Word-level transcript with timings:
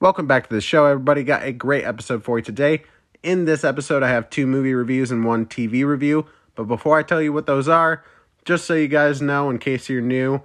Welcome 0.00 0.28
back 0.28 0.48
to 0.48 0.54
the 0.54 0.60
show, 0.60 0.84
everybody. 0.86 1.24
Got 1.24 1.42
a 1.42 1.50
great 1.50 1.82
episode 1.82 2.22
for 2.22 2.38
you 2.38 2.44
today. 2.44 2.84
In 3.24 3.46
this 3.46 3.64
episode, 3.64 4.04
I 4.04 4.10
have 4.10 4.30
two 4.30 4.46
movie 4.46 4.72
reviews 4.72 5.10
and 5.10 5.24
one 5.24 5.44
TV 5.44 5.84
review. 5.84 6.24
But 6.54 6.68
before 6.68 6.96
I 6.96 7.02
tell 7.02 7.20
you 7.20 7.32
what 7.32 7.46
those 7.46 7.66
are, 7.66 8.04
just 8.44 8.64
so 8.64 8.74
you 8.74 8.86
guys 8.86 9.20
know, 9.20 9.50
in 9.50 9.58
case 9.58 9.88
you're 9.88 10.00
new, 10.00 10.40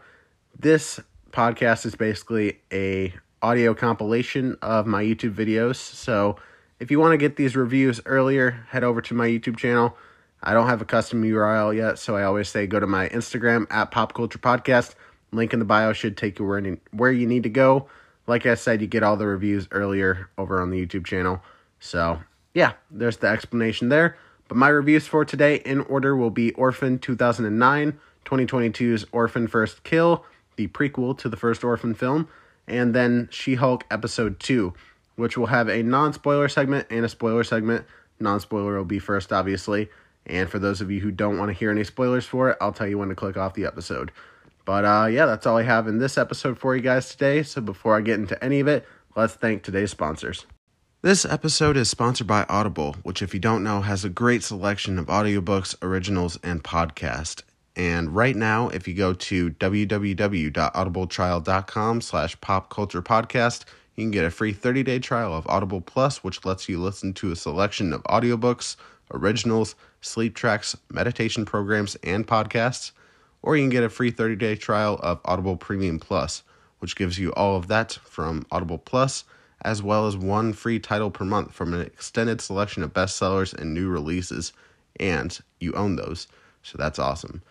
this 0.57 0.99
podcast 1.29 1.85
is 1.85 1.93
basically 1.93 2.61
a 2.71 3.13
audio 3.43 3.75
compilation 3.75 4.57
of 4.63 4.87
my 4.87 5.03
YouTube 5.03 5.35
videos. 5.35 5.75
So 5.75 6.35
if 6.79 6.89
you 6.89 6.99
want 6.99 7.11
to 7.11 7.17
get 7.19 7.35
these 7.35 7.55
reviews 7.55 8.01
earlier, 8.07 8.65
head 8.69 8.83
over 8.83 9.03
to 9.03 9.13
my 9.13 9.27
YouTube 9.27 9.57
channel. 9.57 9.95
I 10.41 10.53
don't 10.55 10.67
have 10.67 10.81
a 10.81 10.85
custom 10.85 11.21
URL 11.21 11.75
yet, 11.75 11.99
so 11.99 12.15
I 12.15 12.23
always 12.23 12.49
say 12.49 12.65
go 12.65 12.79
to 12.79 12.87
my 12.87 13.07
Instagram 13.09 13.67
at 13.69 13.91
Pop 13.91 14.15
Culture 14.15 14.39
Podcast. 14.39 14.95
Link 15.31 15.53
in 15.53 15.59
the 15.59 15.65
bio 15.65 15.93
should 15.93 16.17
take 16.17 16.39
you 16.39 16.45
where, 16.47 16.59
where 16.89 17.11
you 17.11 17.27
need 17.27 17.43
to 17.43 17.49
go. 17.49 17.87
Like 18.25 18.45
I 18.45 18.55
said, 18.55 18.81
you 18.81 18.87
get 18.87 19.03
all 19.03 19.17
the 19.17 19.27
reviews 19.27 19.67
earlier 19.71 20.29
over 20.37 20.61
on 20.61 20.69
the 20.69 20.85
YouTube 20.85 21.05
channel. 21.05 21.41
So, 21.79 22.21
yeah, 22.53 22.73
there's 22.89 23.17
the 23.17 23.27
explanation 23.27 23.89
there. 23.89 24.17
But 24.47 24.57
my 24.57 24.69
reviews 24.69 25.07
for 25.07 25.25
today 25.25 25.57
in 25.57 25.81
order 25.81 26.15
will 26.15 26.29
be 26.29 26.51
Orphan 26.53 26.99
2009, 26.99 27.99
2022's 28.25 29.05
Orphan 29.11 29.47
First 29.47 29.83
Kill, 29.83 30.25
the 30.55 30.67
prequel 30.67 31.17
to 31.17 31.29
the 31.29 31.37
first 31.37 31.63
Orphan 31.63 31.93
film, 31.93 32.27
and 32.67 32.93
then 32.93 33.27
She 33.31 33.55
Hulk 33.55 33.83
Episode 33.89 34.39
2, 34.39 34.73
which 35.15 35.37
will 35.37 35.47
have 35.47 35.67
a 35.69 35.83
non 35.83 36.13
spoiler 36.13 36.47
segment 36.47 36.87
and 36.89 37.05
a 37.05 37.09
spoiler 37.09 37.43
segment. 37.43 37.85
Non 38.19 38.39
spoiler 38.39 38.77
will 38.77 38.85
be 38.85 38.99
first, 38.99 39.33
obviously. 39.33 39.89
And 40.25 40.49
for 40.49 40.59
those 40.59 40.79
of 40.79 40.89
you 40.89 41.01
who 41.01 41.11
don't 41.11 41.37
want 41.37 41.49
to 41.49 41.53
hear 41.53 41.71
any 41.71 41.83
spoilers 41.83 42.25
for 42.25 42.49
it, 42.51 42.57
I'll 42.61 42.71
tell 42.71 42.87
you 42.87 42.97
when 42.97 43.09
to 43.09 43.15
click 43.15 43.35
off 43.35 43.55
the 43.55 43.65
episode. 43.65 44.11
But 44.65 44.85
uh, 44.85 45.07
yeah, 45.07 45.25
that's 45.25 45.45
all 45.45 45.57
I 45.57 45.63
have 45.63 45.87
in 45.87 45.99
this 45.99 46.17
episode 46.17 46.57
for 46.57 46.75
you 46.75 46.81
guys 46.81 47.09
today. 47.09 47.43
So 47.43 47.61
before 47.61 47.97
I 47.97 48.01
get 48.01 48.19
into 48.19 48.41
any 48.43 48.59
of 48.59 48.67
it, 48.67 48.85
let's 49.15 49.33
thank 49.33 49.63
today's 49.63 49.91
sponsors. 49.91 50.45
This 51.01 51.25
episode 51.25 51.75
is 51.75 51.89
sponsored 51.89 52.27
by 52.27 52.45
Audible, 52.47 52.95
which, 53.03 53.21
if 53.21 53.33
you 53.33 53.41
don't 53.41 53.61
know, 53.61 53.81
has 53.81 54.05
a 54.05 54.09
great 54.09 54.41
selection 54.41 54.97
of 54.97 55.07
audiobooks, 55.07 55.75
originals, 55.81 56.39
and 56.43 56.63
podcasts. 56.63 57.41
And 57.75 58.15
right 58.15 58.37
now, 58.37 58.69
if 58.69 58.87
you 58.87 58.93
go 58.93 59.13
to 59.13 59.51
www.audibletrial.com 59.51 62.01
slash 62.01 62.37
popculturepodcast, 62.37 63.65
you 63.95 64.03
can 64.03 64.11
get 64.11 64.23
a 64.23 64.31
free 64.31 64.53
30-day 64.53 64.99
trial 64.99 65.33
of 65.33 65.45
Audible 65.47 65.81
Plus, 65.81 66.23
which 66.23 66.45
lets 66.45 66.69
you 66.69 66.79
listen 66.79 67.13
to 67.15 67.31
a 67.31 67.35
selection 67.35 67.91
of 67.91 68.01
audiobooks, 68.03 68.77
originals, 69.11 69.75
sleep 70.01 70.35
tracks, 70.35 70.77
meditation 70.89 71.43
programs, 71.43 71.95
and 71.95 72.25
podcasts. 72.25 72.93
Or 73.43 73.55
you 73.55 73.63
can 73.63 73.69
get 73.69 73.83
a 73.83 73.89
free 73.89 74.11
30-day 74.11 74.55
trial 74.55 74.99
of 75.03 75.19
Audible 75.25 75.57
Premium 75.57 75.99
Plus, 75.99 76.41
which 76.79 76.95
gives 76.95 77.19
you 77.19 77.31
all 77.33 77.57
of 77.57 77.67
that 77.67 77.99
from 78.03 78.47
Audible 78.51 78.79
Plus, 78.79 79.25
as 79.63 79.83
well 79.83 80.07
as 80.07 80.17
one 80.17 80.53
free 80.53 80.79
title 80.79 81.11
per 81.11 81.25
month 81.25 81.53
from 81.53 81.73
an 81.73 81.81
extended 81.81 82.39
selection 82.41 82.83
of 82.83 82.93
bestsellers 82.93 83.53
and 83.53 83.73
new 83.73 83.89
releases. 83.89 84.53
And 84.99 85.37
you 85.59 85.73
own 85.73 85.97
those, 85.97 86.27
so 86.63 86.77
that's 86.77 86.99
awesome. 86.99 87.41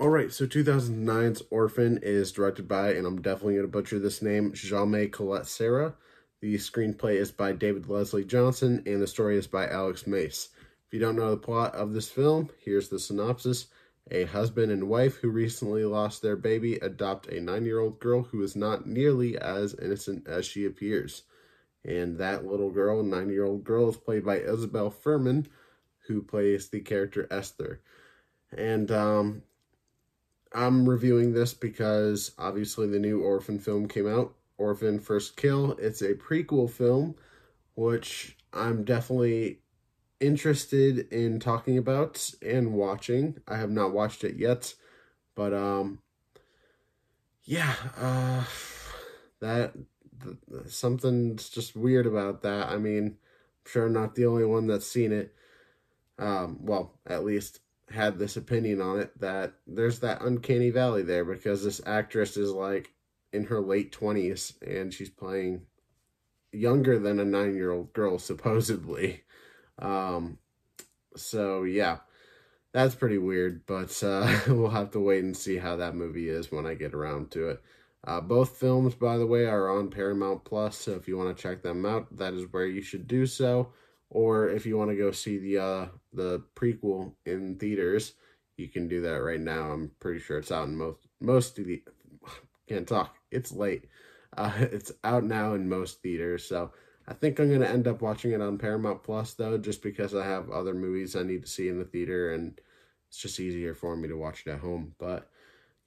All 0.02 0.10
right, 0.10 0.34
so 0.34 0.48
2009's 0.48 1.44
Orphan 1.52 2.00
is 2.02 2.32
directed 2.32 2.68
by, 2.68 2.94
and 2.94 3.06
I'm 3.06 3.22
definitely 3.22 3.54
going 3.54 3.68
to 3.68 3.72
butcher 3.72 4.00
this 4.00 4.24
name, 4.24 4.52
Jaume 4.54 5.12
Collet-Serra. 5.12 5.94
The 6.42 6.56
screenplay 6.56 7.18
is 7.18 7.32
by 7.32 7.52
David 7.52 7.88
Leslie 7.88 8.26
Johnson, 8.26 8.82
and 8.88 9.00
the 9.00 9.06
story 9.06 9.38
is 9.38 9.46
by 9.46 9.68
Alex 9.68 10.08
Mace. 10.08 10.50
If 10.88 10.94
you 10.96 11.00
don't 11.00 11.16
know 11.16 11.30
the 11.30 11.38
plot 11.38 11.76
of 11.76 11.94
this 11.94 12.10
film, 12.10 12.50
here's 12.66 12.90
the 12.90 12.98
synopsis. 12.98 13.68
A 14.10 14.24
husband 14.24 14.72
and 14.72 14.90
wife 14.90 15.18
who 15.18 15.30
recently 15.30 15.86
lost 15.86 16.24
their 16.24 16.36
baby 16.36 16.78
adopt 16.78 17.28
a 17.28 17.40
nine-year-old 17.40 18.00
girl 18.00 18.24
who 18.24 18.42
is 18.42 18.56
not 18.56 18.88
nearly 18.88 19.38
as 19.38 19.76
innocent 19.80 20.28
as 20.28 20.48
she 20.48 20.66
appears. 20.66 21.26
And 21.86 22.18
that 22.18 22.44
little 22.44 22.72
girl, 22.72 23.04
nine-year-old 23.04 23.64
girl, 23.64 23.90
is 23.90 23.98
played 23.98 24.26
by 24.26 24.40
Isabelle 24.40 24.90
Fuhrman, 24.90 25.46
who 26.08 26.24
plays 26.24 26.70
the 26.70 26.80
character 26.80 27.28
Esther. 27.30 27.82
And 28.58 28.90
um, 28.90 29.44
I'm 30.54 30.88
reviewing 30.88 31.34
this 31.34 31.54
because 31.54 32.32
obviously 32.38 32.88
the 32.88 33.00
new 33.00 33.22
Orphan 33.22 33.60
film 33.60 33.88
came 33.88 34.08
out, 34.08 34.34
Orphan 34.58 35.00
First 35.00 35.38
Kill. 35.38 35.74
It's 35.80 36.02
a 36.02 36.14
prequel 36.14 36.70
film, 36.70 37.16
which 37.76 38.38
I'm 38.54 38.84
definitely 38.84 39.60
interested 40.20 41.12
in 41.12 41.40
talking 41.40 41.78
about 41.78 42.32
and 42.42 42.74
watching. 42.74 43.40
I 43.48 43.58
have 43.58 43.72
not 43.72 43.94
watched 43.94 44.24
it 44.24 44.36
yet, 44.36 44.74
but 45.36 45.54
um, 45.54 46.00
yeah, 47.44 47.74
uh, 47.98 48.44
that 49.40 49.74
something's 50.68 51.50
just 51.50 51.76
weird 51.76 52.06
about 52.06 52.42
that. 52.44 52.70
I 52.70 52.78
mean, 52.78 53.06
I'm 53.06 53.72
sure 53.72 53.86
I'm 53.86 53.94
not 53.94 54.16
the 54.16 54.26
only 54.26 54.46
one 54.46 54.68
that's 54.68 54.88
seen 54.88 55.12
it. 55.12 55.34
Um, 56.20 56.60
well, 56.62 56.94
at 57.08 57.24
least 57.24 57.62
had 57.94 58.18
this 58.18 58.38
opinion 58.38 58.82
on 58.82 59.00
it 59.00 59.20
that 59.20 59.54
there's 59.68 60.00
that 60.00 60.22
uncanny 60.22 60.70
valley 60.70 61.04
there 61.04 61.26
because 61.26 61.64
this 61.64 61.82
actress 61.86 62.38
is 62.38 62.52
like 62.52 62.92
in 63.34 63.46
her 63.46 63.60
late 63.60 63.92
20s 63.92 64.54
and 64.62 64.94
she's 64.94 65.10
playing 65.10 65.62
younger 66.52 67.00
than 67.00 67.20
a 67.20 67.26
nine 67.26 67.56
year 67.56 67.72
old 67.72 67.94
girl, 67.94 68.20
supposedly. 68.20 69.24
Um, 69.80 70.38
so, 71.16 71.64
yeah, 71.64 72.00
that's 72.74 72.96
pretty 72.96 73.18
weird, 73.18 73.66
but 73.66 74.02
uh, 74.04 74.40
we'll 74.48 74.70
have 74.70 74.92
to 74.92 75.00
wait 75.00 75.24
and 75.24 75.36
see 75.36 75.58
how 75.58 75.78
that 75.78 75.96
movie 75.96 76.30
is 76.30 76.52
when 76.52 76.66
I 76.66 76.74
get 76.74 76.94
around 76.94 77.32
to 77.32 77.50
it. 77.50 77.62
Uh, 78.04 78.20
both 78.20 78.58
films, 78.58 78.96
by 78.96 79.18
the 79.18 79.28
way, 79.28 79.46
are 79.46 79.70
on 79.70 79.92
Paramount 79.92 80.44
Plus, 80.44 80.76
so 80.76 80.94
if 80.94 81.08
you 81.08 81.18
want 81.18 81.36
to 81.36 81.42
check 81.42 81.62
them 81.62 81.86
out, 81.86 82.18
that 82.18 82.34
is 82.34 82.52
where 82.52 82.66
you 82.66 82.82
should 82.82 83.08
do 83.08 83.26
so 83.26 83.72
or 84.12 84.50
if 84.50 84.66
you 84.66 84.78
want 84.78 84.92
to 84.92 84.96
go 84.96 85.12
see 85.12 85.38
the 85.40 85.58
uh 85.58 85.86
the 86.14 86.44
prequel 86.56 87.14
in 87.26 87.58
theaters 87.58 88.14
you 88.58 88.68
can 88.68 88.88
do 88.88 89.02
that 89.02 89.24
right 89.24 89.40
now. 89.40 89.72
I'm 89.72 89.92
pretty 90.00 90.20
sure 90.20 90.38
it's 90.38 90.52
out 90.52 90.68
in 90.68 90.78
most 90.78 91.08
most 91.20 91.58
of 91.58 91.66
the 91.66 91.84
can't 92.68 92.88
talk. 92.88 93.16
It's 93.32 93.52
late. 93.52 93.86
Uh 94.38 94.52
it's 94.60 94.92
out 95.04 95.24
now 95.24 95.54
in 95.54 95.68
most 95.68 96.02
theaters. 96.02 96.46
So 96.46 96.72
i 97.08 97.14
think 97.14 97.40
i'm 97.40 97.50
going 97.50 97.62
to 97.62 97.68
end 97.68 97.88
up 97.88 98.00
watching 98.00 98.32
it 98.32 98.42
on 98.42 98.60
paramount 98.60 99.02
plus 99.02 99.34
though 99.34 99.58
just 99.58 99.82
because 99.82 100.14
i 100.14 100.24
have 100.24 100.52
other 100.52 100.76
movies 100.76 101.16
i 101.16 101.24
need 101.24 101.42
to 101.42 101.50
see 101.50 101.68
in 101.68 101.80
the 101.80 101.84
theater 101.84 102.32
and 102.32 102.62
it's 103.12 103.18
just 103.18 103.42
easier 103.42 103.74
for 103.74 103.98
me 103.98 104.08
to 104.08 104.16
watch 104.16 104.44
it 104.46 104.52
at 104.52 104.62
home. 104.62 104.96
But 104.98 105.30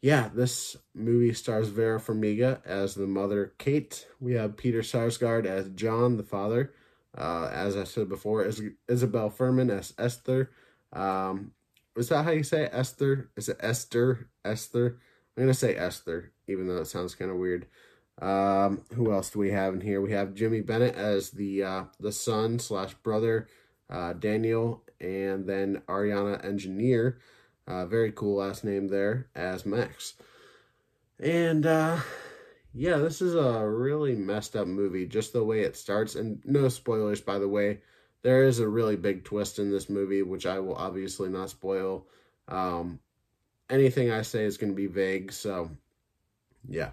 yeah, 0.02 0.28
this 0.34 0.76
movie 0.94 1.32
stars 1.32 1.68
Vera 1.68 1.98
Farmiga 1.98 2.60
as 2.66 2.94
the 2.94 3.06
mother, 3.06 3.54
Kate. 3.56 4.06
We 4.20 4.34
have 4.34 4.58
Peter 4.58 4.82
Sarsgaard 4.82 5.46
as 5.46 5.70
John, 5.70 6.18
the 6.18 6.22
father. 6.22 6.74
Uh, 7.16 7.48
as 7.52 7.76
I 7.76 7.84
said 7.84 8.08
before, 8.08 8.44
is 8.44 8.62
Isabelle 8.88 9.30
Fuhrman 9.30 9.70
as 9.70 9.94
Esther. 9.98 10.50
Um, 10.92 11.52
is 11.96 12.08
that 12.08 12.24
how 12.24 12.32
you 12.32 12.42
say 12.42 12.64
it? 12.64 12.70
Esther? 12.72 13.30
Is 13.36 13.48
it 13.48 13.58
Esther? 13.60 14.28
Esther? 14.44 14.98
I'm 15.36 15.44
going 15.44 15.52
to 15.52 15.58
say 15.58 15.76
Esther, 15.76 16.32
even 16.48 16.66
though 16.66 16.78
it 16.78 16.86
sounds 16.86 17.14
kind 17.14 17.30
of 17.30 17.36
weird. 17.36 17.66
Um, 18.20 18.82
who 18.94 19.12
else 19.12 19.30
do 19.30 19.38
we 19.38 19.50
have 19.50 19.74
in 19.74 19.80
here? 19.80 20.00
We 20.00 20.12
have 20.12 20.34
Jimmy 20.34 20.60
Bennett 20.60 20.94
as 20.94 21.30
the 21.30 21.62
uh, 21.62 21.84
the 21.98 22.12
son 22.12 22.60
slash 22.60 22.94
brother, 22.94 23.48
uh, 23.90 24.12
Daniel, 24.12 24.84
and 25.00 25.46
then 25.46 25.82
Ariana 25.88 26.44
Engineer, 26.44 27.18
uh, 27.66 27.86
very 27.86 28.12
cool 28.12 28.36
last 28.36 28.64
name 28.64 28.88
there, 28.88 29.28
as 29.34 29.66
Max. 29.66 30.14
And 31.18 31.66
uh, 31.66 32.00
yeah, 32.74 32.96
this 32.98 33.22
is 33.22 33.34
a 33.36 33.66
really 33.66 34.16
messed 34.16 34.56
up 34.56 34.66
movie, 34.66 35.06
just 35.06 35.32
the 35.32 35.44
way 35.44 35.60
it 35.60 35.76
starts. 35.76 36.16
And 36.16 36.42
no 36.44 36.68
spoilers, 36.68 37.20
by 37.20 37.38
the 37.38 37.48
way. 37.48 37.80
There 38.22 38.44
is 38.44 38.58
a 38.58 38.68
really 38.68 38.96
big 38.96 39.24
twist 39.24 39.58
in 39.58 39.70
this 39.70 39.88
movie, 39.88 40.22
which 40.22 40.44
I 40.46 40.58
will 40.58 40.74
obviously 40.74 41.28
not 41.28 41.50
spoil. 41.50 42.06
Um, 42.48 42.98
anything 43.70 44.10
I 44.10 44.22
say 44.22 44.44
is 44.44 44.56
going 44.56 44.72
to 44.72 44.76
be 44.76 44.86
vague. 44.86 45.30
So, 45.30 45.70
yeah, 46.68 46.90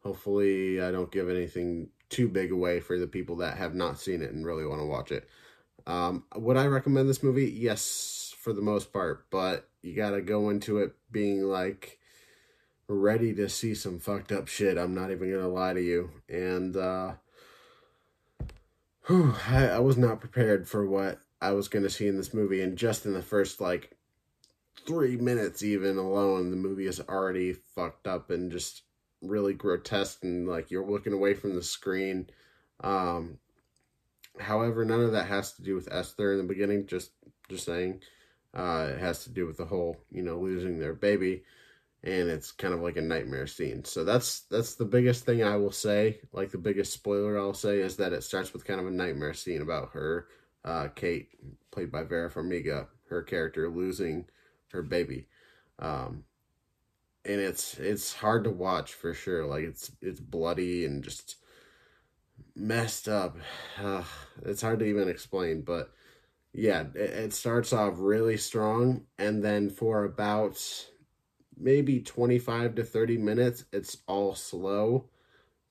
hopefully 0.00 0.80
I 0.80 0.92
don't 0.92 1.10
give 1.10 1.28
anything 1.28 1.88
too 2.08 2.28
big 2.28 2.52
away 2.52 2.78
for 2.78 2.98
the 2.98 3.08
people 3.08 3.36
that 3.36 3.56
have 3.56 3.74
not 3.74 3.98
seen 3.98 4.22
it 4.22 4.32
and 4.32 4.46
really 4.46 4.66
want 4.66 4.80
to 4.80 4.86
watch 4.86 5.10
it. 5.10 5.28
Um, 5.86 6.24
would 6.36 6.56
I 6.56 6.66
recommend 6.66 7.08
this 7.08 7.22
movie? 7.22 7.50
Yes, 7.50 8.34
for 8.38 8.52
the 8.52 8.62
most 8.62 8.92
part, 8.92 9.26
but 9.30 9.68
you 9.82 9.94
got 9.96 10.10
to 10.10 10.20
go 10.20 10.50
into 10.50 10.78
it 10.78 10.94
being 11.10 11.42
like 11.42 11.98
ready 12.88 13.34
to 13.34 13.48
see 13.48 13.74
some 13.74 13.98
fucked 13.98 14.32
up 14.32 14.48
shit. 14.48 14.78
I'm 14.78 14.94
not 14.94 15.10
even 15.10 15.30
going 15.30 15.42
to 15.42 15.48
lie 15.48 15.74
to 15.74 15.82
you. 15.82 16.10
And, 16.28 16.76
uh, 16.76 17.14
whew, 19.06 19.34
I, 19.48 19.68
I 19.68 19.78
was 19.78 19.96
not 19.96 20.20
prepared 20.20 20.68
for 20.68 20.86
what 20.86 21.20
I 21.40 21.52
was 21.52 21.68
going 21.68 21.82
to 21.82 21.90
see 21.90 22.06
in 22.06 22.16
this 22.16 22.34
movie. 22.34 22.62
And 22.62 22.76
just 22.76 23.06
in 23.06 23.12
the 23.12 23.22
first, 23.22 23.60
like, 23.60 23.96
three 24.86 25.16
minutes 25.16 25.62
even 25.62 25.96
alone, 25.96 26.50
the 26.50 26.56
movie 26.56 26.86
is 26.86 27.00
already 27.00 27.52
fucked 27.52 28.06
up 28.06 28.30
and 28.30 28.52
just 28.52 28.82
really 29.22 29.54
grotesque 29.54 30.22
and 30.22 30.46
like 30.46 30.70
you're 30.70 30.88
looking 30.88 31.12
away 31.12 31.34
from 31.34 31.54
the 31.54 31.62
screen. 31.62 32.28
Um, 32.80 33.38
however, 34.38 34.84
none 34.84 35.00
of 35.00 35.12
that 35.12 35.26
has 35.26 35.52
to 35.54 35.62
do 35.62 35.74
with 35.74 35.88
Esther 35.90 36.32
in 36.32 36.38
the 36.38 36.44
beginning. 36.44 36.86
Just, 36.86 37.10
just 37.48 37.64
saying, 37.64 38.02
uh, 38.54 38.90
it 38.92 39.00
has 39.00 39.24
to 39.24 39.30
do 39.30 39.46
with 39.46 39.56
the 39.56 39.64
whole, 39.64 39.96
you 40.10 40.22
know, 40.22 40.38
losing 40.38 40.78
their 40.78 40.94
baby, 40.94 41.42
and 42.04 42.28
it's 42.28 42.52
kind 42.52 42.74
of 42.74 42.80
like 42.80 42.96
a 42.96 43.02
nightmare 43.02 43.46
scene. 43.46 43.84
So 43.84 44.04
that's 44.04 44.42
that's 44.42 44.74
the 44.74 44.84
biggest 44.84 45.24
thing 45.24 45.42
I 45.42 45.56
will 45.56 45.72
say. 45.72 46.20
Like 46.32 46.50
the 46.50 46.58
biggest 46.58 46.92
spoiler 46.92 47.38
I'll 47.38 47.54
say 47.54 47.78
is 47.80 47.96
that 47.96 48.12
it 48.12 48.22
starts 48.22 48.52
with 48.52 48.64
kind 48.64 48.80
of 48.80 48.86
a 48.86 48.90
nightmare 48.90 49.34
scene 49.34 49.62
about 49.62 49.90
her, 49.92 50.28
uh, 50.64 50.88
Kate, 50.94 51.30
played 51.70 51.90
by 51.90 52.04
Vera 52.04 52.30
Farmiga, 52.30 52.86
her 53.08 53.22
character 53.22 53.68
losing 53.68 54.26
her 54.72 54.82
baby. 54.82 55.26
Um, 55.78 56.24
and 57.24 57.40
it's 57.40 57.78
it's 57.78 58.14
hard 58.14 58.44
to 58.44 58.50
watch 58.50 58.92
for 58.92 59.12
sure. 59.12 59.44
Like 59.46 59.64
it's 59.64 59.90
it's 60.00 60.20
bloody 60.20 60.84
and 60.84 61.02
just 61.02 61.36
messed 62.54 63.08
up. 63.08 63.36
Uh, 63.82 64.04
it's 64.44 64.62
hard 64.62 64.78
to 64.80 64.84
even 64.84 65.08
explain, 65.08 65.62
but 65.62 65.90
yeah, 66.52 66.84
it, 66.94 67.10
it 67.10 67.32
starts 67.34 67.72
off 67.72 67.94
really 67.96 68.36
strong, 68.36 69.06
and 69.18 69.42
then 69.42 69.70
for 69.70 70.04
about 70.04 70.62
maybe 71.58 72.00
25 72.00 72.74
to 72.74 72.84
30 72.84 73.18
minutes 73.18 73.64
it's 73.72 73.98
all 74.06 74.34
slow 74.34 75.06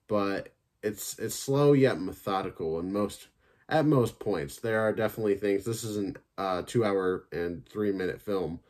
but 0.08 0.54
it's 0.82 1.18
it's 1.18 1.34
slow 1.34 1.72
yet 1.72 2.00
methodical 2.00 2.78
and 2.78 2.92
most 2.92 3.28
at 3.68 3.86
most 3.86 4.18
points 4.18 4.56
there 4.56 4.80
are 4.80 4.92
definitely 4.92 5.34
things 5.34 5.64
this 5.64 5.84
is 5.84 5.96
a 5.96 6.12
uh, 6.40 6.62
two 6.66 6.84
hour 6.84 7.24
and 7.32 7.66
three 7.68 7.92
minute 7.92 8.20
film 8.20 8.60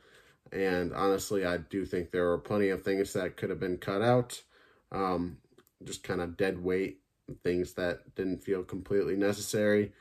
and 0.52 0.94
honestly, 0.94 1.44
I 1.44 1.58
do 1.58 1.84
think 1.84 2.10
there 2.10 2.30
are 2.30 2.38
plenty 2.38 2.68
of 2.70 2.82
things 2.82 3.12
that 3.12 3.36
could 3.36 3.50
have 3.50 3.60
been 3.60 3.78
cut 3.78 4.02
out. 4.02 4.42
Um, 4.92 5.38
just 5.84 6.02
kind 6.02 6.20
of 6.20 6.36
dead 6.36 6.62
weight, 6.62 7.00
things 7.42 7.74
that 7.74 8.14
didn't 8.14 8.42
feel 8.42 8.62
completely 8.62 9.16
necessary. 9.16 9.92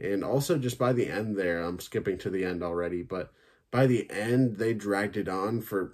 And 0.00 0.24
also, 0.24 0.58
just 0.58 0.78
by 0.78 0.92
the 0.92 1.06
end 1.06 1.36
there, 1.36 1.62
I'm 1.62 1.78
skipping 1.78 2.18
to 2.18 2.30
the 2.30 2.44
end 2.44 2.62
already, 2.62 3.02
but 3.02 3.32
by 3.70 3.86
the 3.86 4.10
end, 4.10 4.56
they 4.56 4.72
dragged 4.72 5.16
it 5.16 5.28
on 5.28 5.60
for 5.60 5.92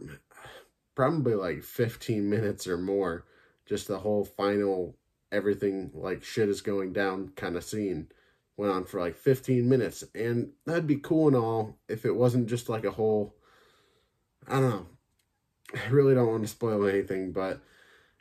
probably 0.97 1.35
like 1.35 1.63
15 1.63 2.29
minutes 2.29 2.67
or 2.67 2.77
more. 2.77 3.25
Just 3.67 3.87
the 3.87 3.99
whole 3.99 4.25
final, 4.25 4.97
everything 5.31 5.93
like 5.95 6.25
shit 6.25 6.49
is 6.49 6.61
going 6.61 6.93
down 6.93 7.29
kind 7.37 7.57
of 7.57 7.63
scene 7.63 8.09
went 8.57 8.73
on 8.73 8.85
for 8.85 9.01
like 9.01 9.17
15 9.17 9.69
minutes. 9.69 10.03
And 10.15 10.51
that'd 10.65 10.87
be 10.87 10.97
cool 10.97 11.29
and 11.29 11.37
all 11.37 11.79
if 11.89 12.05
it 12.05 12.17
wasn't 12.17 12.49
just 12.49 12.69
like 12.69 12.85
a 12.85 12.91
whole 12.91 13.37
I 14.49 14.61
don't 14.61 14.71
know. 14.71 14.87
I 15.75 15.89
really 15.89 16.15
don't 16.15 16.31
want 16.31 16.43
to 16.43 16.49
spoil 16.49 16.87
anything, 16.87 17.33
but 17.33 17.61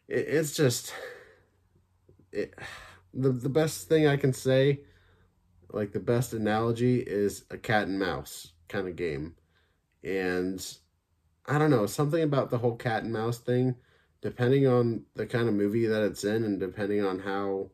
it, 0.07 0.25
it's 0.27 0.55
just 0.55 0.93
it. 2.31 2.53
The 3.13 3.29
the 3.29 3.49
best 3.49 3.87
thing 3.87 4.07
I 4.07 4.17
can 4.17 4.33
say, 4.33 4.81
like 5.71 5.91
the 5.91 5.99
best 5.99 6.33
analogy, 6.33 6.99
is 6.99 7.45
a 7.51 7.57
cat 7.57 7.87
and 7.87 7.99
mouse 7.99 8.53
kind 8.67 8.87
of 8.87 8.95
game, 8.95 9.35
and 10.03 10.65
I 11.47 11.57
don't 11.57 11.69
know 11.69 11.85
something 11.85 12.23
about 12.23 12.49
the 12.49 12.57
whole 12.57 12.75
cat 12.75 13.03
and 13.03 13.13
mouse 13.13 13.37
thing. 13.37 13.75
Depending 14.21 14.65
on 14.65 15.03
the 15.15 15.27
kind 15.27 15.47
of 15.47 15.53
movie 15.53 15.85
that 15.85 16.01
it's 16.01 16.23
in, 16.23 16.43
and 16.43 16.59
depending 16.59 17.03
on 17.05 17.19
how 17.19 17.69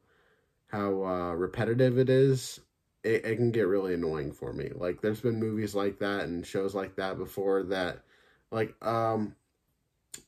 how 0.67 1.03
uh, 1.03 1.33
repetitive 1.33 1.97
it 1.97 2.09
is, 2.09 2.59
it, 3.03 3.25
it 3.25 3.35
can 3.37 3.51
get 3.51 3.67
really 3.67 3.93
annoying 3.93 4.31
for 4.31 4.53
me. 4.53 4.69
Like 4.75 5.01
there's 5.01 5.21
been 5.21 5.39
movies 5.39 5.75
like 5.75 5.99
that 5.99 6.25
and 6.25 6.45
shows 6.45 6.75
like 6.75 6.95
that 6.97 7.17
before 7.17 7.63
that 7.63 8.03
like 8.51 8.75
um 8.85 9.35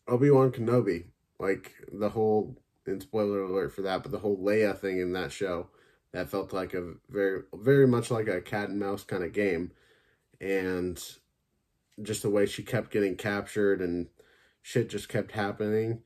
Obi-Wan 0.07 0.51
Kenobi, 0.51 1.05
like 1.39 1.73
the 1.91 2.09
whole 2.09 2.55
and 2.85 3.01
spoiler 3.01 3.43
alert 3.43 3.73
for 3.73 3.81
that, 3.83 4.03
but 4.03 4.11
the 4.11 4.19
whole 4.19 4.37
Leia 4.37 4.77
thing 4.77 4.99
in 4.99 5.13
that 5.13 5.31
show 5.31 5.67
that 6.11 6.29
felt 6.29 6.53
like 6.53 6.73
a 6.73 6.93
very 7.09 7.43
very 7.53 7.87
much 7.87 8.11
like 8.11 8.27
a 8.27 8.41
cat 8.41 8.69
and 8.69 8.79
mouse 8.79 9.03
kind 9.03 9.23
of 9.23 9.33
game 9.33 9.71
and 10.39 11.17
just 12.01 12.21
the 12.21 12.29
way 12.29 12.45
she 12.45 12.63
kept 12.63 12.91
getting 12.91 13.15
captured 13.15 13.81
and 13.81 14.07
shit 14.61 14.89
just 14.89 15.09
kept 15.09 15.31
happening 15.33 16.01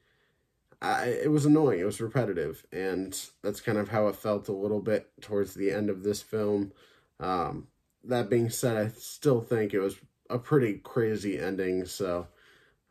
I, 0.82 1.06
it 1.06 1.32
was 1.32 1.46
annoying 1.46 1.80
it 1.80 1.86
was 1.86 2.02
repetitive 2.02 2.66
and 2.72 3.20
that's 3.44 3.62
kind 3.62 3.78
of 3.78 3.90
how 3.90 4.08
it 4.08 4.16
felt 4.16 4.48
a 4.48 4.54
little 4.54 4.82
bit 4.82 5.10
towards 5.22 5.54
the 5.54 5.72
end 5.72 5.90
of 5.90 6.04
this 6.04 6.22
film 6.22 6.72
um, 7.20 7.68
that 8.04 8.30
being 8.30 8.50
said 8.50 8.78
i 8.78 8.92
still 8.96 9.42
think 9.42 9.74
it 9.74 9.80
was 9.80 9.98
a 10.30 10.38
pretty 10.38 10.76
crazy 10.76 11.40
ending. 11.40 11.86
So, 11.86 12.28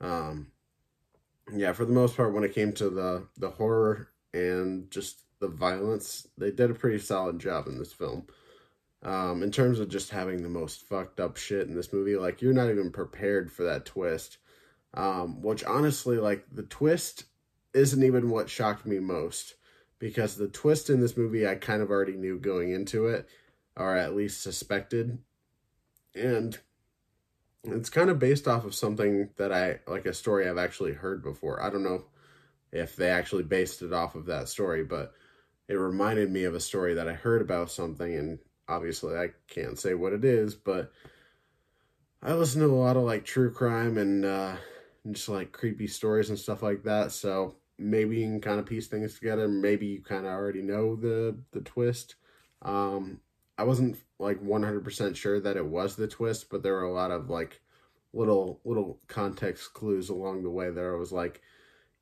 um, 0.00 0.48
yeah, 1.52 1.72
for 1.72 1.84
the 1.84 1.93
most 1.93 2.16
part, 2.16 2.32
when 2.32 2.44
it 2.44 2.54
came 2.54 2.72
to 2.75 2.90
the 2.90 3.26
the 3.37 3.50
horror 3.50 4.08
and 4.32 4.90
just 4.90 5.20
the 5.40 5.48
violence, 5.48 6.26
they 6.38 6.50
did 6.50 6.70
a 6.70 6.75
pretty 6.75 6.98
solid 6.98 7.38
job 7.38 7.66
in 7.66 7.78
this 7.78 7.93
film. 7.93 8.26
Um, 9.06 9.44
in 9.44 9.53
terms 9.53 9.79
of 9.79 9.88
just 9.88 10.11
having 10.11 10.43
the 10.43 10.49
most 10.49 10.82
fucked 10.82 11.20
up 11.20 11.37
shit 11.37 11.69
in 11.69 11.76
this 11.76 11.93
movie, 11.93 12.17
like 12.17 12.43
you're 12.43 12.53
not 12.53 12.70
even 12.70 12.91
prepared 12.91 13.53
for 13.53 13.62
that 13.62 13.87
twist. 13.87 14.38
Um, 14.94 15.43
which 15.43 15.62
honestly, 15.62 16.17
like 16.17 16.44
the 16.50 16.64
twist 16.64 17.25
isn't 17.73 18.03
even 18.03 18.31
what 18.31 18.50
shocked 18.50 18.85
me 18.85 18.99
most 18.99 19.55
because 20.00 20.35
the 20.35 20.49
twist 20.49 20.91
in 20.91 21.00
this 21.00 21.17
movie 21.17 21.47
I 21.47 21.55
kind 21.55 21.82
of 21.82 21.91
already 21.91 22.17
knew 22.17 22.38
going 22.38 22.73
into 22.73 23.06
it, 23.06 23.29
or 23.76 23.97
at 23.97 24.17
least 24.17 24.43
suspected. 24.43 25.19
And 26.17 26.58
it's 27.62 27.91
kind 27.91 28.11
of 28.11 28.19
based 28.19 28.49
off 28.49 28.64
of 28.64 28.75
something 28.75 29.31
that 29.37 29.53
I 29.53 29.79
like 29.87 30.06
a 30.06 30.14
story 30.14 30.49
I've 30.49 30.58
actually 30.58 30.94
heard 30.94 31.23
before. 31.23 31.62
I 31.62 31.70
don't 31.70 31.85
know 31.85 32.06
if 32.73 32.97
they 32.97 33.11
actually 33.11 33.44
based 33.44 33.82
it 33.82 33.93
off 33.93 34.17
of 34.17 34.27
that 34.27 34.48
story, 34.48 34.82
but 34.82 35.13
it 35.69 35.75
reminded 35.75 36.32
me 36.32 36.43
of 36.43 36.56
a 36.56 36.60
story 36.60 36.94
that 36.94 37.08
I 37.08 37.13
heard 37.13 37.41
about 37.41 37.70
something 37.70 38.13
and 38.13 38.39
obviously 38.69 39.17
I 39.17 39.29
can't 39.49 39.79
say 39.79 39.94
what 39.94 40.13
it 40.13 40.25
is, 40.25 40.55
but 40.55 40.93
I 42.23 42.32
listen 42.32 42.61
to 42.63 42.69
a 42.69 42.75
lot 42.75 42.96
of 42.96 43.03
like 43.03 43.25
true 43.25 43.51
crime 43.51 43.99
and 43.99 44.25
uh 44.25 44.56
just 45.11 45.29
like 45.29 45.53
creepy 45.53 45.87
stories 45.87 46.31
and 46.31 46.39
stuff 46.39 46.63
like 46.63 46.82
that. 46.85 47.13
So 47.13 47.56
maybe 47.79 48.17
you 48.17 48.27
can 48.27 48.41
kind 48.41 48.58
of 48.58 48.67
piece 48.67 48.89
things 48.89 49.15
together. 49.15 49.49
Maybe 49.49 49.87
you 49.87 50.03
kind 50.03 50.27
of 50.27 50.32
already 50.32 50.63
know 50.63 50.96
the 50.96 51.37
the 51.53 51.61
twist. 51.61 52.17
Um 52.63 53.20
I 53.58 53.65
wasn't 53.65 53.96
like 54.19 54.43
100% 54.43 55.17
sure 55.17 55.41
that 55.41 55.56
it 55.56 55.65
was 55.65 55.96
the 55.96 56.06
twist, 56.08 56.51
but 56.51 56.63
there 56.63 56.75
were 56.75 56.82
a 56.82 56.93
lot 56.93 57.11
of 57.11 57.31
like 57.31 57.61
little 58.13 58.61
little 58.65 58.99
context 59.08 59.73
clues 59.75 60.08
along 60.08 60.43
the 60.43 60.51
way 60.51 60.70
there. 60.70 60.94
I 60.94 60.99
was 60.99 61.13
like, 61.13 61.41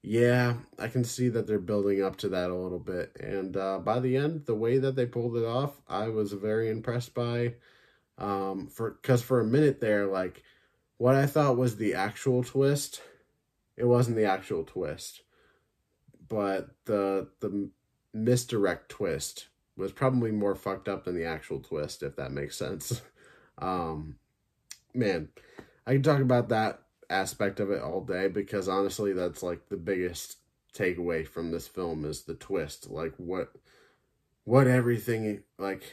yeah, 0.07 0.57
I 0.79 0.89
can 0.89 1.03
see 1.03 1.31
that 1.31 1.47
they're 1.47 1.59
building 1.59 2.03
up 2.03 2.17
to 2.17 2.29
that 2.29 2.51
a 2.51 2.55
little 2.55 2.79
bit. 2.79 3.17
And 3.19 3.57
uh, 3.57 3.79
by 3.79 4.01
the 4.01 4.19
end, 4.19 4.45
the 4.45 4.55
way 4.55 4.77
that 4.77 4.97
they 4.97 5.07
pulled 5.07 5.35
it 5.35 5.47
off, 5.47 5.81
I 5.89 6.09
was 6.09 6.35
very 6.35 6.69
impressed 6.69 7.15
by. 7.15 7.55
Um, 8.19 8.69
for 8.69 8.91
because 8.91 9.23
for 9.23 9.41
a 9.41 9.47
minute 9.47 9.81
there, 9.81 10.07
like 10.07 10.43
what 10.99 11.15
I 11.15 11.25
thought 11.25 11.57
was 11.57 11.77
the 11.77 11.95
actual 11.95 12.45
twist, 12.45 13.01
it 13.79 13.87
wasn't 13.87 14.17
the 14.17 14.27
actual 14.27 14.63
twist, 14.63 15.23
but 16.29 16.69
the 16.85 17.29
the 17.41 17.71
misdirect 18.13 18.91
twist 18.91 19.49
was 19.75 19.91
probably 19.91 20.31
more 20.31 20.55
fucked 20.55 20.87
up 20.87 21.05
than 21.05 21.17
the 21.17 21.25
actual 21.25 21.61
twist, 21.61 22.03
if 22.03 22.15
that 22.17 22.31
makes 22.31 22.57
sense. 22.57 23.01
Um, 23.57 24.17
man, 24.95 25.29
I 25.87 25.93
can 25.93 26.03
talk 26.03 26.19
about 26.19 26.49
that 26.49 26.83
aspect 27.15 27.61
of 27.61 27.71
it 27.71 27.83
all 27.83 28.01
day 28.01 28.29
because 28.29 28.69
honestly, 28.69 29.13
that's 29.13 29.43
like 29.43 29.69
the 29.69 29.77
biggest 29.77 30.39
takeaway 30.75 31.27
from 31.27 31.51
this 31.51 31.69
film 31.69 32.05
is 32.05 32.23
the 32.23 32.35
twist. 32.35 32.91
Like 32.91 33.15
what, 33.17 33.53
what 34.45 34.67
everything 34.67 35.43
like 35.59 35.85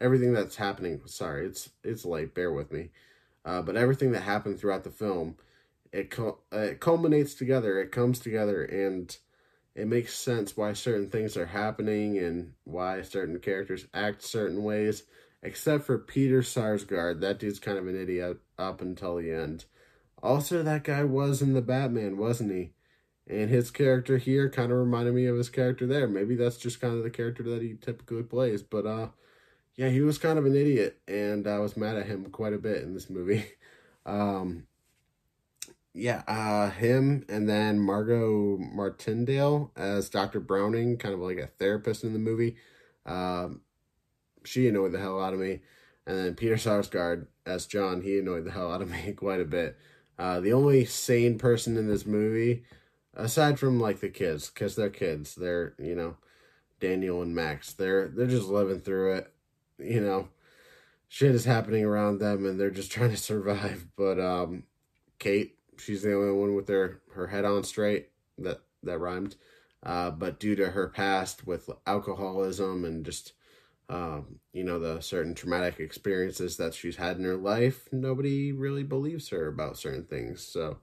everything 0.00 0.32
that's 0.32 0.56
happening. 0.56 1.00
Sorry, 1.06 1.46
it's 1.46 1.70
it's 1.82 2.04
late. 2.04 2.34
Bear 2.34 2.52
with 2.52 2.72
me. 2.72 2.90
Uh, 3.44 3.62
but 3.62 3.76
everything 3.76 4.12
that 4.12 4.22
happened 4.22 4.58
throughout 4.60 4.84
the 4.84 4.90
film, 4.90 5.36
it 5.92 6.16
uh, 6.18 6.32
it 6.52 6.80
culminates 6.80 7.34
together. 7.34 7.80
It 7.80 7.92
comes 7.92 8.18
together 8.18 8.62
and 8.64 9.16
it 9.74 9.86
makes 9.86 10.14
sense 10.14 10.56
why 10.56 10.74
certain 10.74 11.08
things 11.08 11.36
are 11.36 11.46
happening 11.46 12.18
and 12.18 12.52
why 12.64 13.02
certain 13.02 13.38
characters 13.38 13.86
act 13.94 14.22
certain 14.22 14.62
ways, 14.62 15.04
except 15.42 15.84
for 15.84 15.98
Peter 15.98 16.42
Sarsgaard. 16.42 17.20
That 17.20 17.38
dude's 17.38 17.58
kind 17.58 17.78
of 17.78 17.88
an 17.88 18.00
idiot 18.00 18.38
up 18.58 18.80
until 18.80 19.16
the 19.16 19.32
end. 19.32 19.64
Also, 20.22 20.62
that 20.62 20.84
guy 20.84 21.04
was 21.04 21.42
in 21.42 21.52
the 21.52 21.62
Batman, 21.62 22.16
wasn't 22.16 22.52
he? 22.52 22.72
And 23.26 23.50
his 23.50 23.70
character 23.70 24.18
here 24.18 24.48
kind 24.48 24.70
of 24.70 24.78
reminded 24.78 25.14
me 25.14 25.26
of 25.26 25.36
his 25.36 25.48
character 25.48 25.86
there. 25.86 26.06
Maybe 26.06 26.34
that's 26.34 26.56
just 26.56 26.80
kind 26.80 26.96
of 26.96 27.02
the 27.02 27.10
character 27.10 27.42
that 27.44 27.62
he 27.62 27.74
typically 27.80 28.22
plays. 28.22 28.62
But 28.62 28.86
uh, 28.86 29.08
yeah, 29.76 29.88
he 29.88 30.00
was 30.00 30.18
kind 30.18 30.38
of 30.38 30.46
an 30.46 30.56
idiot, 30.56 31.00
and 31.08 31.46
I 31.46 31.58
was 31.58 31.76
mad 31.76 31.96
at 31.96 32.06
him 32.06 32.26
quite 32.26 32.52
a 32.52 32.58
bit 32.58 32.82
in 32.82 32.94
this 32.94 33.10
movie. 33.10 33.44
Um, 34.04 34.66
yeah, 35.94 36.22
uh, 36.26 36.70
him 36.70 37.24
and 37.28 37.48
then 37.48 37.78
Margot 37.78 38.56
Martindale 38.58 39.70
as 39.76 40.08
Dr. 40.08 40.40
Browning, 40.40 40.96
kind 40.96 41.14
of 41.14 41.20
like 41.20 41.38
a 41.38 41.46
therapist 41.46 42.02
in 42.02 42.12
the 42.12 42.18
movie. 42.18 42.56
Um, 43.04 43.60
she 44.44 44.68
annoyed 44.68 44.92
the 44.92 44.98
hell 44.98 45.20
out 45.20 45.34
of 45.34 45.40
me. 45.40 45.60
And 46.06 46.18
then 46.18 46.34
Peter 46.34 46.56
Sarsgaard 46.56 47.26
as 47.46 47.66
John, 47.66 48.00
he 48.00 48.18
annoyed 48.18 48.44
the 48.44 48.50
hell 48.50 48.72
out 48.72 48.82
of 48.82 48.90
me 48.90 49.12
quite 49.16 49.40
a 49.40 49.44
bit. 49.44 49.76
Uh, 50.18 50.40
the 50.40 50.52
only 50.52 50.84
sane 50.84 51.38
person 51.38 51.76
in 51.76 51.88
this 51.88 52.06
movie, 52.06 52.64
aside 53.14 53.58
from 53.58 53.80
like 53.80 54.00
the 54.00 54.08
kids, 54.08 54.50
because 54.50 54.76
they're 54.76 54.90
kids, 54.90 55.34
they're 55.34 55.74
you 55.78 55.94
know, 55.94 56.16
Daniel 56.80 57.22
and 57.22 57.34
Max, 57.34 57.72
they're 57.72 58.08
they're 58.08 58.26
just 58.26 58.48
living 58.48 58.80
through 58.80 59.14
it, 59.14 59.32
you 59.78 60.00
know, 60.00 60.28
shit 61.08 61.34
is 61.34 61.44
happening 61.44 61.84
around 61.84 62.18
them 62.18 62.46
and 62.46 62.58
they're 62.58 62.70
just 62.70 62.90
trying 62.92 63.10
to 63.10 63.16
survive. 63.16 63.86
But 63.96 64.18
um, 64.20 64.64
Kate, 65.18 65.56
she's 65.78 66.02
the 66.02 66.14
only 66.14 66.32
one 66.32 66.54
with 66.54 66.66
their 66.66 67.00
her 67.14 67.26
head 67.28 67.44
on 67.44 67.64
straight. 67.64 68.08
That 68.38 68.60
that 68.82 68.98
rhymed. 68.98 69.36
Uh, 69.82 70.10
but 70.10 70.38
due 70.38 70.54
to 70.56 70.70
her 70.70 70.88
past 70.88 71.46
with 71.46 71.68
alcoholism 71.86 72.84
and 72.84 73.04
just 73.04 73.32
um, 73.92 74.40
you 74.54 74.64
know, 74.64 74.78
the 74.78 75.00
certain 75.02 75.34
traumatic 75.34 75.78
experiences 75.78 76.56
that 76.56 76.72
she's 76.72 76.96
had 76.96 77.18
in 77.18 77.24
her 77.24 77.36
life, 77.36 77.88
nobody 77.92 78.50
really 78.50 78.84
believes 78.84 79.28
her 79.28 79.48
about 79.48 79.76
certain 79.76 80.04
things. 80.04 80.42
So, 80.42 80.78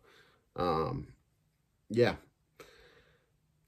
um, 0.56 1.08
yeah. 1.90 2.16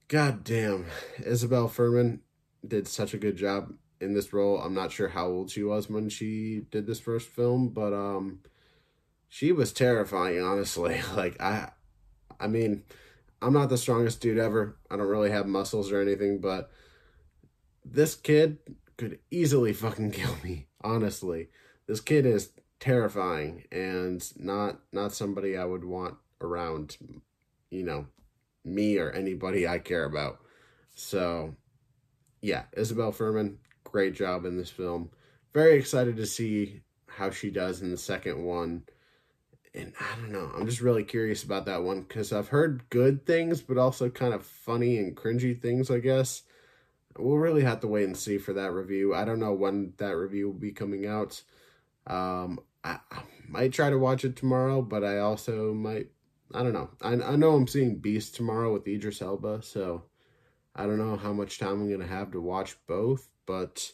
God 0.09 0.43
damn. 0.43 0.85
Isabelle 1.25 1.69
Fuhrman 1.69 2.19
did 2.65 2.87
such 2.87 3.15
a 3.15 3.17
good 3.17 3.35
job 3.35 3.73
in 3.99 4.13
this 4.13 4.31
role. 4.31 4.61
I'm 4.61 4.75
not 4.75 4.91
sure 4.91 5.07
how 5.07 5.25
old 5.25 5.49
she 5.49 5.63
was 5.63 5.89
when 5.89 6.09
she 6.09 6.61
did 6.69 6.85
this 6.85 6.99
first 6.99 7.27
film, 7.27 7.69
but, 7.69 7.93
um, 7.93 8.41
she 9.27 9.51
was 9.51 9.73
terrifying, 9.73 10.39
honestly. 10.39 11.01
Like, 11.15 11.41
I, 11.41 11.71
I 12.39 12.45
mean, 12.45 12.83
I'm 13.41 13.53
not 13.53 13.69
the 13.69 13.77
strongest 13.77 14.21
dude 14.21 14.37
ever. 14.37 14.77
I 14.91 14.97
don't 14.97 15.07
really 15.07 15.31
have 15.31 15.47
muscles 15.47 15.91
or 15.91 15.99
anything, 15.99 16.41
but 16.41 16.69
this 17.83 18.13
kid 18.13 18.59
could 19.01 19.17
easily 19.31 19.73
fucking 19.73 20.11
kill 20.11 20.35
me, 20.43 20.67
honestly. 20.83 21.49
This 21.87 21.99
kid 21.99 22.23
is 22.27 22.51
terrifying 22.79 23.63
and 23.71 24.23
not 24.37 24.79
not 24.91 25.11
somebody 25.11 25.57
I 25.57 25.65
would 25.65 25.83
want 25.83 26.17
around, 26.39 26.97
you 27.71 27.83
know, 27.83 28.05
me 28.63 28.99
or 28.99 29.11
anybody 29.11 29.67
I 29.67 29.79
care 29.79 30.05
about. 30.05 30.37
So, 30.93 31.55
yeah, 32.41 32.65
Isabelle 32.77 33.11
Fuhrman, 33.11 33.55
great 33.83 34.13
job 34.13 34.45
in 34.45 34.55
this 34.55 34.69
film. 34.69 35.09
Very 35.51 35.77
excited 35.77 36.15
to 36.17 36.27
see 36.27 36.81
how 37.07 37.31
she 37.31 37.49
does 37.49 37.81
in 37.81 37.89
the 37.89 37.97
second 37.97 38.43
one. 38.43 38.83
And 39.73 39.93
I 39.99 40.15
don't 40.17 40.31
know, 40.31 40.51
I'm 40.55 40.67
just 40.67 40.81
really 40.81 41.03
curious 41.03 41.43
about 41.43 41.65
that 41.65 41.81
one 41.81 42.01
because 42.01 42.31
I've 42.31 42.49
heard 42.49 42.87
good 42.91 43.25
things, 43.25 43.61
but 43.61 43.79
also 43.79 44.09
kind 44.09 44.33
of 44.35 44.45
funny 44.45 44.97
and 44.97 45.17
cringy 45.17 45.59
things, 45.59 45.89
I 45.89 45.99
guess 45.99 46.43
we'll 47.17 47.37
really 47.37 47.63
have 47.63 47.81
to 47.81 47.87
wait 47.87 48.05
and 48.05 48.17
see 48.17 48.37
for 48.37 48.53
that 48.53 48.71
review. 48.71 49.13
I 49.13 49.25
don't 49.25 49.39
know 49.39 49.53
when 49.53 49.93
that 49.97 50.15
review 50.15 50.47
will 50.47 50.59
be 50.59 50.71
coming 50.71 51.05
out. 51.05 51.41
Um, 52.07 52.59
I, 52.83 52.99
I 53.11 53.23
might 53.47 53.73
try 53.73 53.89
to 53.89 53.97
watch 53.97 54.25
it 54.25 54.35
tomorrow, 54.35 54.81
but 54.81 55.03
I 55.03 55.19
also 55.19 55.73
might. 55.73 56.07
I 56.53 56.63
don't 56.63 56.73
know. 56.73 56.89
I 57.01 57.13
I 57.13 57.35
know 57.35 57.51
I'm 57.51 57.67
seeing 57.67 57.99
Beast 57.99 58.35
tomorrow 58.35 58.73
with 58.73 58.87
Idris 58.87 59.21
Elba, 59.21 59.61
so 59.63 60.03
I 60.75 60.85
don't 60.85 60.97
know 60.97 61.15
how 61.15 61.33
much 61.33 61.59
time 61.59 61.81
I'm 61.81 61.91
gonna 61.91 62.07
have 62.07 62.31
to 62.31 62.41
watch 62.41 62.75
both. 62.87 63.29
But 63.45 63.91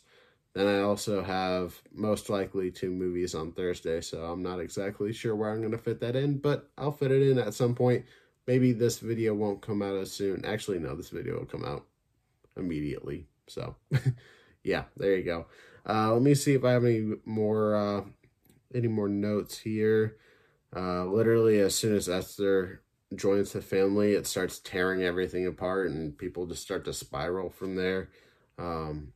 then 0.54 0.68
I 0.68 0.82
also 0.82 1.24
have 1.24 1.80
most 1.94 2.30
likely 2.30 2.72
two 2.72 2.92
movies 2.92 3.36
on 3.36 3.52
Thursday, 3.52 4.02
so 4.02 4.24
I'm 4.24 4.42
not 4.42 4.60
exactly 4.60 5.14
sure 5.14 5.36
where 5.36 5.52
I'm 5.52 5.62
gonna 5.62 5.78
fit 5.78 6.00
that 6.02 6.16
in, 6.16 6.38
but 6.38 6.70
I'll 6.78 6.92
fit 6.92 7.12
it 7.12 7.22
in 7.30 7.38
at 7.38 7.54
some 7.54 7.76
point. 7.76 8.06
Maybe 8.48 8.72
this 8.72 9.00
video 9.00 9.34
won't 9.36 9.62
come 9.62 9.82
out 9.82 9.98
as 9.98 10.12
soon. 10.12 10.46
Actually, 10.46 10.80
no, 10.80 10.96
this 10.96 11.10
video 11.10 11.38
will 11.38 11.46
come 11.46 11.66
out 11.66 11.86
immediately. 12.58 13.28
So, 13.48 13.76
yeah, 14.64 14.86
there 14.98 15.16
you 15.16 15.24
go. 15.24 15.48
Uh, 15.88 16.14
let 16.14 16.22
me 16.22 16.36
see 16.36 16.54
if 16.54 16.64
I 16.64 16.72
have 16.72 16.84
any 16.86 17.14
more 17.26 17.76
uh, 17.76 18.04
any 18.74 18.88
more 18.88 19.08
notes 19.08 19.60
here. 19.60 20.18
Uh, 20.76 21.06
literally, 21.06 21.60
as 21.60 21.76
soon 21.76 21.96
as 21.96 22.10
Esther 22.10 22.82
joins 23.16 23.54
the 23.54 23.62
family, 23.62 24.14
it 24.14 24.28
starts 24.28 24.60
tearing 24.60 25.04
everything 25.04 25.48
apart, 25.48 25.90
and 25.90 26.18
people 26.18 26.46
just 26.46 26.62
start 26.62 26.84
to 26.86 26.94
spiral 26.94 27.50
from 27.50 27.76
there. 27.76 28.10
Um, 28.60 29.14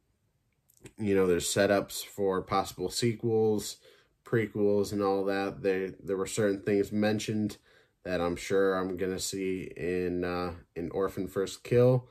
you 0.98 1.14
know, 1.14 1.28
there's 1.28 1.54
setups 1.54 2.06
for 2.06 2.42
possible 2.42 2.90
sequels, 2.90 3.78
prequels, 4.26 4.92
and 4.92 5.02
all 5.04 5.26
that. 5.26 5.62
There, 5.62 5.90
there 6.04 6.18
were 6.18 6.26
certain 6.26 6.62
things 6.62 6.92
mentioned 6.92 7.58
that 8.04 8.22
I'm 8.22 8.36
sure 8.36 8.76
I'm 8.76 8.98
gonna 8.98 9.20
see 9.20 9.72
in 9.76 10.24
uh, 10.24 10.54
in 10.76 10.90
Orphan 10.92 11.28
First 11.28 11.64
Kill. 11.64 12.08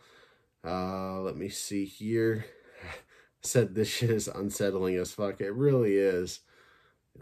Uh, 0.65 1.21
let 1.21 1.37
me 1.37 1.49
see 1.49 1.85
here. 1.85 2.45
Said 3.43 3.75
this 3.75 3.89
shit 3.89 4.11
is 4.11 4.29
unsettling 4.29 4.97
as 4.97 5.13
fuck. 5.13 5.41
It 5.41 5.53
really 5.55 5.97
is. 5.97 6.41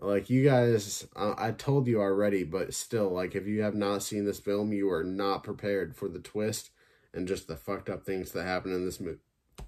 Like 0.00 0.30
you 0.30 0.44
guys, 0.44 1.06
uh, 1.16 1.34
I 1.36 1.52
told 1.52 1.86
you 1.86 2.00
already, 2.00 2.44
but 2.44 2.74
still, 2.74 3.10
like 3.10 3.34
if 3.34 3.46
you 3.46 3.62
have 3.62 3.74
not 3.74 4.02
seen 4.02 4.24
this 4.24 4.38
film, 4.38 4.72
you 4.72 4.90
are 4.90 5.04
not 5.04 5.44
prepared 5.44 5.96
for 5.96 6.08
the 6.08 6.18
twist 6.20 6.70
and 7.14 7.26
just 7.26 7.48
the 7.48 7.56
fucked 7.56 7.88
up 7.88 8.04
things 8.04 8.32
that 8.32 8.44
happen 8.44 8.72
in 8.72 8.84
this 8.84 9.00
movie. 9.00 9.18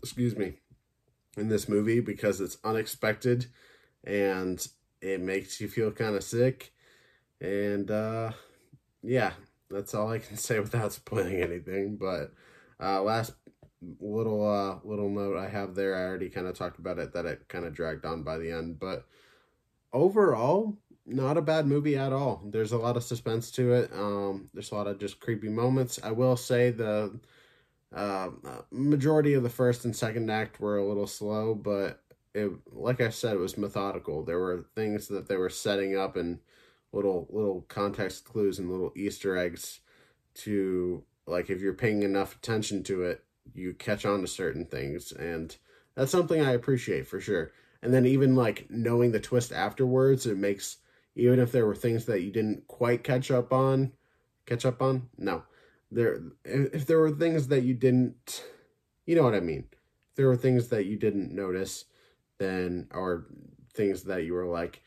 Excuse 0.02 0.36
me, 0.36 0.54
in 1.36 1.48
this 1.48 1.68
movie 1.68 2.00
because 2.00 2.40
it's 2.40 2.58
unexpected 2.64 3.46
and 4.04 4.66
it 5.00 5.20
makes 5.20 5.60
you 5.60 5.68
feel 5.68 5.90
kind 5.90 6.14
of 6.14 6.22
sick. 6.22 6.72
And 7.40 7.90
uh, 7.90 8.32
yeah, 9.02 9.32
that's 9.70 9.94
all 9.94 10.10
I 10.10 10.18
can 10.18 10.36
say 10.36 10.60
without 10.60 10.92
spoiling 10.92 11.40
anything. 11.40 11.96
But 11.96 12.32
uh, 12.80 13.02
last 13.02 13.32
little 14.00 14.46
uh 14.46 14.78
little 14.84 15.08
note 15.08 15.36
I 15.36 15.48
have 15.48 15.74
there. 15.74 15.96
I 15.96 16.02
already 16.04 16.28
kind 16.28 16.46
of 16.46 16.56
talked 16.56 16.78
about 16.78 16.98
it 16.98 17.12
that 17.14 17.26
it 17.26 17.48
kind 17.48 17.64
of 17.64 17.74
dragged 17.74 18.04
on 18.04 18.22
by 18.22 18.38
the 18.38 18.50
end, 18.50 18.78
but 18.78 19.06
overall, 19.92 20.76
not 21.06 21.36
a 21.36 21.42
bad 21.42 21.66
movie 21.66 21.96
at 21.96 22.12
all. 22.12 22.42
There's 22.44 22.72
a 22.72 22.78
lot 22.78 22.96
of 22.96 23.04
suspense 23.04 23.50
to 23.52 23.72
it. 23.72 23.90
Um, 23.92 24.50
there's 24.52 24.72
a 24.72 24.74
lot 24.74 24.86
of 24.86 24.98
just 24.98 25.20
creepy 25.20 25.48
moments. 25.48 25.98
I 26.02 26.12
will 26.12 26.36
say 26.36 26.70
the 26.70 27.18
uh, 27.94 28.30
majority 28.70 29.34
of 29.34 29.42
the 29.42 29.50
first 29.50 29.84
and 29.84 29.94
second 29.94 30.30
act 30.30 30.60
were 30.60 30.78
a 30.78 30.86
little 30.86 31.06
slow, 31.06 31.54
but 31.54 32.02
it, 32.34 32.52
like 32.72 33.00
I 33.00 33.10
said, 33.10 33.34
it 33.34 33.40
was 33.40 33.58
methodical. 33.58 34.22
There 34.22 34.38
were 34.38 34.66
things 34.74 35.08
that 35.08 35.28
they 35.28 35.36
were 35.36 35.50
setting 35.50 35.96
up 35.96 36.16
and 36.16 36.38
little 36.92 37.28
little 37.30 37.62
context 37.68 38.24
clues 38.24 38.58
and 38.58 38.70
little 38.70 38.92
Easter 38.96 39.36
eggs 39.36 39.80
to 40.34 41.02
like 41.26 41.50
if 41.50 41.60
you're 41.60 41.72
paying 41.74 42.02
enough 42.02 42.36
attention 42.36 42.82
to 42.84 43.02
it, 43.02 43.24
you 43.54 43.74
catch 43.74 44.04
on 44.04 44.20
to 44.20 44.26
certain 44.26 44.64
things 44.64 45.12
and 45.12 45.56
that's 45.94 46.12
something 46.12 46.40
I 46.40 46.52
appreciate 46.52 47.06
for 47.06 47.20
sure. 47.20 47.52
And 47.82 47.92
then 47.92 48.06
even 48.06 48.36
like 48.36 48.66
knowing 48.70 49.12
the 49.12 49.20
twist 49.20 49.52
afterwards, 49.52 50.26
it 50.26 50.38
makes 50.38 50.78
even 51.16 51.38
if 51.38 51.52
there 51.52 51.66
were 51.66 51.74
things 51.74 52.04
that 52.06 52.22
you 52.22 52.30
didn't 52.30 52.66
quite 52.68 53.04
catch 53.04 53.30
up 53.30 53.52
on, 53.52 53.92
catch 54.46 54.64
up 54.64 54.80
on, 54.80 55.08
no. 55.18 55.42
There 55.90 56.20
if 56.44 56.86
there 56.86 57.00
were 57.00 57.10
things 57.10 57.48
that 57.48 57.62
you 57.62 57.74
didn't 57.74 58.44
you 59.06 59.16
know 59.16 59.22
what 59.22 59.34
I 59.34 59.40
mean. 59.40 59.64
If 60.10 60.16
there 60.16 60.28
were 60.28 60.36
things 60.36 60.68
that 60.68 60.86
you 60.86 60.96
didn't 60.96 61.34
notice, 61.34 61.86
then 62.38 62.88
or 62.92 63.26
things 63.74 64.04
that 64.04 64.24
you 64.24 64.34
were 64.34 64.46
like, 64.46 64.82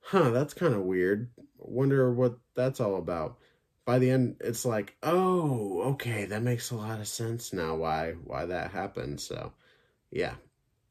"Huh, 0.00 0.30
that's 0.30 0.54
kind 0.54 0.74
of 0.74 0.82
weird. 0.82 1.30
Wonder 1.58 2.12
what 2.12 2.38
that's 2.54 2.80
all 2.80 2.96
about." 2.96 3.38
By 3.84 3.98
the 3.98 4.10
end 4.10 4.36
it's 4.40 4.64
like 4.64 4.96
oh 5.02 5.82
okay 5.82 6.24
that 6.24 6.42
makes 6.42 6.70
a 6.70 6.76
lot 6.76 7.00
of 7.00 7.08
sense 7.08 7.52
now 7.52 7.74
why 7.74 8.12
why 8.24 8.46
that 8.46 8.70
happened. 8.70 9.20
So 9.20 9.52
yeah. 10.10 10.34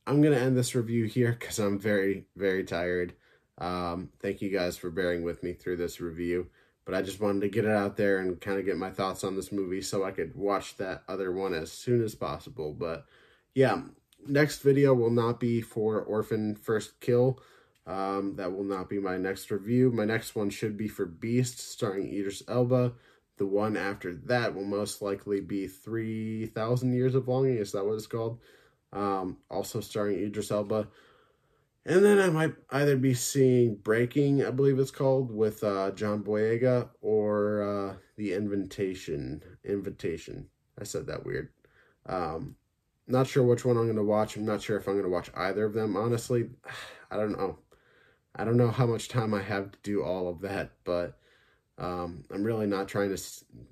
I'm 0.05 0.21
gonna 0.21 0.35
end 0.35 0.57
this 0.57 0.75
review 0.75 1.05
here 1.05 1.31
because 1.39 1.59
i'm 1.59 1.79
very 1.79 2.25
very 2.35 2.63
tired. 2.63 3.13
Um 3.57 4.09
thank 4.21 4.41
you 4.41 4.49
guys 4.49 4.77
for 4.77 4.89
bearing 4.89 5.23
with 5.23 5.43
me 5.43 5.53
through 5.53 5.77
this 5.77 6.01
review 6.01 6.49
but 6.85 6.93
i 6.93 7.01
just 7.01 7.19
wanted 7.19 7.41
to 7.41 7.49
get 7.49 7.65
it 7.65 7.71
out 7.71 7.97
there 7.97 8.19
and 8.19 8.39
kind 8.41 8.59
of 8.59 8.65
get 8.65 8.77
my 8.77 8.89
thoughts 8.89 9.23
on 9.23 9.35
this 9.35 9.51
movie 9.51 9.81
so 9.81 10.03
i 10.03 10.11
could 10.11 10.35
watch 10.35 10.77
that 10.77 11.03
other 11.07 11.31
one 11.31 11.53
as 11.53 11.71
soon 11.71 12.03
as 12.03 12.15
possible 12.15 12.73
but 12.73 13.05
yeah 13.53 13.81
next 14.27 14.61
video 14.61 14.93
will 14.93 15.11
not 15.11 15.39
be 15.39 15.61
for 15.61 16.01
orphan 16.01 16.55
first 16.55 16.99
kill 16.99 17.39
um, 17.85 18.35
that 18.37 18.51
will 18.51 18.63
not 18.63 18.89
be 18.89 18.99
my 18.99 19.17
next 19.17 19.51
review. 19.51 19.91
My 19.91 20.05
next 20.05 20.35
one 20.35 20.49
should 20.49 20.77
be 20.77 20.87
for 20.87 21.05
Beast, 21.05 21.59
starring 21.59 22.13
Idris 22.13 22.43
Elba. 22.47 22.93
The 23.37 23.45
one 23.45 23.75
after 23.75 24.13
that 24.25 24.53
will 24.53 24.63
most 24.63 25.01
likely 25.01 25.41
be 25.41 25.67
3,000 25.67 26.93
Years 26.93 27.15
of 27.15 27.27
Longing. 27.27 27.57
Is 27.57 27.71
that 27.71 27.85
what 27.85 27.95
it's 27.95 28.07
called? 28.07 28.39
Um, 28.93 29.37
also 29.49 29.81
starring 29.81 30.19
Idris 30.19 30.51
Elba. 30.51 30.87
And 31.85 32.05
then 32.05 32.19
I 32.19 32.29
might 32.29 32.53
either 32.69 32.95
be 32.95 33.13
seeing 33.13 33.75
Breaking, 33.75 34.45
I 34.45 34.51
believe 34.51 34.79
it's 34.79 34.91
called, 34.91 35.31
with 35.31 35.63
uh, 35.63 35.91
John 35.91 36.23
Boyega, 36.23 36.89
or 37.01 37.63
uh, 37.63 37.95
The 38.15 38.33
Invitation. 38.33 39.43
Invitation. 39.65 40.47
I 40.79 40.85
said 40.85 41.07
that 41.07 41.25
weird. 41.25 41.49
Um, 42.05 42.55
not 43.07 43.27
sure 43.27 43.43
which 43.43 43.65
one 43.65 43.77
I'm 43.77 43.83
going 43.83 43.97
to 43.97 44.03
watch. 44.03 44.37
I'm 44.37 44.45
not 44.45 44.61
sure 44.61 44.77
if 44.77 44.87
I'm 44.87 44.93
going 44.93 45.03
to 45.03 45.09
watch 45.09 45.29
either 45.35 45.65
of 45.65 45.73
them. 45.73 45.97
Honestly, 45.97 46.49
I 47.11 47.17
don't 47.17 47.37
know. 47.37 47.59
I 48.35 48.43
don't 48.43 48.57
know 48.57 48.71
how 48.71 48.87
much 48.87 49.09
time 49.09 49.33
I 49.33 49.41
have 49.41 49.71
to 49.71 49.77
do 49.83 50.03
all 50.03 50.27
of 50.27 50.41
that, 50.41 50.71
but 50.83 51.19
um, 51.77 52.23
I'm 52.31 52.43
really 52.43 52.67
not 52.67 52.87
trying 52.87 53.15
to 53.15 53.21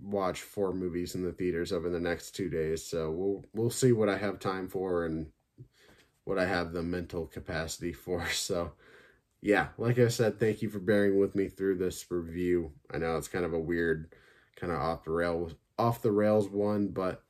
watch 0.01 0.41
four 0.41 0.73
movies 0.73 1.15
in 1.15 1.23
the 1.23 1.31
theaters 1.31 1.71
over 1.71 1.89
the 1.89 1.99
next 1.99 2.31
two 2.31 2.49
days. 2.49 2.85
So 2.85 3.11
we'll 3.11 3.45
we'll 3.53 3.69
see 3.69 3.91
what 3.91 4.09
I 4.09 4.17
have 4.17 4.39
time 4.39 4.67
for 4.67 5.05
and 5.05 5.27
what 6.23 6.37
I 6.37 6.45
have 6.45 6.73
the 6.73 6.83
mental 6.83 7.25
capacity 7.25 7.93
for. 7.93 8.27
So 8.29 8.73
yeah, 9.41 9.69
like 9.77 9.97
I 9.97 10.07
said, 10.07 10.39
thank 10.39 10.61
you 10.61 10.69
for 10.69 10.79
bearing 10.79 11.19
with 11.19 11.35
me 11.35 11.47
through 11.47 11.77
this 11.77 12.05
review. 12.09 12.71
I 12.91 12.97
know 12.99 13.17
it's 13.17 13.27
kind 13.27 13.45
of 13.45 13.53
a 13.53 13.59
weird, 13.59 14.13
kind 14.55 14.71
of 14.71 14.79
off 14.79 15.03
the 15.03 15.11
rails, 15.11 15.55
off 15.79 16.03
the 16.03 16.11
rails 16.11 16.47
one, 16.47 16.89
but 16.89 17.23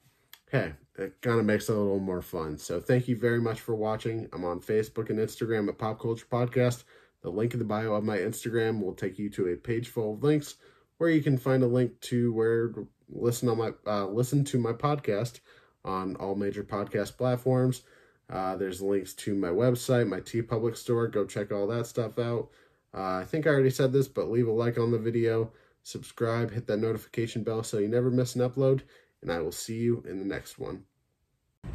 hey, 0.52 0.74
it 0.98 1.22
kind 1.22 1.40
of 1.40 1.46
makes 1.46 1.70
it 1.70 1.76
a 1.76 1.80
little 1.80 2.00
more 2.00 2.22
fun. 2.22 2.58
So 2.58 2.82
thank 2.82 3.08
you 3.08 3.16
very 3.16 3.40
much 3.40 3.62
for 3.62 3.76
watching. 3.76 4.28
I'm 4.34 4.44
on 4.44 4.60
Facebook 4.60 5.10
and 5.10 5.20
Instagram 5.20 5.70
at 5.70 5.78
Pop 5.78 6.02
Culture 6.02 6.26
Podcast. 6.30 6.84
The 7.22 7.30
link 7.30 7.54
in 7.54 7.60
the 7.60 7.66
bio 7.66 7.94
of 7.94 8.04
my 8.04 8.18
Instagram 8.18 8.82
will 8.82 8.94
take 8.94 9.20
you 9.20 9.30
to 9.32 9.48
a 9.48 9.56
page 9.56 9.88
full 9.88 10.14
of 10.14 10.24
links 10.24 10.56
where 10.98 11.10
you 11.10 11.22
can 11.22 11.38
find 11.38 11.64
a 11.64 11.68
link 11.68 12.00
to 12.02 12.34
where 12.34 12.74
listen 13.10 13.50
on 13.50 13.58
my 13.58 13.72
uh, 13.86 14.06
listen 14.06 14.44
to 14.46 14.60
my 14.60 14.72
podcast 14.72 15.40
on 15.84 16.16
all 16.18 16.36
major 16.36 16.64
podcast 16.64 17.18
platforms. 17.18 17.84
Uh, 18.30 18.56
there's 18.56 18.82
links 18.82 19.14
to 19.14 19.36
my 19.36 19.50
website, 19.50 20.08
my 20.08 20.22
TeePublic 20.22 20.78
store. 20.78 21.08
Go 21.08 21.26
check 21.26 21.52
all 21.52 21.68
that 21.68 21.88
stuff 21.88 22.18
out. 22.18 22.50
Uh, 22.94 23.16
I 23.16 23.26
think 23.26 23.46
I 23.46 23.50
already 23.50 23.70
said 23.70 23.92
this, 23.92 24.08
but 24.08 24.30
leave 24.30 24.48
a 24.48 24.52
like 24.52 24.78
on 24.78 24.92
the 24.92 24.98
video, 24.98 25.52
subscribe, 25.84 26.52
hit 26.52 26.68
that 26.68 26.78
notification 26.78 27.44
bell 27.44 27.64
so 27.64 27.78
you 27.78 27.88
never 27.88 28.12
miss 28.12 28.36
an 28.36 28.42
upload, 28.42 28.82
and 29.22 29.32
I 29.32 29.40
will 29.40 29.52
see 29.52 29.78
you 29.78 30.04
in 30.08 30.20
the 30.20 30.26
next 30.26 30.60
one. 30.60 30.84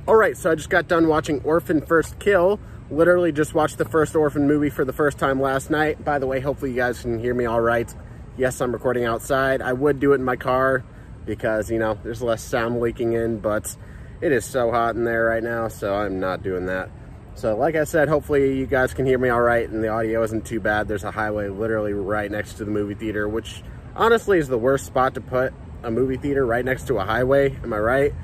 All 0.08 0.16
right, 0.16 0.36
so 0.36 0.52
I 0.52 0.54
just 0.54 0.70
got 0.70 0.88
done 0.88 1.08
watching 1.08 1.40
Orphan 1.42 1.84
First 1.84 2.18
Kill. 2.18 2.60
Literally 2.90 3.32
just 3.32 3.54
watched 3.54 3.78
the 3.78 3.84
first 3.84 4.14
Orphan 4.14 4.46
movie 4.46 4.70
for 4.70 4.84
the 4.84 4.92
first 4.92 5.18
time 5.18 5.40
last 5.40 5.70
night. 5.70 6.04
By 6.04 6.18
the 6.18 6.26
way, 6.26 6.40
hopefully 6.40 6.70
you 6.70 6.76
guys 6.76 7.00
can 7.00 7.18
hear 7.18 7.34
me 7.34 7.44
all 7.44 7.60
right. 7.60 7.92
Yes, 8.36 8.60
I'm 8.60 8.72
recording 8.72 9.04
outside. 9.04 9.60
I 9.60 9.72
would 9.72 9.98
do 9.98 10.12
it 10.12 10.16
in 10.16 10.24
my 10.24 10.36
car 10.36 10.84
because, 11.24 11.70
you 11.70 11.78
know, 11.78 11.98
there's 12.02 12.22
less 12.22 12.42
sound 12.42 12.80
leaking 12.80 13.14
in, 13.14 13.40
but 13.40 13.76
it 14.20 14.30
is 14.30 14.44
so 14.44 14.70
hot 14.70 14.94
in 14.94 15.04
there 15.04 15.24
right 15.24 15.42
now, 15.42 15.68
so 15.68 15.94
I'm 15.94 16.20
not 16.20 16.42
doing 16.42 16.66
that. 16.66 16.90
So 17.34 17.54
like 17.54 17.74
I 17.74 17.84
said, 17.84 18.08
hopefully 18.08 18.56
you 18.56 18.66
guys 18.66 18.94
can 18.94 19.04
hear 19.04 19.18
me 19.18 19.28
all 19.28 19.42
right 19.42 19.68
and 19.68 19.84
the 19.84 19.88
audio 19.88 20.22
isn't 20.22 20.46
too 20.46 20.58
bad. 20.58 20.88
There's 20.88 21.04
a 21.04 21.10
highway 21.10 21.48
literally 21.48 21.92
right 21.92 22.30
next 22.30 22.54
to 22.54 22.64
the 22.64 22.70
movie 22.70 22.94
theater, 22.94 23.28
which 23.28 23.62
honestly 23.94 24.38
is 24.38 24.48
the 24.48 24.56
worst 24.56 24.86
spot 24.86 25.14
to 25.14 25.20
put 25.20 25.52
a 25.82 25.90
movie 25.90 26.16
theater 26.16 26.46
right 26.46 26.64
next 26.64 26.86
to 26.86 26.98
a 26.98 27.04
highway. 27.04 27.54
Am 27.62 27.74
I 27.74 27.78
right? 27.78 28.14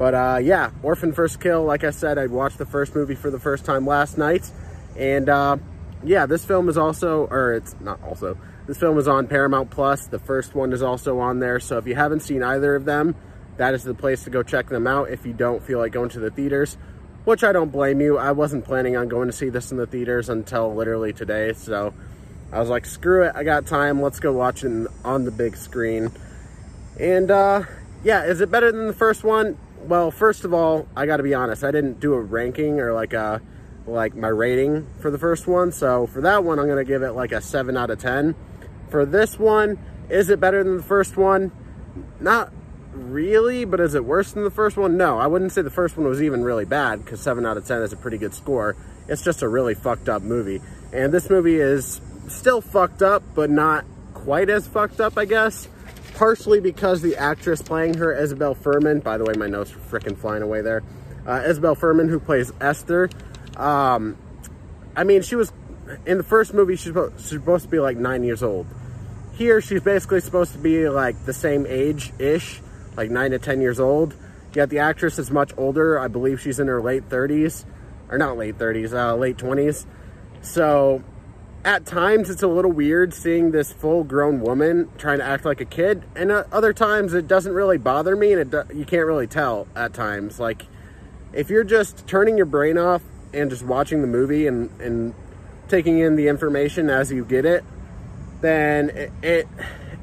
But 0.00 0.14
uh, 0.14 0.38
yeah, 0.42 0.70
Orphan 0.82 1.12
First 1.12 1.42
Kill, 1.42 1.62
like 1.62 1.84
I 1.84 1.90
said, 1.90 2.16
I 2.16 2.26
watched 2.26 2.56
the 2.56 2.64
first 2.64 2.94
movie 2.94 3.14
for 3.14 3.30
the 3.30 3.38
first 3.38 3.66
time 3.66 3.86
last 3.86 4.16
night. 4.16 4.50
And 4.96 5.28
uh, 5.28 5.58
yeah, 6.02 6.24
this 6.24 6.42
film 6.42 6.70
is 6.70 6.78
also, 6.78 7.26
or 7.26 7.52
it's 7.52 7.76
not 7.80 8.02
also, 8.02 8.38
this 8.66 8.78
film 8.78 8.96
is 8.96 9.06
on 9.06 9.26
Paramount 9.26 9.68
Plus. 9.70 10.06
The 10.06 10.18
first 10.18 10.54
one 10.54 10.72
is 10.72 10.82
also 10.82 11.18
on 11.18 11.40
there. 11.40 11.60
So 11.60 11.76
if 11.76 11.86
you 11.86 11.96
haven't 11.96 12.20
seen 12.20 12.42
either 12.42 12.74
of 12.74 12.86
them, 12.86 13.14
that 13.58 13.74
is 13.74 13.84
the 13.84 13.92
place 13.92 14.24
to 14.24 14.30
go 14.30 14.42
check 14.42 14.70
them 14.70 14.86
out 14.86 15.10
if 15.10 15.26
you 15.26 15.34
don't 15.34 15.62
feel 15.62 15.80
like 15.80 15.92
going 15.92 16.08
to 16.10 16.18
the 16.18 16.30
theaters, 16.30 16.78
which 17.26 17.44
I 17.44 17.52
don't 17.52 17.70
blame 17.70 18.00
you. 18.00 18.16
I 18.16 18.32
wasn't 18.32 18.64
planning 18.64 18.96
on 18.96 19.06
going 19.08 19.28
to 19.28 19.34
see 19.34 19.50
this 19.50 19.70
in 19.70 19.76
the 19.76 19.86
theaters 19.86 20.30
until 20.30 20.74
literally 20.74 21.12
today. 21.12 21.52
So 21.52 21.92
I 22.50 22.58
was 22.58 22.70
like, 22.70 22.86
screw 22.86 23.24
it, 23.24 23.32
I 23.36 23.44
got 23.44 23.66
time. 23.66 24.00
Let's 24.00 24.18
go 24.18 24.32
watch 24.32 24.64
it 24.64 24.88
on 25.04 25.26
the 25.26 25.30
big 25.30 25.58
screen. 25.58 26.10
And 26.98 27.30
uh, 27.30 27.64
yeah, 28.02 28.24
is 28.24 28.40
it 28.40 28.50
better 28.50 28.72
than 28.72 28.86
the 28.86 28.94
first 28.94 29.24
one? 29.24 29.58
Well, 29.86 30.10
first 30.10 30.44
of 30.44 30.52
all, 30.54 30.86
I 30.96 31.06
got 31.06 31.18
to 31.18 31.22
be 31.22 31.34
honest. 31.34 31.64
I 31.64 31.70
didn't 31.70 32.00
do 32.00 32.14
a 32.14 32.20
ranking 32.20 32.80
or 32.80 32.92
like 32.92 33.12
a 33.12 33.40
like 33.86 34.14
my 34.14 34.28
rating 34.28 34.86
for 35.00 35.10
the 35.10 35.18
first 35.18 35.46
one. 35.46 35.72
So 35.72 36.06
for 36.06 36.20
that 36.20 36.44
one, 36.44 36.58
I'm 36.58 36.66
going 36.66 36.84
to 36.84 36.84
give 36.84 37.02
it 37.02 37.12
like 37.12 37.32
a 37.32 37.40
7 37.40 37.76
out 37.76 37.90
of 37.90 37.98
10. 37.98 38.34
For 38.90 39.04
this 39.04 39.38
one, 39.38 39.78
is 40.08 40.30
it 40.30 40.40
better 40.40 40.62
than 40.62 40.76
the 40.76 40.82
first 40.82 41.16
one? 41.16 41.50
Not 42.20 42.52
really, 42.92 43.64
but 43.64 43.80
is 43.80 43.94
it 43.94 44.04
worse 44.04 44.32
than 44.32 44.44
the 44.44 44.50
first 44.50 44.76
one? 44.76 44.96
No, 44.96 45.18
I 45.18 45.26
wouldn't 45.26 45.52
say 45.52 45.62
the 45.62 45.70
first 45.70 45.96
one 45.96 46.06
was 46.06 46.22
even 46.22 46.44
really 46.44 46.64
bad 46.64 47.04
because 47.04 47.20
7 47.20 47.44
out 47.46 47.56
of 47.56 47.66
10 47.66 47.82
is 47.82 47.92
a 47.92 47.96
pretty 47.96 48.18
good 48.18 48.34
score. 48.34 48.76
It's 49.08 49.22
just 49.22 49.42
a 49.42 49.48
really 49.48 49.74
fucked 49.74 50.08
up 50.08 50.22
movie. 50.22 50.60
And 50.92 51.12
this 51.12 51.30
movie 51.30 51.56
is 51.56 52.00
still 52.28 52.60
fucked 52.60 53.02
up, 53.02 53.22
but 53.34 53.50
not 53.50 53.84
quite 54.14 54.50
as 54.50 54.66
fucked 54.68 55.00
up, 55.00 55.16
I 55.16 55.24
guess 55.24 55.68
partially 56.20 56.60
because 56.60 57.00
the 57.00 57.16
actress 57.16 57.62
playing 57.62 57.94
her, 57.94 58.12
Isabelle 58.12 58.54
Fuhrman, 58.54 59.02
by 59.02 59.16
the 59.16 59.24
way, 59.24 59.32
my 59.38 59.46
nose 59.46 59.72
freaking 59.72 60.14
flying 60.14 60.42
away 60.42 60.60
there, 60.60 60.82
uh, 61.26 61.42
Isabelle 61.46 61.74
Fuhrman, 61.74 62.10
who 62.10 62.20
plays 62.20 62.52
Esther, 62.60 63.08
um, 63.56 64.18
I 64.94 65.04
mean, 65.04 65.22
she 65.22 65.34
was, 65.34 65.50
in 66.04 66.18
the 66.18 66.22
first 66.22 66.52
movie, 66.52 66.76
she's 66.76 66.92
supposed 67.16 67.64
to 67.64 67.70
be 67.70 67.80
like 67.80 67.96
nine 67.96 68.22
years 68.22 68.42
old. 68.42 68.66
Here, 69.32 69.62
she's 69.62 69.80
basically 69.80 70.20
supposed 70.20 70.52
to 70.52 70.58
be 70.58 70.90
like 70.90 71.24
the 71.24 71.32
same 71.32 71.64
age-ish, 71.66 72.60
like 72.98 73.10
nine 73.10 73.30
to 73.30 73.38
10 73.38 73.62
years 73.62 73.80
old. 73.80 74.14
Yet 74.52 74.68
the 74.68 74.80
actress 74.80 75.18
is 75.18 75.30
much 75.30 75.52
older. 75.56 75.98
I 75.98 76.08
believe 76.08 76.38
she's 76.38 76.60
in 76.60 76.66
her 76.66 76.82
late 76.82 77.08
30s, 77.08 77.64
or 78.10 78.18
not 78.18 78.36
late 78.36 78.58
30s, 78.58 78.92
uh, 78.92 79.16
late 79.16 79.38
20s. 79.38 79.86
So 80.42 81.02
at 81.64 81.84
times 81.84 82.30
it's 82.30 82.42
a 82.42 82.48
little 82.48 82.72
weird 82.72 83.12
seeing 83.12 83.50
this 83.50 83.72
full 83.72 84.02
grown 84.02 84.40
woman 84.40 84.88
trying 84.96 85.18
to 85.18 85.24
act 85.24 85.44
like 85.44 85.60
a 85.60 85.64
kid 85.64 86.02
and 86.16 86.30
uh, 86.30 86.44
other 86.50 86.72
times 86.72 87.12
it 87.12 87.28
doesn't 87.28 87.52
really 87.52 87.76
bother 87.76 88.16
me 88.16 88.32
and 88.32 88.54
it 88.54 88.66
you 88.74 88.84
can't 88.84 89.06
really 89.06 89.26
tell 89.26 89.66
at 89.76 89.92
times. 89.92 90.40
Like 90.40 90.66
if 91.32 91.50
you're 91.50 91.64
just 91.64 92.06
turning 92.06 92.36
your 92.36 92.46
brain 92.46 92.78
off 92.78 93.02
and 93.34 93.50
just 93.50 93.62
watching 93.62 94.00
the 94.00 94.06
movie 94.06 94.46
and 94.46 94.70
and 94.80 95.14
taking 95.68 95.98
in 95.98 96.16
the 96.16 96.28
information 96.28 96.90
as 96.90 97.12
you 97.12 97.24
get 97.24 97.44
it 97.44 97.62
then 98.40 98.90
it, 98.90 99.12
it 99.22 99.48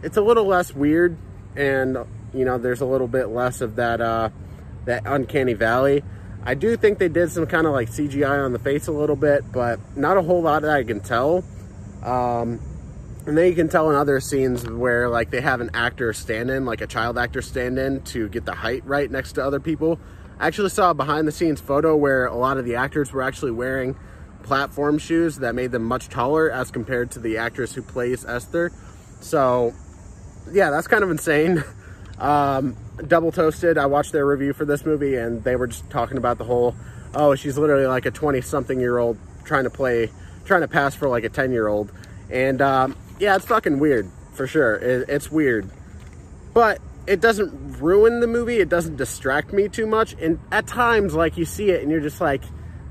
it's 0.03 0.15
a 0.15 0.21
little 0.21 0.45
less 0.45 0.73
weird 0.73 1.17
and 1.55 1.97
you 2.33 2.45
know 2.45 2.57
there's 2.57 2.81
a 2.81 2.85
little 2.85 3.07
bit 3.07 3.27
less 3.27 3.61
of 3.61 3.75
that 3.75 3.99
uh 3.99 4.29
that 4.85 5.01
uncanny 5.05 5.53
valley 5.53 6.03
I 6.47 6.53
do 6.53 6.77
think 6.77 6.97
they 6.97 7.09
did 7.09 7.29
some 7.29 7.45
kind 7.45 7.67
of 7.67 7.73
like 7.73 7.89
CGI 7.89 8.45
on 8.45 8.53
the 8.53 8.59
face 8.59 8.87
a 8.87 8.93
little 8.93 9.17
bit, 9.17 9.43
but 9.51 9.81
not 9.97 10.15
a 10.15 10.21
whole 10.21 10.41
lot 10.41 10.61
that 10.61 10.71
I 10.71 10.81
can 10.85 11.01
tell. 11.01 11.43
Um, 12.01 12.61
and 13.25 13.37
then 13.37 13.47
you 13.47 13.53
can 13.53 13.67
tell 13.67 13.89
in 13.89 13.97
other 13.97 14.21
scenes 14.21 14.65
where 14.65 15.09
like 15.09 15.29
they 15.29 15.41
have 15.41 15.59
an 15.59 15.71
actor 15.73 16.13
stand 16.13 16.49
in, 16.49 16.63
like 16.63 16.79
a 16.79 16.87
child 16.87 17.17
actor 17.17 17.41
stand 17.41 17.77
in 17.77 18.01
to 18.03 18.29
get 18.29 18.45
the 18.45 18.53
height 18.53 18.81
right 18.85 19.11
next 19.11 19.33
to 19.33 19.43
other 19.43 19.59
people. 19.59 19.99
I 20.39 20.47
actually 20.47 20.69
saw 20.69 20.91
a 20.91 20.93
behind 20.93 21.27
the 21.27 21.33
scenes 21.33 21.59
photo 21.59 21.97
where 21.97 22.27
a 22.27 22.35
lot 22.37 22.57
of 22.57 22.63
the 22.63 22.75
actors 22.75 23.11
were 23.11 23.23
actually 23.23 23.51
wearing 23.51 23.97
platform 24.43 24.99
shoes 24.99 25.39
that 25.39 25.53
made 25.53 25.71
them 25.71 25.83
much 25.83 26.07
taller 26.07 26.49
as 26.49 26.71
compared 26.71 27.11
to 27.11 27.19
the 27.19 27.39
actress 27.39 27.73
who 27.73 27.81
plays 27.81 28.23
Esther. 28.23 28.71
So 29.19 29.73
yeah, 30.49 30.69
that's 30.69 30.87
kind 30.87 31.03
of 31.03 31.11
insane. 31.11 31.65
Um, 32.19 32.75
Double 33.05 33.31
Toasted, 33.31 33.77
I 33.77 33.85
watched 33.85 34.11
their 34.11 34.25
review 34.25 34.53
for 34.53 34.65
this 34.65 34.85
movie 34.85 35.15
and 35.15 35.43
they 35.43 35.55
were 35.55 35.67
just 35.67 35.89
talking 35.89 36.17
about 36.17 36.37
the 36.37 36.43
whole, 36.43 36.75
oh, 37.13 37.35
she's 37.35 37.57
literally 37.57 37.85
like 37.85 38.05
a 38.05 38.11
20 38.11 38.41
something 38.41 38.79
year 38.79 38.97
old 38.97 39.17
trying 39.43 39.65
to 39.65 39.69
play, 39.69 40.09
trying 40.45 40.61
to 40.61 40.67
pass 40.67 40.95
for 40.95 41.07
like 41.07 41.23
a 41.23 41.29
10 41.29 41.51
year 41.51 41.67
old. 41.67 41.91
And 42.29 42.61
um, 42.61 42.95
yeah, 43.19 43.35
it's 43.35 43.45
fucking 43.45 43.79
weird 43.79 44.09
for 44.33 44.47
sure. 44.47 44.75
It, 44.75 45.09
it's 45.09 45.31
weird. 45.31 45.69
But 46.53 46.79
it 47.05 47.21
doesn't 47.21 47.79
ruin 47.79 48.19
the 48.19 48.27
movie. 48.27 48.57
It 48.57 48.69
doesn't 48.69 48.97
distract 48.97 49.53
me 49.53 49.69
too 49.69 49.85
much. 49.85 50.13
And 50.19 50.39
at 50.51 50.67
times, 50.67 51.13
like 51.13 51.37
you 51.37 51.45
see 51.45 51.69
it 51.69 51.81
and 51.81 51.91
you're 51.91 52.01
just 52.01 52.19
like, 52.19 52.43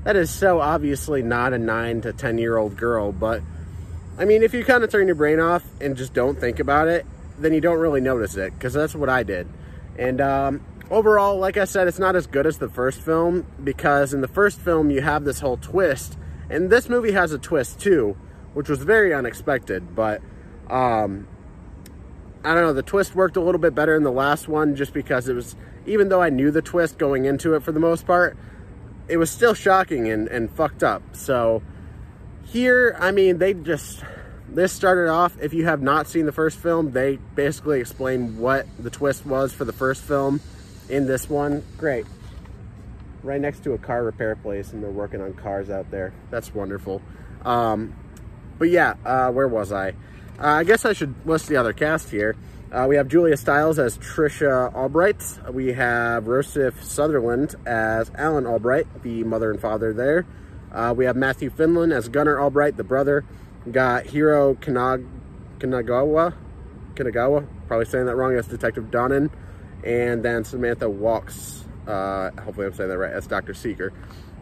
that 0.03 0.15
is 0.15 0.29
so 0.29 0.61
obviously 0.61 1.21
not 1.21 1.53
a 1.53 1.57
nine 1.57 2.01
to 2.01 2.13
10 2.13 2.37
year 2.37 2.57
old 2.57 2.77
girl. 2.77 3.11
But 3.11 3.41
I 4.17 4.25
mean, 4.25 4.41
if 4.41 4.53
you 4.53 4.63
kind 4.63 4.83
of 4.83 4.89
turn 4.89 5.07
your 5.07 5.15
brain 5.15 5.39
off 5.39 5.63
and 5.81 5.95
just 5.97 6.13
don't 6.13 6.39
think 6.39 6.59
about 6.59 6.87
it, 6.87 7.05
then 7.37 7.53
you 7.53 7.61
don't 7.61 7.77
really 7.77 8.01
notice 8.01 8.35
it 8.35 8.53
because 8.53 8.73
that's 8.73 8.95
what 8.95 9.09
I 9.09 9.23
did. 9.23 9.47
And 9.97 10.21
um, 10.21 10.65
overall, 10.89 11.37
like 11.37 11.57
I 11.57 11.65
said, 11.65 11.87
it's 11.87 11.99
not 11.99 12.15
as 12.15 12.27
good 12.27 12.45
as 12.45 12.57
the 12.57 12.69
first 12.69 13.01
film 13.01 13.45
because 13.63 14.13
in 14.13 14.21
the 14.21 14.27
first 14.27 14.59
film 14.59 14.89
you 14.89 15.01
have 15.01 15.25
this 15.25 15.39
whole 15.39 15.57
twist. 15.57 16.17
And 16.49 16.69
this 16.69 16.87
movie 16.89 17.11
has 17.11 17.31
a 17.31 17.37
twist 17.37 17.79
too, 17.79 18.15
which 18.53 18.69
was 18.69 18.83
very 18.83 19.13
unexpected. 19.13 19.95
But 19.95 20.21
um, 20.69 21.27
I 22.43 22.53
don't 22.53 22.63
know, 22.63 22.73
the 22.73 22.83
twist 22.83 23.15
worked 23.15 23.37
a 23.37 23.41
little 23.41 23.59
bit 23.59 23.75
better 23.75 23.95
in 23.95 24.03
the 24.03 24.11
last 24.11 24.47
one 24.47 24.75
just 24.75 24.93
because 24.93 25.27
it 25.27 25.33
was, 25.33 25.55
even 25.85 26.09
though 26.09 26.21
I 26.21 26.29
knew 26.29 26.51
the 26.51 26.61
twist 26.61 26.97
going 26.97 27.25
into 27.25 27.55
it 27.55 27.63
for 27.63 27.71
the 27.71 27.79
most 27.79 28.05
part, 28.05 28.37
it 29.07 29.17
was 29.17 29.31
still 29.31 29.53
shocking 29.53 30.09
and, 30.09 30.27
and 30.27 30.51
fucked 30.51 30.83
up. 30.83 31.01
So 31.13 31.61
here, 32.43 32.95
I 32.99 33.11
mean, 33.11 33.39
they 33.39 33.53
just 33.53 34.03
this 34.49 34.71
started 34.71 35.09
off, 35.09 35.37
if 35.41 35.53
you 35.53 35.65
have 35.65 35.81
not 35.81 36.07
seen 36.07 36.25
the 36.25 36.31
first 36.31 36.57
film, 36.57 36.91
they 36.91 37.17
basically 37.35 37.79
explain 37.79 38.37
what 38.37 38.65
the 38.79 38.89
twist 38.89 39.25
was 39.25 39.53
for 39.53 39.65
the 39.65 39.73
first 39.73 40.01
film 40.03 40.41
in 40.89 41.05
this 41.05 41.29
one. 41.29 41.63
Great. 41.77 42.05
Right 43.23 43.41
next 43.41 43.63
to 43.63 43.73
a 43.73 43.77
car 43.77 44.03
repair 44.03 44.35
place 44.35 44.71
and 44.71 44.81
they're 44.81 44.89
working 44.89 45.21
on 45.21 45.33
cars 45.33 45.69
out 45.69 45.91
there. 45.91 46.13
That's 46.29 46.53
wonderful. 46.53 47.01
Um, 47.43 47.95
but 48.57 48.69
yeah, 48.69 48.95
uh, 49.05 49.31
where 49.31 49.47
was 49.47 49.71
I? 49.71 49.89
Uh, 49.89 49.93
I 50.39 50.63
guess 50.63 50.85
I 50.85 50.93
should 50.93 51.13
list 51.25 51.47
the 51.47 51.57
other 51.57 51.73
cast 51.73 52.09
here. 52.09 52.35
Uh, 52.71 52.85
we 52.87 52.97
have 52.97 53.07
Julia 53.07 53.37
Stiles 53.37 53.79
as 53.79 53.97
Trisha 53.97 54.73
Albright. 54.73 55.23
We 55.51 55.73
have 55.73 56.25
Rossif 56.25 56.83
Sutherland 56.83 57.55
as 57.65 58.11
Alan 58.15 58.45
Albright, 58.45 59.03
the 59.03 59.23
mother 59.23 59.51
and 59.51 59.59
father 59.59 59.93
there. 59.93 60.25
Uh, 60.71 60.93
we 60.95 61.05
have 61.05 61.15
Matthew 61.15 61.49
Finlan 61.49 61.95
as 61.95 62.09
Gunnar 62.09 62.39
Albright, 62.41 62.75
the 62.75 62.83
brother. 62.83 63.23
Got 63.71 64.05
Hiro 64.05 64.55
Kanag 64.55 65.07
Kanagawa, 65.59 66.33
Kanagawa, 66.95 67.47
probably 67.67 67.85
saying 67.85 68.05
that 68.05 68.15
wrong, 68.15 68.35
as 68.35 68.47
Detective 68.47 68.85
Donnan. 68.91 69.29
And 69.83 70.23
then 70.23 70.43
Samantha 70.43 70.89
Walkes, 70.89 71.65
uh, 71.87 72.31
hopefully 72.41 72.67
I'm 72.67 72.73
saying 72.73 72.89
that 72.89 72.97
right, 72.97 73.11
as 73.11 73.27
Dr. 73.27 73.53
Segar. 73.53 73.93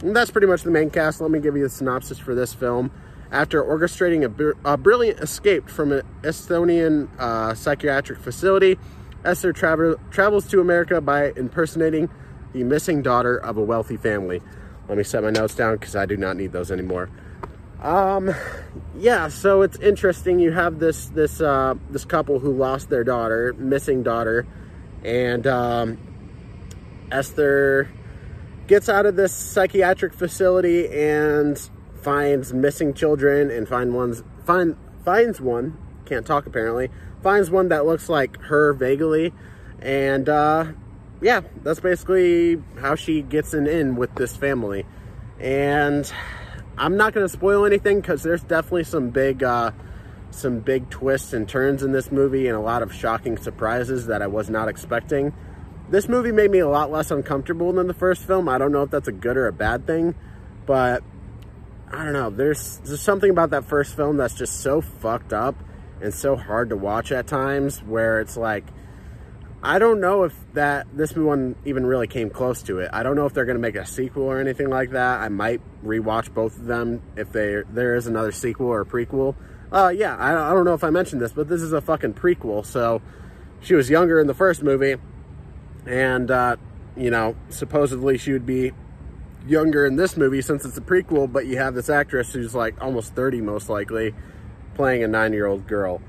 And 0.02 0.16
that's 0.16 0.32
pretty 0.32 0.48
much 0.48 0.64
the 0.64 0.72
main 0.72 0.90
cast. 0.90 1.22
Let 1.22 1.32
me 1.32 1.40
give 1.40 1.56
you 1.56 1.64
the 1.64 1.70
synopsis 1.70 2.20
for 2.20 2.36
this 2.36 2.54
film. 2.54 2.92
After 3.32 3.64
orchestrating 3.64 4.24
a, 4.24 4.30
br 4.30 4.52
a 4.64 4.78
brilliant 4.78 5.20
escape 5.20 5.70
from 5.70 5.92
an 5.92 6.04
Estonian 6.22 7.10
uh, 7.20 7.54
psychiatric 7.56 8.20
facility, 8.20 8.78
Esther 9.24 9.52
tra 9.52 9.96
travels 10.12 10.48
to 10.50 10.62
America 10.62 11.02
by 11.02 11.32
impersonating 11.36 12.10
the 12.54 12.64
missing 12.64 13.02
daughter 13.02 13.38
of 13.38 13.58
a 13.58 13.64
wealthy 13.64 13.98
family. 13.98 14.42
Let 14.88 14.98
me 14.98 15.04
set 15.04 15.24
my 15.24 15.32
notes 15.32 15.56
down 15.56 15.78
because 15.78 15.96
I 15.96 16.06
do 16.06 16.16
not 16.16 16.38
need 16.38 16.52
those 16.52 16.72
anymore. 16.72 17.10
Um, 17.86 18.34
yeah, 18.98 19.28
so 19.28 19.62
it's 19.62 19.78
interesting. 19.78 20.40
You 20.40 20.52
have 20.52 20.80
this 20.80 21.06
this 21.10 21.40
uh, 21.40 21.76
this 21.92 22.04
couple 22.04 22.40
who 22.40 22.52
lost 22.52 22.90
their 22.90 23.04
daughter, 23.04 23.54
missing 23.60 24.02
daughter, 24.02 24.48
and 25.04 25.46
um, 25.46 26.00
Esther 27.12 27.88
gets 28.66 28.90
out 28.90 29.06
of 29.06 29.16
this 29.16 29.36
psychiatric 29.36 30.16
facility 30.16 30.88
and 30.88 31.70
finds 32.02 32.54
missing 32.54 32.96
children 32.96 33.52
and 33.52 33.68
find 33.68 33.94
one's 33.94 34.24
find 34.46 34.76
finds 35.04 35.40
one 35.40 35.78
can't 36.06 36.26
talk 36.26 36.48
apparently 36.48 36.90
finds 37.22 37.52
one 37.52 37.70
that 37.70 37.86
looks 37.86 38.10
like 38.10 38.38
her 38.42 38.74
vaguely 38.74 39.32
and 39.80 40.30
uh 40.30 40.66
yeah 41.22 41.42
that's 41.64 41.80
basically 41.80 42.62
how 42.80 42.96
she 42.96 43.22
gets 43.22 43.54
an 43.54 43.68
in 43.68 43.96
with 43.96 44.14
this 44.16 44.36
family 44.36 44.86
and 45.40 46.12
i'm 46.78 46.98
not 46.98 47.14
going 47.14 47.26
to 47.26 47.32
spoil 47.32 47.66
anything 47.66 48.02
because 48.02 48.24
there's 48.24 48.44
definitely 48.44 48.84
some 48.84 49.10
big 49.10 49.44
uh 49.44 49.72
some 50.32 50.60
big 50.60 50.90
twists 50.90 51.34
and 51.34 51.48
turns 51.48 51.82
in 51.84 51.92
this 51.92 52.12
movie 52.12 52.48
and 52.48 52.58
a 52.58 52.62
lot 52.62 52.82
of 52.84 52.94
shocking 52.94 53.38
surprises 53.38 54.08
that 54.08 54.22
i 54.22 54.28
was 54.28 54.50
not 54.50 54.68
expecting 54.68 55.34
this 55.90 56.10
movie 56.10 56.32
made 56.32 56.50
me 56.50 56.60
a 56.60 56.68
lot 56.68 56.92
less 56.92 57.12
uncomfortable 57.12 57.72
than 57.74 57.88
the 57.88 57.94
first 57.94 58.26
film 58.26 58.50
i 58.50 58.58
don't 58.58 58.72
know 58.72 58.84
if 58.84 58.90
that's 58.90 59.08
a 59.08 59.14
good 59.14 59.38
or 59.38 59.48
a 59.48 59.54
bad 59.54 59.86
thing 59.86 60.16
but 60.66 61.04
I 61.92 62.04
don't 62.04 62.14
know. 62.14 62.30
There's 62.30 62.78
there's 62.80 63.02
something 63.02 63.30
about 63.30 63.52
that 63.52 63.66
first 63.66 63.96
film 63.96 64.18
that's 64.18 64.34
just 64.34 64.62
so 64.62 64.82
fucked 64.82 65.34
up 65.34 65.56
and 66.02 66.14
so 66.14 66.36
hard 66.36 66.70
to 66.70 66.76
watch 66.76 67.12
at 67.12 67.28
times 67.28 67.82
where 67.84 68.20
it's 68.20 68.36
like 68.36 68.66
I 69.66 69.80
don't 69.80 70.00
know 70.00 70.26
if 70.26 70.36
that 70.54 70.86
this 70.94 71.16
one 71.16 71.56
even 71.66 71.88
really 71.88 72.06
came 72.06 72.30
close 72.30 72.62
to 72.64 72.78
it. 72.80 72.92
I 72.94 73.02
don't 73.02 73.16
know 73.16 73.26
if 73.26 73.34
they're 73.34 73.46
going 73.46 73.56
to 73.58 73.62
make 73.62 73.76
a 73.76 73.84
sequel 73.84 74.24
or 74.24 74.40
anything 74.40 74.70
like 74.70 74.92
that. 74.92 75.22
I 75.22 75.30
might 75.30 75.60
rewatch 75.84 76.32
both 76.32 76.56
of 76.56 76.66
them 76.66 77.02
if 77.18 77.32
they 77.32 77.64
there 77.72 77.96
is 77.96 78.06
another 78.06 78.32
sequel 78.32 78.68
or 78.68 78.86
prequel. 78.86 79.36
Uh 79.72 79.90
yeah, 79.90 80.16
I, 80.18 80.52
I 80.52 80.54
don't 80.54 80.66
know 80.66 80.76
if 80.76 80.84
I 80.84 80.92
mentioned 80.92 81.20
this, 81.20 81.32
but 81.32 81.50
this 81.50 81.64
is 81.64 81.74
a 81.74 81.82
fucking 81.82 82.14
prequel. 82.14 82.64
So 82.64 83.02
she 83.60 83.74
was 83.74 83.90
younger 83.90 84.20
in 84.20 84.28
the 84.28 84.36
first 84.36 84.62
movie 84.62 84.98
and 85.88 86.30
uh 86.30 86.58
you 86.96 87.10
know, 87.10 87.36
supposedly 87.50 88.20
she 88.20 88.34
would 88.34 88.46
be 88.46 88.72
younger 89.48 89.88
in 89.88 89.96
this 89.96 90.16
movie 90.16 90.44
since 90.44 90.64
it's 90.64 90.78
a 90.78 90.82
prequel, 90.82 91.32
but 91.32 91.48
you 91.48 91.58
have 91.58 91.74
this 91.74 91.90
actress 91.90 92.34
who's 92.34 92.54
like 92.54 92.80
almost 92.82 93.16
30 93.16 93.42
most 93.42 93.68
likely 93.68 94.14
playing 94.76 95.04
a 95.04 95.08
nine-year-old 95.08 95.66
girl. 95.66 96.02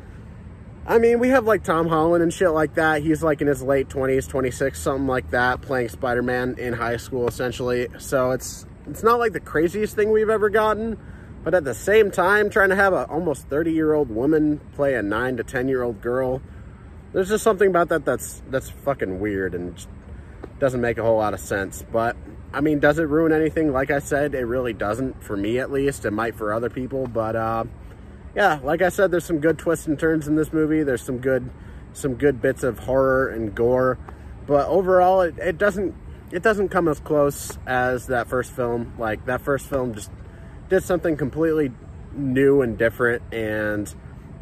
I 0.88 0.99
mean, 0.99 1.18
we 1.18 1.31
have 1.31 1.44
like 1.44 1.64
Tom 1.64 1.88
Holland 1.88 2.22
and 2.22 2.33
shit 2.33 2.51
like 2.51 2.75
that. 2.75 3.03
He's 3.03 3.20
like 3.20 3.40
in 3.40 3.49
his 3.49 3.61
late 3.61 3.88
20s, 3.88 4.29
26, 4.29 4.81
something 4.81 5.09
like 5.09 5.31
that, 5.31 5.61
playing 5.61 5.88
Spider-Man 5.88 6.57
in 6.59 6.75
high 6.75 6.96
school 6.96 7.27
essentially. 7.27 7.88
So 7.99 8.31
it's 8.31 8.66
it's 8.87 9.03
not 9.03 9.18
like 9.18 9.33
the 9.33 9.40
craziest 9.40 9.96
thing 9.96 10.12
we've 10.12 10.31
ever 10.31 10.49
gotten, 10.49 10.96
but 11.42 11.55
at 11.55 11.64
the 11.64 11.75
same 11.75 12.12
time, 12.12 12.51
trying 12.51 12.68
to 12.68 12.77
have 12.77 12.92
a 12.92 13.05
almost 13.09 13.49
30-year-old 13.49 14.11
woman 14.11 14.61
play 14.75 14.94
a 14.94 15.03
9 15.03 15.38
to 15.38 15.44
10-year-old 15.44 16.01
girl, 16.01 16.40
there's 17.12 17.31
just 17.31 17.42
something 17.42 17.68
about 17.68 17.88
that 17.88 18.05
that's 18.05 18.42
that's 18.51 18.70
fucking 18.70 19.18
weird 19.18 19.57
and 19.57 19.85
doesn't 20.61 20.81
make 20.81 20.99
a 20.99 21.03
whole 21.03 21.18
lot 21.18 21.35
of 21.35 21.40
sense. 21.40 21.85
But 21.90 22.16
I 22.53 22.61
mean, 22.61 22.79
does 22.79 23.01
it 23.01 23.09
ruin 23.09 23.33
anything? 23.33 23.72
Like 23.72 23.90
I 23.90 23.99
said, 23.99 24.37
it 24.37 24.44
really 24.44 24.72
doesn't, 24.72 25.25
for 25.25 25.37
me 25.37 25.59
at 25.59 25.72
least. 25.72 26.05
It 26.05 26.12
might 26.12 26.37
for 26.37 26.53
other 26.53 26.70
people, 26.70 27.09
but 27.09 27.35
uh, 27.35 27.64
yeah, 28.37 28.61
like 28.62 28.83
I 28.83 28.90
said, 28.90 29.11
there's 29.11 29.25
some 29.25 29.38
good 29.38 29.59
twists 29.59 29.87
and 29.87 29.99
turns 29.99 30.29
in 30.29 30.37
this 30.37 30.53
movie. 30.53 30.83
There's 30.83 31.01
some 31.01 31.18
good, 31.18 31.51
some 31.94 32.14
good 32.14 32.42
bits 32.42 32.62
of 32.62 32.81
horror 32.81 33.31
and 33.31 33.55
gore, 33.55 33.99
but 34.46 34.68
overall, 34.68 35.22
it, 35.22 35.38
it 35.38 35.57
doesn't, 35.57 35.94
it 36.31 36.42
doesn't 36.42 36.68
come 36.68 36.87
as 36.87 37.01
close 37.01 37.59
as 37.66 38.09
that 38.09 38.29
first 38.29 38.53
film. 38.53 38.92
Like 38.99 39.25
that 39.25 39.40
first 39.40 39.66
film 39.66 39.94
just 39.94 40.11
did 40.68 40.85
something 40.85 41.16
completely 41.16 41.72
new 42.12 42.61
and 42.61 42.77
different, 42.77 43.22
and 43.33 43.92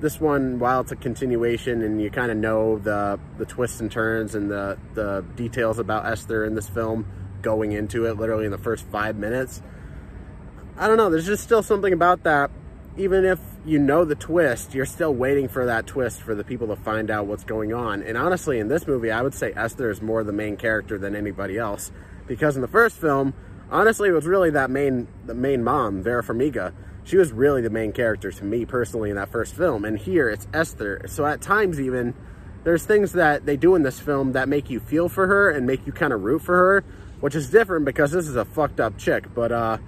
this 0.00 0.20
one, 0.20 0.59
while 0.59 0.80
it's 0.80 0.90
a 0.90 0.96
continuation 0.96 1.80
and 1.83 2.02
you 2.02 2.11
kind 2.11 2.33
of 2.33 2.37
know 2.37 2.78
the 2.80 3.20
the 3.38 3.46
twists 3.46 3.80
and 3.80 3.92
turns 3.92 4.35
and 4.35 4.50
the 4.50 4.76
the 4.94 5.24
details 5.37 5.78
about 5.78 6.04
Esther 6.04 6.44
in 6.44 6.57
this 6.57 6.68
film 6.68 7.07
going 7.42 7.70
into 7.70 8.07
it 8.07 8.16
literally 8.16 8.44
in 8.44 8.50
the 8.50 8.59
first 8.59 8.85
five 8.87 9.16
minutes. 9.16 9.62
I 10.76 10.88
don't 10.88 10.96
know, 10.96 11.11
there's 11.11 11.26
just 11.26 11.44
still 11.44 11.62
something 11.62 11.92
about 11.92 12.24
that. 12.24 12.50
Even 12.96 13.24
if 13.24 13.38
you 13.64 13.79
know 13.79 14.05
the 14.05 14.14
twist, 14.14 14.74
you're 14.74 14.87
still 14.87 15.14
waiting 15.14 15.48
for 15.48 15.66
that 15.66 15.87
twist 15.87 16.20
for 16.20 16.35
the 16.35 16.44
people 16.44 16.66
to 16.68 16.77
find 16.77 17.11
out 17.11 17.27
what's 17.27 17.44
going 17.44 17.72
on. 17.72 18.03
And 18.03 18.16
honestly, 18.16 18.59
in 18.59 18.68
this 18.68 18.87
movie, 18.87 19.11
I 19.11 19.22
would 19.22 19.35
say 19.35 19.53
Esther 19.57 19.90
is 19.90 20.03
more 20.03 20.22
the 20.22 20.33
main 20.33 20.57
character 20.57 20.98
than 20.98 21.16
anybody 21.16 21.57
else. 21.57 21.90
Because 22.27 22.57
in 22.57 22.62
the 22.62 22.68
first 22.68 22.96
film, 22.96 23.35
honestly, 23.70 24.09
it 24.09 24.12
was 24.12 24.27
really 24.27 24.50
that 24.50 24.70
main, 24.70 25.09
the 25.24 25.35
main 25.35 25.64
mom, 25.64 26.03
Vera 26.03 26.22
Farmiga. 26.22 26.72
She 27.05 27.16
was 27.16 27.33
really 27.33 27.62
the 27.62 27.70
main 27.70 27.92
character 27.92 28.31
to 28.33 28.44
me 28.44 28.64
personally 28.64 29.11
in 29.11 29.16
that 29.16 29.31
first 29.31 29.55
film. 29.55 29.85
And 29.85 29.98
here, 29.98 30.29
it's 30.29 30.46
Esther. 30.53 31.03
So 31.07 31.27
at 31.27 31.40
times 31.40 31.81
even, 31.81 32.14
there's 32.64 32.85
things 32.85 33.12
that 33.12 33.46
they 33.46 33.57
do 33.57 33.74
in 33.74 33.83
this 33.83 34.00
film 34.00 34.33
that 34.33 34.48
make 34.48 34.70
you 34.70 34.81
feel 34.81 35.09
for 35.09 35.27
her 35.27 35.50
and 35.50 35.66
make 35.66 35.87
you 35.87 35.92
kind 35.92 36.12
of 36.12 36.22
root 36.22 36.42
for 36.42 36.57
her 36.57 36.85
which 37.24 37.35
is 37.35 37.48
different 37.48 37.87
because 37.87 38.11
this 38.11 38.29
is 38.29 38.37
a 38.37 38.44
fucked 38.44 38.81
up 38.81 38.98
chick. 38.98 39.33
But 39.35 39.50
uh, 39.50 39.79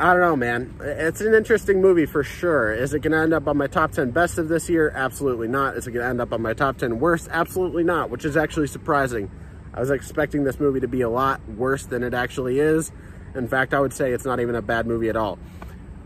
I 0.00 0.14
don't 0.14 0.22
know, 0.22 0.34
man. 0.34 0.80
It's 0.80 1.20
an 1.20 1.34
interesting 1.34 1.82
movie 1.82 2.06
for 2.06 2.24
sure. 2.24 2.72
Is 2.72 2.94
it 2.94 3.00
going 3.00 3.12
to 3.12 3.18
end 3.18 3.34
up 3.34 3.46
on 3.46 3.58
my 3.58 3.66
top 3.66 3.92
10 3.92 4.12
best 4.12 4.38
of 4.38 4.48
this 4.48 4.66
year? 4.70 4.90
Absolutely 4.94 5.46
not. 5.46 5.76
Is 5.76 5.86
it 5.86 5.90
going 5.90 6.02
to 6.02 6.08
end 6.08 6.22
up 6.22 6.32
on 6.32 6.40
my 6.40 6.54
top 6.54 6.78
10 6.78 7.00
worst? 7.00 7.28
Absolutely 7.30 7.84
not, 7.84 8.08
which 8.08 8.24
is 8.24 8.34
actually 8.34 8.68
surprising. 8.68 9.30
I 9.74 9.80
was 9.80 9.90
expecting 9.90 10.44
this 10.44 10.58
movie 10.58 10.80
to 10.80 10.88
be 10.88 11.02
a 11.02 11.10
lot 11.10 11.46
worse 11.50 11.84
than 11.84 12.02
it 12.02 12.14
actually 12.14 12.60
is. 12.60 12.90
In 13.34 13.46
fact, 13.46 13.74
I 13.74 13.80
would 13.80 13.92
say 13.92 14.12
it's 14.12 14.24
not 14.24 14.40
even 14.40 14.54
a 14.54 14.62
bad 14.62 14.86
movie 14.86 15.10
at 15.10 15.16
all. 15.16 15.38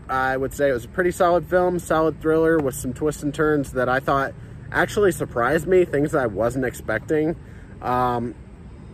I 0.09 0.35
would 0.35 0.53
say 0.53 0.71
it 0.71 0.73
was 0.73 0.83
a 0.83 0.89
pretty 0.89 1.11
solid 1.11 1.47
film, 1.47 1.79
solid 1.79 2.21
thriller 2.21 2.57
with 2.57 2.75
some 2.75 2.93
twists 2.93 3.23
and 3.23 3.33
turns 3.33 3.71
that 3.71 3.87
I 3.87 4.01
thought 4.01 4.33
actually 4.73 5.13
surprised 5.13 5.67
me, 5.67 5.85
things 5.85 6.11
that 6.11 6.21
I 6.21 6.27
wasn't 6.27 6.65
expecting. 6.65 7.37
Um, 7.81 8.35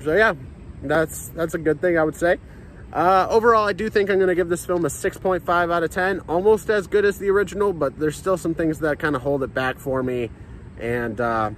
so 0.03 0.15
yeah, 0.15 0.35
that's 0.83 1.29
that's 1.29 1.55
a 1.55 1.57
good 1.57 1.81
thing, 1.81 1.97
I 1.97 2.03
would 2.03 2.15
say. 2.15 2.37
Uh, 2.93 3.25
overall, 3.29 3.65
I 3.65 3.73
do 3.73 3.89
think 3.89 4.09
I'm 4.09 4.17
going 4.17 4.27
to 4.27 4.35
give 4.35 4.49
this 4.49 4.65
film 4.65 4.83
a 4.83 4.89
6.5 4.89 5.73
out 5.73 5.83
of 5.83 5.91
10. 5.91 6.21
Almost 6.27 6.69
as 6.69 6.87
good 6.87 7.05
as 7.05 7.19
the 7.19 7.29
original, 7.29 7.71
but 7.71 7.97
there's 7.97 8.17
still 8.17 8.37
some 8.37 8.53
things 8.53 8.79
that 8.79 8.99
kind 8.99 9.15
of 9.15 9.21
hold 9.21 9.43
it 9.43 9.53
back 9.53 9.79
for 9.79 10.03
me. 10.03 10.29
And 10.77 11.21
uh, 11.21 11.51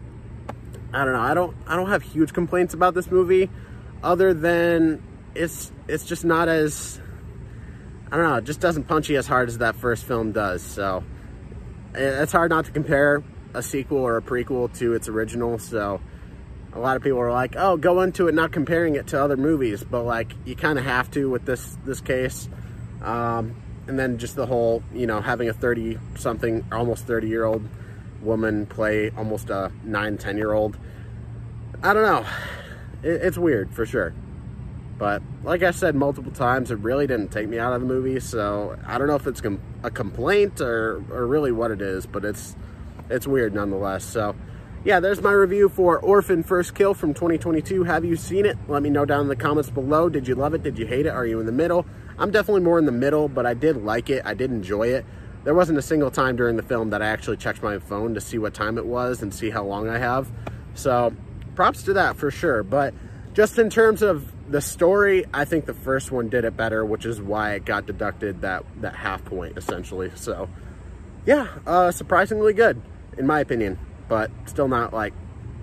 I 0.93 1.05
don't 1.05 1.13
know. 1.13 1.21
I 1.21 1.33
don't 1.33 1.55
I 1.65 1.75
don't 1.75 1.89
have 1.89 2.03
huge 2.03 2.33
complaints 2.33 2.73
about 2.73 2.93
this 2.93 3.09
movie, 3.09 3.49
other 4.03 4.33
than 4.33 5.01
it's 5.33 5.71
it's 5.87 6.05
just 6.05 6.23
not 6.23 6.47
as 6.49 7.01
I 8.11 8.17
don't 8.17 8.29
know. 8.29 8.35
It 8.35 8.43
just 8.43 8.59
doesn't 8.59 8.83
punch 8.83 9.09
you 9.09 9.17
as 9.17 9.25
hard 9.25 9.49
as 9.49 9.57
that 9.57 9.75
first 9.75 10.03
film 10.05 10.33
does. 10.33 10.61
So 10.61 11.03
it's 11.95 12.31
hard 12.31 12.51
not 12.51 12.65
to 12.65 12.71
compare 12.71 13.23
a 13.55 13.63
sequel 13.63 13.97
or 13.97 14.17
a 14.17 14.21
prequel 14.21 14.71
to 14.77 14.93
its 14.93 15.07
original. 15.07 15.57
So 15.57 15.99
a 16.75 16.79
lot 16.79 16.97
of 16.97 17.03
people 17.03 17.19
are 17.19 17.31
like, 17.31 17.55
oh, 17.55 17.77
go 17.77 18.01
into 18.01 18.27
it 18.27 18.35
not 18.35 18.51
comparing 18.51 18.95
it 18.95 19.07
to 19.07 19.21
other 19.21 19.37
movies, 19.37 19.83
but 19.83 20.03
like 20.03 20.33
you 20.45 20.55
kind 20.55 20.79
of 20.79 20.85
have 20.85 21.09
to 21.11 21.29
with 21.29 21.45
this 21.45 21.77
this 21.85 22.01
case. 22.01 22.49
Um, 23.01 23.55
and 23.87 23.99
then 23.99 24.17
just 24.17 24.35
the 24.35 24.45
whole, 24.45 24.81
you 24.93 25.05
know, 25.05 25.21
having 25.21 25.49
a 25.49 25.53
30 25.53 25.99
something, 26.15 26.65
almost 26.71 27.05
30 27.05 27.27
year 27.27 27.43
old 27.43 27.67
woman 28.21 28.65
play 28.65 29.11
almost 29.11 29.49
a 29.49 29.71
9, 29.83 30.17
10 30.17 30.37
year 30.37 30.53
old. 30.53 30.77
I 31.83 31.93
don't 31.93 32.03
know. 32.03 32.25
It, 33.03 33.21
it's 33.21 33.37
weird 33.37 33.73
for 33.73 33.85
sure. 33.85 34.13
But 34.97 35.21
like 35.43 35.63
I 35.63 35.71
said 35.71 35.95
multiple 35.95 36.31
times, 36.31 36.71
it 36.71 36.79
really 36.79 37.07
didn't 37.07 37.29
take 37.29 37.49
me 37.49 37.59
out 37.59 37.73
of 37.73 37.81
the 37.81 37.87
movie. 37.87 38.19
So 38.19 38.77
I 38.85 38.97
don't 38.97 39.07
know 39.07 39.15
if 39.15 39.27
it's 39.27 39.41
com 39.41 39.59
a 39.83 39.91
complaint 39.91 40.61
or, 40.61 41.03
or 41.11 41.27
really 41.27 41.51
what 41.51 41.71
it 41.71 41.81
is, 41.81 42.05
but 42.05 42.23
it's 42.23 42.55
it's 43.09 43.27
weird 43.27 43.53
nonetheless. 43.53 44.05
So 44.05 44.35
yeah, 44.83 44.99
there's 44.99 45.21
my 45.21 45.31
review 45.31 45.69
for 45.69 45.97
Orphan 45.99 46.43
First 46.43 46.75
Kill 46.75 46.93
from 46.93 47.13
2022. 47.13 47.85
Have 47.85 48.03
you 48.03 48.17
seen 48.17 48.45
it? 48.45 48.57
Let 48.67 48.83
me 48.83 48.89
know 48.89 49.05
down 49.05 49.21
in 49.21 49.27
the 49.29 49.35
comments 49.35 49.69
below. 49.69 50.09
Did 50.09 50.27
you 50.27 50.35
love 50.35 50.53
it? 50.53 50.61
Did 50.61 50.77
you 50.77 50.85
hate 50.85 51.05
it? 51.05 51.09
Are 51.09 51.25
you 51.25 51.39
in 51.39 51.45
the 51.45 51.53
middle? 51.53 51.85
I'm 52.17 52.31
definitely 52.31 52.63
more 52.63 52.79
in 52.79 52.85
the 52.85 52.91
middle, 52.91 53.29
but 53.29 53.45
I 53.45 53.53
did 53.53 53.77
like 53.77 54.09
it. 54.09 54.23
I 54.25 54.33
did 54.33 54.51
enjoy 54.51 54.89
it. 54.89 55.05
There 55.45 55.53
wasn't 55.53 55.79
a 55.79 55.81
single 55.81 56.11
time 56.11 56.35
during 56.35 56.57
the 56.57 56.63
film 56.63 56.89
that 56.89 57.01
I 57.01 57.07
actually 57.07 57.37
checked 57.37 57.63
my 57.63 57.79
phone 57.79 58.13
to 58.13 58.21
see 58.21 58.37
what 58.37 58.53
time 58.53 58.77
it 58.77 58.85
was 58.85 59.21
and 59.21 59.33
see 59.33 59.49
how 59.49 59.63
long 59.63 59.87
I 59.87 59.99
have. 59.99 60.29
So 60.73 61.13
props 61.55 61.83
to 61.83 61.93
that 61.93 62.17
for 62.17 62.29
sure. 62.29 62.61
But 62.61 62.93
just 63.33 63.57
in 63.57 63.69
terms 63.69 64.01
of 64.01 64.33
the 64.51 64.59
story, 64.59 65.23
I 65.33 65.45
think 65.45 65.65
the 65.65 65.73
first 65.73 66.11
one 66.11 66.27
did 66.27 66.43
it 66.43 66.57
better, 66.57 66.83
which 66.83 67.05
is 67.05 67.21
why 67.21 67.53
it 67.53 67.63
got 67.63 67.85
deducted 67.85 68.41
that, 68.41 68.65
that 68.81 68.95
half 68.95 69.23
point 69.23 69.57
essentially. 69.57 70.11
So 70.15 70.49
yeah, 71.25 71.47
uh, 71.65 71.91
surprisingly 71.91 72.51
good 72.51 72.81
in 73.17 73.27
my 73.27 73.39
opinion, 73.39 73.79
but 74.13 74.29
still 74.45 74.67
not 74.67 74.93
like 74.93 75.11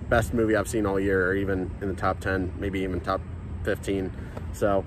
best 0.09 0.33
movie 0.33 0.57
I've 0.57 0.67
seen 0.67 0.85
all 0.85 0.99
year 0.99 1.25
or 1.25 1.35
even 1.35 1.71
in 1.79 1.87
the 1.87 1.93
top 1.93 2.19
10, 2.19 2.55
maybe 2.59 2.81
even 2.81 2.99
top 2.99 3.21
15. 3.63 4.11
So 4.51 4.83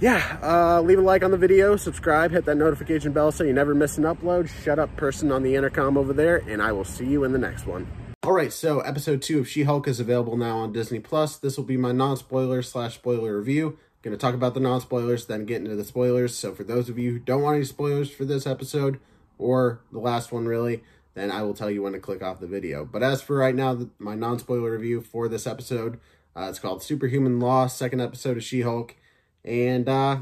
yeah, 0.00 0.38
uh, 0.42 0.80
leave 0.80 0.98
a 0.98 1.02
like 1.02 1.22
on 1.22 1.30
the 1.30 1.36
video, 1.36 1.76
subscribe, 1.76 2.30
hit 2.30 2.46
that 2.46 2.56
notification 2.56 3.12
bell 3.12 3.30
so 3.30 3.44
you 3.44 3.52
never 3.52 3.74
miss 3.74 3.98
an 3.98 4.04
upload. 4.04 4.48
Shut 4.64 4.78
up 4.78 4.96
person 4.96 5.30
on 5.30 5.42
the 5.42 5.54
intercom 5.54 5.98
over 5.98 6.14
there, 6.14 6.38
and 6.48 6.62
I 6.62 6.72
will 6.72 6.86
see 6.86 7.04
you 7.04 7.24
in 7.24 7.32
the 7.32 7.38
next 7.38 7.66
one. 7.66 7.86
All 8.22 8.32
right, 8.32 8.54
so 8.54 8.80
episode 8.80 9.20
two 9.20 9.38
of 9.38 9.46
She-Hulk 9.46 9.86
is 9.86 10.00
available 10.00 10.38
now 10.38 10.56
on 10.56 10.72
Disney+. 10.72 10.98
Plus. 10.98 11.36
This 11.36 11.58
will 11.58 11.64
be 11.64 11.76
my 11.76 11.92
non-spoiler 11.92 12.62
slash 12.62 12.94
spoiler 12.94 13.36
review. 13.36 13.68
I'm 13.68 14.00
going 14.00 14.16
to 14.16 14.18
talk 14.18 14.34
about 14.34 14.54
the 14.54 14.60
non-spoilers, 14.60 15.26
then 15.26 15.44
get 15.44 15.60
into 15.60 15.76
the 15.76 15.84
spoilers. 15.84 16.34
So 16.34 16.54
for 16.54 16.64
those 16.64 16.88
of 16.88 16.98
you 16.98 17.12
who 17.12 17.18
don't 17.18 17.42
want 17.42 17.56
any 17.56 17.66
spoilers 17.66 18.10
for 18.10 18.24
this 18.24 18.46
episode, 18.46 18.98
or 19.36 19.80
the 19.92 19.98
last 19.98 20.32
one 20.32 20.46
really, 20.46 20.82
then 21.18 21.30
I 21.30 21.42
will 21.42 21.54
tell 21.54 21.70
you 21.70 21.82
when 21.82 21.92
to 21.94 21.98
click 21.98 22.22
off 22.22 22.40
the 22.40 22.46
video. 22.46 22.84
But 22.84 23.02
as 23.02 23.20
for 23.22 23.36
right 23.36 23.54
now, 23.54 23.88
my 23.98 24.14
non-spoiler 24.14 24.70
review 24.70 25.00
for 25.00 25.28
this 25.28 25.46
episode, 25.46 25.98
uh, 26.36 26.46
it's 26.48 26.58
called 26.58 26.82
Superhuman 26.82 27.40
Law, 27.40 27.66
second 27.66 28.00
episode 28.00 28.36
of 28.36 28.44
She-Hulk. 28.44 28.94
And 29.44 29.88
uh, 29.88 30.18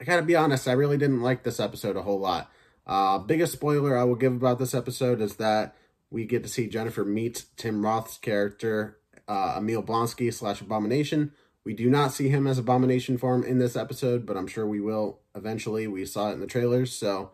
I 0.00 0.04
gotta 0.04 0.22
be 0.22 0.36
honest, 0.36 0.68
I 0.68 0.72
really 0.72 0.96
didn't 0.96 1.22
like 1.22 1.42
this 1.42 1.60
episode 1.60 1.96
a 1.96 2.02
whole 2.02 2.20
lot. 2.20 2.50
Uh, 2.86 3.18
biggest 3.18 3.52
spoiler 3.52 3.96
I 3.96 4.04
will 4.04 4.16
give 4.16 4.32
about 4.32 4.58
this 4.58 4.74
episode 4.74 5.20
is 5.20 5.36
that 5.36 5.76
we 6.10 6.24
get 6.24 6.42
to 6.42 6.48
see 6.48 6.66
Jennifer 6.66 7.04
meet 7.04 7.44
Tim 7.56 7.84
Roth's 7.84 8.18
character, 8.18 8.98
uh, 9.28 9.54
Emil 9.58 9.82
Blonsky 9.82 10.32
slash 10.32 10.60
Abomination. 10.60 11.32
We 11.64 11.74
do 11.74 11.88
not 11.88 12.12
see 12.12 12.28
him 12.28 12.46
as 12.46 12.58
Abomination 12.58 13.18
form 13.18 13.44
in 13.44 13.58
this 13.58 13.76
episode, 13.76 14.26
but 14.26 14.36
I'm 14.36 14.48
sure 14.48 14.66
we 14.66 14.80
will 14.80 15.20
eventually. 15.34 15.86
We 15.86 16.04
saw 16.04 16.30
it 16.30 16.34
in 16.34 16.40
the 16.40 16.46
trailers, 16.46 16.92
so 16.92 17.30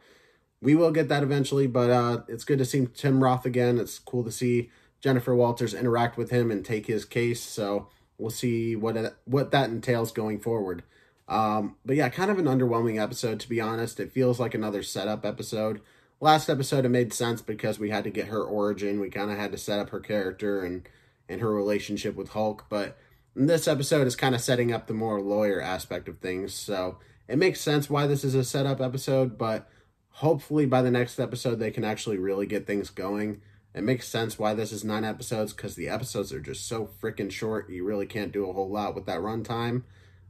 we 0.60 0.74
will 0.74 0.90
get 0.90 1.08
that 1.08 1.22
eventually. 1.22 1.66
But 1.66 1.90
uh, 1.90 2.22
it's 2.28 2.44
good 2.44 2.58
to 2.58 2.64
see 2.64 2.86
Tim 2.94 3.22
Roth 3.22 3.46
again. 3.46 3.78
It's 3.78 3.98
cool 3.98 4.24
to 4.24 4.32
see 4.32 4.70
Jennifer 5.00 5.34
Walters 5.34 5.74
interact 5.74 6.16
with 6.16 6.30
him 6.30 6.50
and 6.50 6.64
take 6.64 6.86
his 6.86 7.04
case. 7.04 7.40
So 7.42 7.88
we'll 8.18 8.30
see 8.30 8.76
what 8.76 9.16
what 9.24 9.50
that 9.52 9.70
entails 9.70 10.12
going 10.12 10.40
forward. 10.40 10.82
Um, 11.28 11.76
but 11.84 11.96
yeah, 11.96 12.08
kind 12.08 12.30
of 12.30 12.38
an 12.38 12.46
underwhelming 12.46 13.00
episode, 13.00 13.38
to 13.40 13.48
be 13.48 13.60
honest. 13.60 14.00
It 14.00 14.12
feels 14.12 14.40
like 14.40 14.54
another 14.54 14.82
setup 14.82 15.24
episode. 15.24 15.80
Last 16.20 16.48
episode, 16.48 16.84
it 16.84 16.88
made 16.88 17.12
sense 17.12 17.42
because 17.42 17.78
we 17.78 17.90
had 17.90 18.04
to 18.04 18.10
get 18.10 18.28
her 18.28 18.42
origin. 18.42 18.98
We 18.98 19.10
kind 19.10 19.30
of 19.30 19.36
had 19.36 19.52
to 19.52 19.58
set 19.58 19.78
up 19.78 19.90
her 19.90 20.00
character 20.00 20.64
and, 20.64 20.88
and 21.28 21.40
her 21.40 21.52
relationship 21.52 22.16
with 22.16 22.30
Hulk. 22.30 22.64
But 22.68 22.98
this 23.36 23.68
episode 23.68 24.06
is 24.06 24.16
kind 24.16 24.34
of 24.34 24.40
setting 24.40 24.72
up 24.72 24.86
the 24.86 24.94
more 24.94 25.20
lawyer 25.20 25.60
aspect 25.60 26.08
of 26.08 26.18
things. 26.18 26.54
So 26.54 26.98
it 27.28 27.38
makes 27.38 27.60
sense 27.60 27.88
why 27.88 28.06
this 28.06 28.24
is 28.24 28.34
a 28.34 28.42
setup 28.42 28.80
episode, 28.80 29.38
but 29.38 29.70
hopefully 30.18 30.66
by 30.66 30.82
the 30.82 30.90
next 30.90 31.20
episode, 31.20 31.60
they 31.60 31.70
can 31.70 31.84
actually 31.84 32.18
really 32.18 32.46
get 32.46 32.66
things 32.66 32.90
going. 32.90 33.40
It 33.72 33.84
makes 33.84 34.08
sense 34.08 34.38
why 34.38 34.54
this 34.54 34.72
is 34.72 34.82
nine 34.82 35.04
episodes 35.04 35.52
because 35.52 35.76
the 35.76 35.88
episodes 35.88 36.32
are 36.32 36.40
just 36.40 36.66
so 36.66 36.88
freaking 37.00 37.30
short. 37.30 37.70
You 37.70 37.84
really 37.84 38.06
can't 38.06 38.32
do 38.32 38.48
a 38.48 38.52
whole 38.52 38.68
lot 38.68 38.96
with 38.96 39.06
that 39.06 39.20
runtime. 39.20 39.84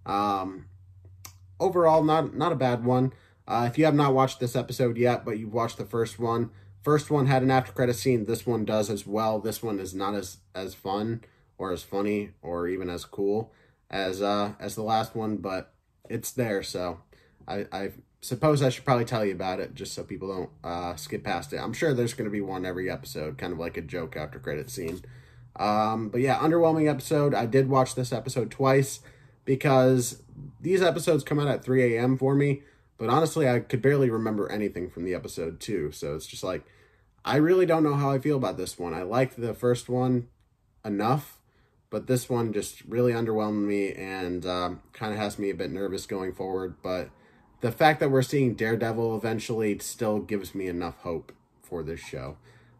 Um, 0.04 0.66
overall, 1.58 2.02
not 2.02 2.34
not 2.34 2.52
a 2.52 2.56
bad 2.56 2.84
one. 2.84 3.12
Uh, 3.46 3.66
if 3.70 3.78
you 3.78 3.86
have 3.86 3.94
not 3.94 4.12
watched 4.12 4.40
this 4.40 4.54
episode 4.54 4.98
yet, 4.98 5.24
but 5.24 5.38
you've 5.38 5.54
watched 5.54 5.78
the 5.78 5.86
first 5.86 6.18
one, 6.18 6.50
first 6.82 7.10
one 7.10 7.26
had 7.26 7.42
an 7.42 7.50
after 7.50 7.72
credit 7.72 7.96
scene. 7.96 8.26
This 8.26 8.46
one 8.46 8.66
does 8.66 8.90
as 8.90 9.06
well. 9.06 9.38
This 9.38 9.62
one 9.62 9.78
is 9.78 9.94
not 9.94 10.14
as 10.14 10.38
as 10.54 10.74
fun 10.74 11.22
or 11.56 11.72
as 11.72 11.82
funny 11.82 12.32
or 12.42 12.68
even 12.68 12.90
as 12.90 13.06
cool 13.06 13.52
as 13.90 14.20
uh 14.20 14.52
as 14.60 14.74
the 14.74 14.82
last 14.82 15.14
one, 15.14 15.38
but 15.38 15.72
it's 16.10 16.32
there. 16.32 16.62
So 16.62 17.00
I 17.46 17.66
I 17.72 17.92
suppose 18.20 18.62
I 18.62 18.68
should 18.68 18.84
probably 18.84 19.04
tell 19.04 19.24
you 19.24 19.32
about 19.32 19.60
it 19.60 19.74
just 19.74 19.94
so 19.94 20.02
people 20.02 20.28
don't 20.28 20.50
uh, 20.64 20.96
skip 20.96 21.24
past 21.24 21.52
it. 21.52 21.58
I'm 21.58 21.72
sure 21.72 21.94
there's 21.94 22.14
going 22.14 22.28
to 22.28 22.32
be 22.32 22.40
one 22.40 22.66
every 22.66 22.90
episode, 22.90 23.38
kind 23.38 23.52
of 23.52 23.58
like 23.58 23.76
a 23.76 23.82
joke 23.82 24.16
after 24.16 24.38
credit 24.38 24.70
scene. 24.70 25.02
Um, 25.56 26.08
but 26.08 26.20
yeah, 26.20 26.38
underwhelming 26.38 26.88
episode. 26.88 27.34
I 27.34 27.46
did 27.46 27.68
watch 27.68 27.94
this 27.94 28.12
episode 28.12 28.50
twice 28.50 29.00
because 29.44 30.22
these 30.60 30.82
episodes 30.82 31.24
come 31.24 31.38
out 31.38 31.48
at 31.48 31.64
3 31.64 31.96
a.m. 31.96 32.16
for 32.16 32.34
me, 32.34 32.62
but 32.96 33.08
honestly, 33.08 33.48
I 33.48 33.60
could 33.60 33.82
barely 33.82 34.10
remember 34.10 34.50
anything 34.50 34.90
from 34.90 35.04
the 35.04 35.14
episode 35.14 35.60
too. 35.60 35.92
So 35.92 36.14
it's 36.14 36.26
just 36.26 36.44
like, 36.44 36.64
I 37.24 37.36
really 37.36 37.66
don't 37.66 37.82
know 37.82 37.94
how 37.94 38.10
I 38.10 38.18
feel 38.18 38.36
about 38.36 38.56
this 38.56 38.78
one. 38.78 38.94
I 38.94 39.02
liked 39.02 39.40
the 39.40 39.54
first 39.54 39.88
one 39.88 40.28
enough, 40.84 41.38
but 41.90 42.06
this 42.06 42.28
one 42.28 42.52
just 42.52 42.82
really 42.84 43.12
underwhelmed 43.12 43.64
me 43.64 43.92
and 43.92 44.44
um, 44.46 44.82
kind 44.92 45.12
of 45.12 45.18
has 45.18 45.38
me 45.38 45.50
a 45.50 45.54
bit 45.54 45.70
nervous 45.70 46.06
going 46.06 46.32
forward. 46.32 46.76
But 46.82 47.10
the 47.60 47.72
fact 47.72 48.00
that 48.00 48.10
we're 48.10 48.22
seeing 48.22 48.54
Daredevil 48.54 49.16
eventually 49.16 49.78
still 49.78 50.20
gives 50.20 50.54
me 50.54 50.68
enough 50.68 50.98
hope 50.98 51.32
for 51.62 51.82
this 51.82 52.00
show. 52.00 52.36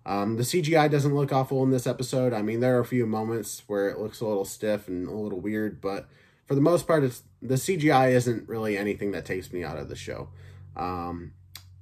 Um, 0.06 0.36
the 0.36 0.42
CGI 0.42 0.90
doesn't 0.90 1.14
look 1.14 1.32
awful 1.32 1.62
in 1.62 1.70
this 1.70 1.86
episode. 1.86 2.32
I 2.32 2.40
mean, 2.40 2.60
there 2.60 2.76
are 2.78 2.80
a 2.80 2.86
few 2.86 3.04
moments 3.04 3.62
where 3.66 3.90
it 3.90 3.98
looks 3.98 4.20
a 4.20 4.26
little 4.26 4.44
stiff 4.44 4.88
and 4.88 5.06
a 5.06 5.12
little 5.12 5.40
weird, 5.40 5.80
but 5.80 6.08
for 6.46 6.54
the 6.54 6.62
most 6.62 6.86
part, 6.86 7.04
it's 7.04 7.24
the 7.42 7.56
CGI 7.56 8.12
isn't 8.12 8.48
really 8.48 8.78
anything 8.78 9.12
that 9.12 9.26
takes 9.26 9.52
me 9.52 9.62
out 9.62 9.76
of 9.76 9.90
the 9.90 9.96
show. 9.96 10.30
Um, 10.76 11.32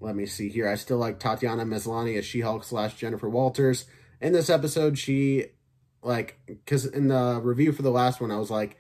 let 0.01 0.17
me 0.17 0.27
see 0.27 0.49
here. 0.49 0.69
I 0.69 0.75
still 0.75 0.99
like 0.99 1.21
Tatiana 1.21 1.65
Maslany 1.65 2.19
as 2.19 2.25
She-Hulk 2.25 2.65
slash 2.65 2.97
Jennifer 2.97 3.29
Walters. 3.29 3.85
In 4.21 4.33
this 4.33 4.51
episode, 4.51 4.99
she, 4.99 5.47
like, 6.03 6.41
because 6.47 6.85
in 6.85 7.09
the 7.09 7.41
review 7.41 7.71
for 7.71 7.83
the 7.83 7.91
last 7.91 8.21
one, 8.21 8.33
I 8.33 8.39
was 8.39 8.51
like, 8.51 8.77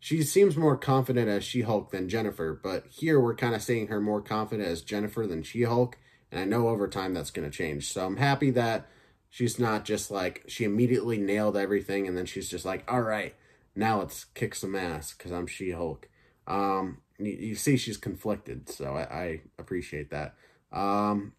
she 0.00 0.22
seems 0.22 0.56
more 0.56 0.78
confident 0.78 1.28
as 1.28 1.44
She-Hulk 1.44 1.90
than 1.90 2.08
Jennifer. 2.08 2.58
But 2.60 2.86
here, 2.88 3.20
we're 3.20 3.34
kind 3.34 3.54
of 3.54 3.62
seeing 3.62 3.88
her 3.88 4.00
more 4.00 4.22
confident 4.22 4.66
as 4.66 4.80
Jennifer 4.80 5.26
than 5.26 5.42
She-Hulk. 5.42 5.96
And 6.32 6.40
I 6.40 6.44
know 6.44 6.68
over 6.68 6.88
time 6.88 7.12
that's 7.12 7.30
going 7.30 7.48
to 7.48 7.56
change. 7.56 7.92
So 7.92 8.06
I'm 8.06 8.16
happy 8.16 8.50
that 8.52 8.88
she's 9.28 9.58
not 9.58 9.84
just 9.84 10.10
like, 10.10 10.44
she 10.48 10.64
immediately 10.64 11.18
nailed 11.18 11.54
everything. 11.54 12.08
And 12.08 12.16
then 12.16 12.24
she's 12.24 12.48
just 12.48 12.64
like, 12.64 12.90
all 12.90 13.02
right, 13.02 13.34
now 13.76 13.98
let's 13.98 14.24
kick 14.24 14.54
some 14.54 14.74
ass 14.74 15.12
because 15.12 15.32
I'm 15.32 15.46
She-Hulk. 15.46 16.08
Um, 16.46 17.02
you, 17.18 17.32
you, 17.32 17.54
see 17.54 17.76
she's 17.76 17.98
conflicted, 17.98 18.70
so 18.70 18.96
I, 18.96 19.02
I 19.02 19.40
appreciate 19.58 20.10
that. 20.10 20.34
Um, 20.72 21.34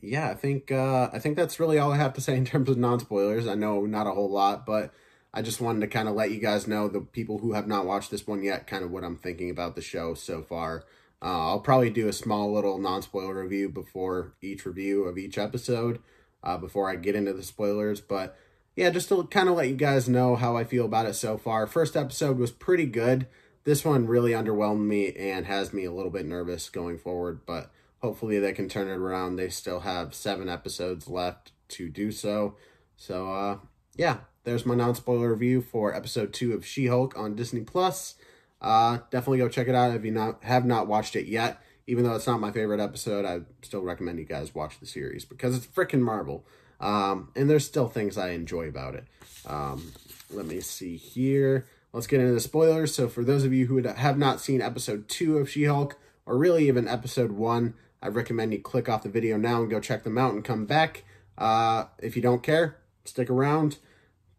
yeah, 0.00 0.30
I 0.30 0.34
think 0.34 0.70
uh, 0.70 1.10
I 1.12 1.18
think 1.18 1.36
that's 1.36 1.58
really 1.60 1.78
all 1.78 1.92
I 1.92 1.96
have 1.96 2.14
to 2.14 2.20
say 2.20 2.36
in 2.36 2.44
terms 2.44 2.70
of 2.70 2.78
non-spoilers. 2.78 3.46
I 3.46 3.54
know 3.56 3.84
not 3.84 4.06
a 4.06 4.12
whole 4.12 4.30
lot, 4.30 4.64
but 4.64 4.94
I 5.32 5.42
just 5.42 5.60
wanted 5.60 5.80
to 5.80 5.86
kind 5.86 6.08
of 6.08 6.14
let 6.14 6.30
you 6.30 6.40
guys 6.40 6.66
know, 6.66 6.88
the 6.88 7.00
people 7.00 7.38
who 7.38 7.52
have 7.52 7.66
not 7.66 7.86
watched 7.86 8.10
this 8.10 8.26
one 8.26 8.42
yet, 8.42 8.66
kind 8.66 8.84
of 8.84 8.90
what 8.90 9.04
I'm 9.04 9.16
thinking 9.16 9.50
about 9.50 9.76
the 9.76 9.82
show 9.82 10.14
so 10.14 10.42
far. 10.42 10.84
Uh, 11.22 11.48
I'll 11.48 11.60
probably 11.60 11.90
do 11.90 12.08
a 12.08 12.12
small 12.12 12.52
little 12.52 12.78
non-spoiler 12.78 13.42
review 13.42 13.68
before 13.68 14.32
each 14.40 14.64
review 14.64 15.04
of 15.04 15.18
each 15.18 15.38
episode, 15.38 16.00
uh, 16.42 16.56
before 16.56 16.90
I 16.90 16.96
get 16.96 17.14
into 17.14 17.32
the 17.32 17.42
spoilers, 17.42 18.00
but 18.00 18.36
yeah, 18.74 18.90
just 18.90 19.08
to 19.10 19.24
kind 19.24 19.48
of 19.48 19.56
let 19.56 19.68
you 19.68 19.76
guys 19.76 20.08
know 20.08 20.36
how 20.36 20.56
I 20.56 20.64
feel 20.64 20.86
about 20.86 21.06
it 21.06 21.14
so 21.14 21.36
far. 21.36 21.66
First 21.66 21.96
episode 21.96 22.38
was 22.38 22.50
pretty 22.50 22.86
good. 22.86 23.26
This 23.64 23.84
one 23.84 24.06
really 24.06 24.32
underwhelmed 24.32 24.86
me 24.86 25.12
and 25.12 25.44
has 25.46 25.72
me 25.72 25.84
a 25.84 25.92
little 25.92 26.10
bit 26.10 26.24
nervous 26.24 26.70
going 26.70 26.98
forward, 26.98 27.40
but 27.44 27.70
hopefully 27.98 28.38
they 28.38 28.52
can 28.52 28.68
turn 28.68 28.88
it 28.88 28.92
around. 28.92 29.36
They 29.36 29.50
still 29.50 29.80
have 29.80 30.14
seven 30.14 30.48
episodes 30.48 31.08
left 31.08 31.52
to 31.68 31.90
do 31.90 32.10
so. 32.10 32.56
So, 32.96 33.30
uh, 33.30 33.58
yeah, 33.96 34.18
there's 34.44 34.66
my 34.66 34.74
non-spoiler 34.74 35.30
review 35.30 35.60
for 35.60 35.94
episode 35.94 36.32
two 36.32 36.52
of 36.52 36.64
She-Hulk 36.64 37.16
on 37.16 37.34
Disney+. 37.34 37.60
Plus. 37.60 38.14
Uh, 38.60 38.98
definitely 39.10 39.38
go 39.38 39.48
check 39.48 39.68
it 39.68 39.74
out 39.74 39.94
if 39.94 40.04
you 40.04 40.10
not 40.10 40.44
have 40.44 40.64
not 40.64 40.86
watched 40.86 41.16
it 41.16 41.26
yet. 41.26 41.62
Even 41.86 42.04
though 42.04 42.14
it's 42.14 42.26
not 42.26 42.40
my 42.40 42.52
favorite 42.52 42.80
episode, 42.80 43.24
I 43.24 43.40
still 43.62 43.80
recommend 43.80 44.18
you 44.18 44.24
guys 44.24 44.54
watch 44.54 44.78
the 44.78 44.86
series 44.86 45.24
because 45.24 45.56
it's 45.56 45.66
freaking 45.66 46.00
Marvel. 46.00 46.44
Um, 46.78 47.30
and 47.34 47.48
there's 47.48 47.66
still 47.66 47.88
things 47.88 48.16
I 48.16 48.30
enjoy 48.30 48.68
about 48.68 48.94
it. 48.94 49.04
Um, 49.46 49.92
let 50.30 50.46
me 50.46 50.60
see 50.60 50.96
here. 50.96 51.66
Let's 51.92 52.06
get 52.06 52.20
into 52.20 52.32
the 52.32 52.40
spoilers. 52.40 52.94
So 52.94 53.08
for 53.08 53.24
those 53.24 53.44
of 53.44 53.52
you 53.52 53.66
who 53.66 53.82
have 53.82 54.18
not 54.18 54.40
seen 54.40 54.62
episode 54.62 55.08
2 55.08 55.38
of 55.38 55.50
She-Hulk, 55.50 55.98
or 56.26 56.38
really 56.38 56.68
even 56.68 56.86
episode 56.86 57.32
1, 57.32 57.74
I 58.02 58.08
recommend 58.08 58.52
you 58.52 58.60
click 58.60 58.88
off 58.88 59.02
the 59.02 59.08
video 59.08 59.36
now 59.36 59.60
and 59.60 59.70
go 59.70 59.80
check 59.80 60.04
them 60.04 60.16
out 60.16 60.32
and 60.32 60.44
come 60.44 60.66
back. 60.66 61.04
Uh, 61.36 61.86
if 61.98 62.14
you 62.14 62.22
don't 62.22 62.42
care, 62.42 62.78
stick 63.04 63.28
around. 63.28 63.78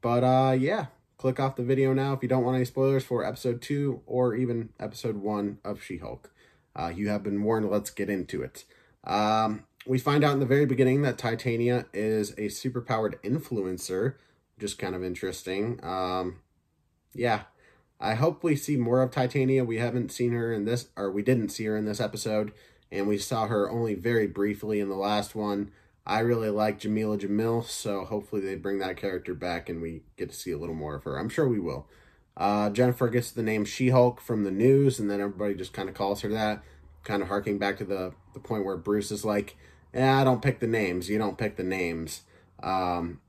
But 0.02 0.24
uh, 0.24 0.58
yeah, 0.60 0.88
click 1.18 1.40
off 1.40 1.56
the 1.56 1.64
video 1.64 1.94
now 1.94 2.14
if 2.14 2.24
you 2.24 2.30
don't 2.30 2.44
want 2.44 2.56
any 2.56 2.66
spoilers 2.66 3.04
for 3.04 3.24
episode 3.24 3.62
2 3.62 4.02
or 4.06 4.36
even 4.36 4.70
episode 4.80 5.18
1 5.18 5.60
of 5.64 5.82
She-Hulk. 5.82 6.32
Uh, 6.76 6.92
you 6.96 7.10
have 7.10 7.24
been 7.24 7.44
warned. 7.44 7.70
Let's 7.70 7.90
get 7.90 8.10
into 8.10 8.42
it. 8.42 8.66
Um, 9.04 9.66
we 9.86 10.00
find 10.00 10.24
out 10.24 10.34
in 10.34 10.40
the 10.40 10.46
very 10.46 10.66
beginning 10.66 11.02
that 11.04 11.18
Titania 11.18 11.86
is 11.94 12.32
a 12.32 12.48
superpowered 12.48 13.22
influencer, 13.24 14.16
just 14.60 14.78
kind 14.78 14.96
of 14.96 15.04
interesting. 15.04 15.80
Um, 15.84 16.40
yeah, 17.14 17.44
I 18.00 18.16
hope 18.16 18.44
we 18.44 18.56
see 18.56 18.78
more 18.78 19.02
of 19.02 19.12
Titania. 19.12 19.64
We 19.64 19.78
haven't 19.78 20.12
seen 20.12 20.32
her 20.34 20.52
in 20.54 20.66
this, 20.66 20.88
or 20.96 21.12
we 21.12 21.24
didn't 21.24 21.50
see 21.50 21.66
her 21.66 21.78
in 21.78 21.86
this 21.86 22.00
episode, 22.00 22.52
and 22.92 23.08
we 23.08 23.18
saw 23.18 23.48
her 23.48 23.70
only 23.70 23.96
very 23.96 24.28
briefly 24.28 24.80
in 24.80 24.90
the 24.90 24.96
last 24.96 25.36
one. 25.36 25.72
I 26.06 26.20
really 26.20 26.50
like 26.50 26.80
Jameela 26.80 27.20
Jamil, 27.20 27.64
so 27.64 28.06
hopefully 28.06 28.42
they 28.42 28.56
bring 28.56 28.80
that 28.80 28.98
character 28.98 29.34
back 29.34 29.70
and 29.70 29.82
we 29.82 30.02
get 30.18 30.30
to 30.30 30.36
see 30.36 30.52
a 30.52 30.58
little 30.58 30.76
more 30.76 30.96
of 30.96 31.04
her. 31.04 31.18
I'm 31.18 31.30
sure 31.30 31.48
we 31.48 31.60
will. 31.60 31.88
Uh, 32.36 32.70
Jennifer 32.72 33.08
gets 33.10 33.32
the 33.32 33.44
name 33.44 33.66
She-Hulk 33.66 34.20
from 34.20 34.44
the 34.44 34.52
news, 34.52 35.00
and 35.00 35.12
then 35.12 35.22
everybody 35.22 35.54
just 35.54 35.74
kind 35.74 35.90
of 35.90 35.96
calls 35.96 36.22
her 36.22 36.30
that, 36.30 36.64
kind 37.04 37.22
of 37.22 37.28
harking 37.28 37.60
back 37.60 37.78
to 37.78 37.86
the, 37.86 38.14
the 38.34 38.40
point 38.40 38.66
where 38.66 38.78
Bruce 38.78 39.12
is 39.12 39.24
like, 39.24 39.56
yeah, 39.94 40.20
I 40.20 40.24
don't 40.24 40.42
pick 40.42 40.60
the 40.60 40.68
names. 40.68 41.10
You 41.10 41.18
don't 41.18 41.38
pick 41.38 41.58
the 41.58 41.64
names. 41.64 42.22
Um, 42.64 43.20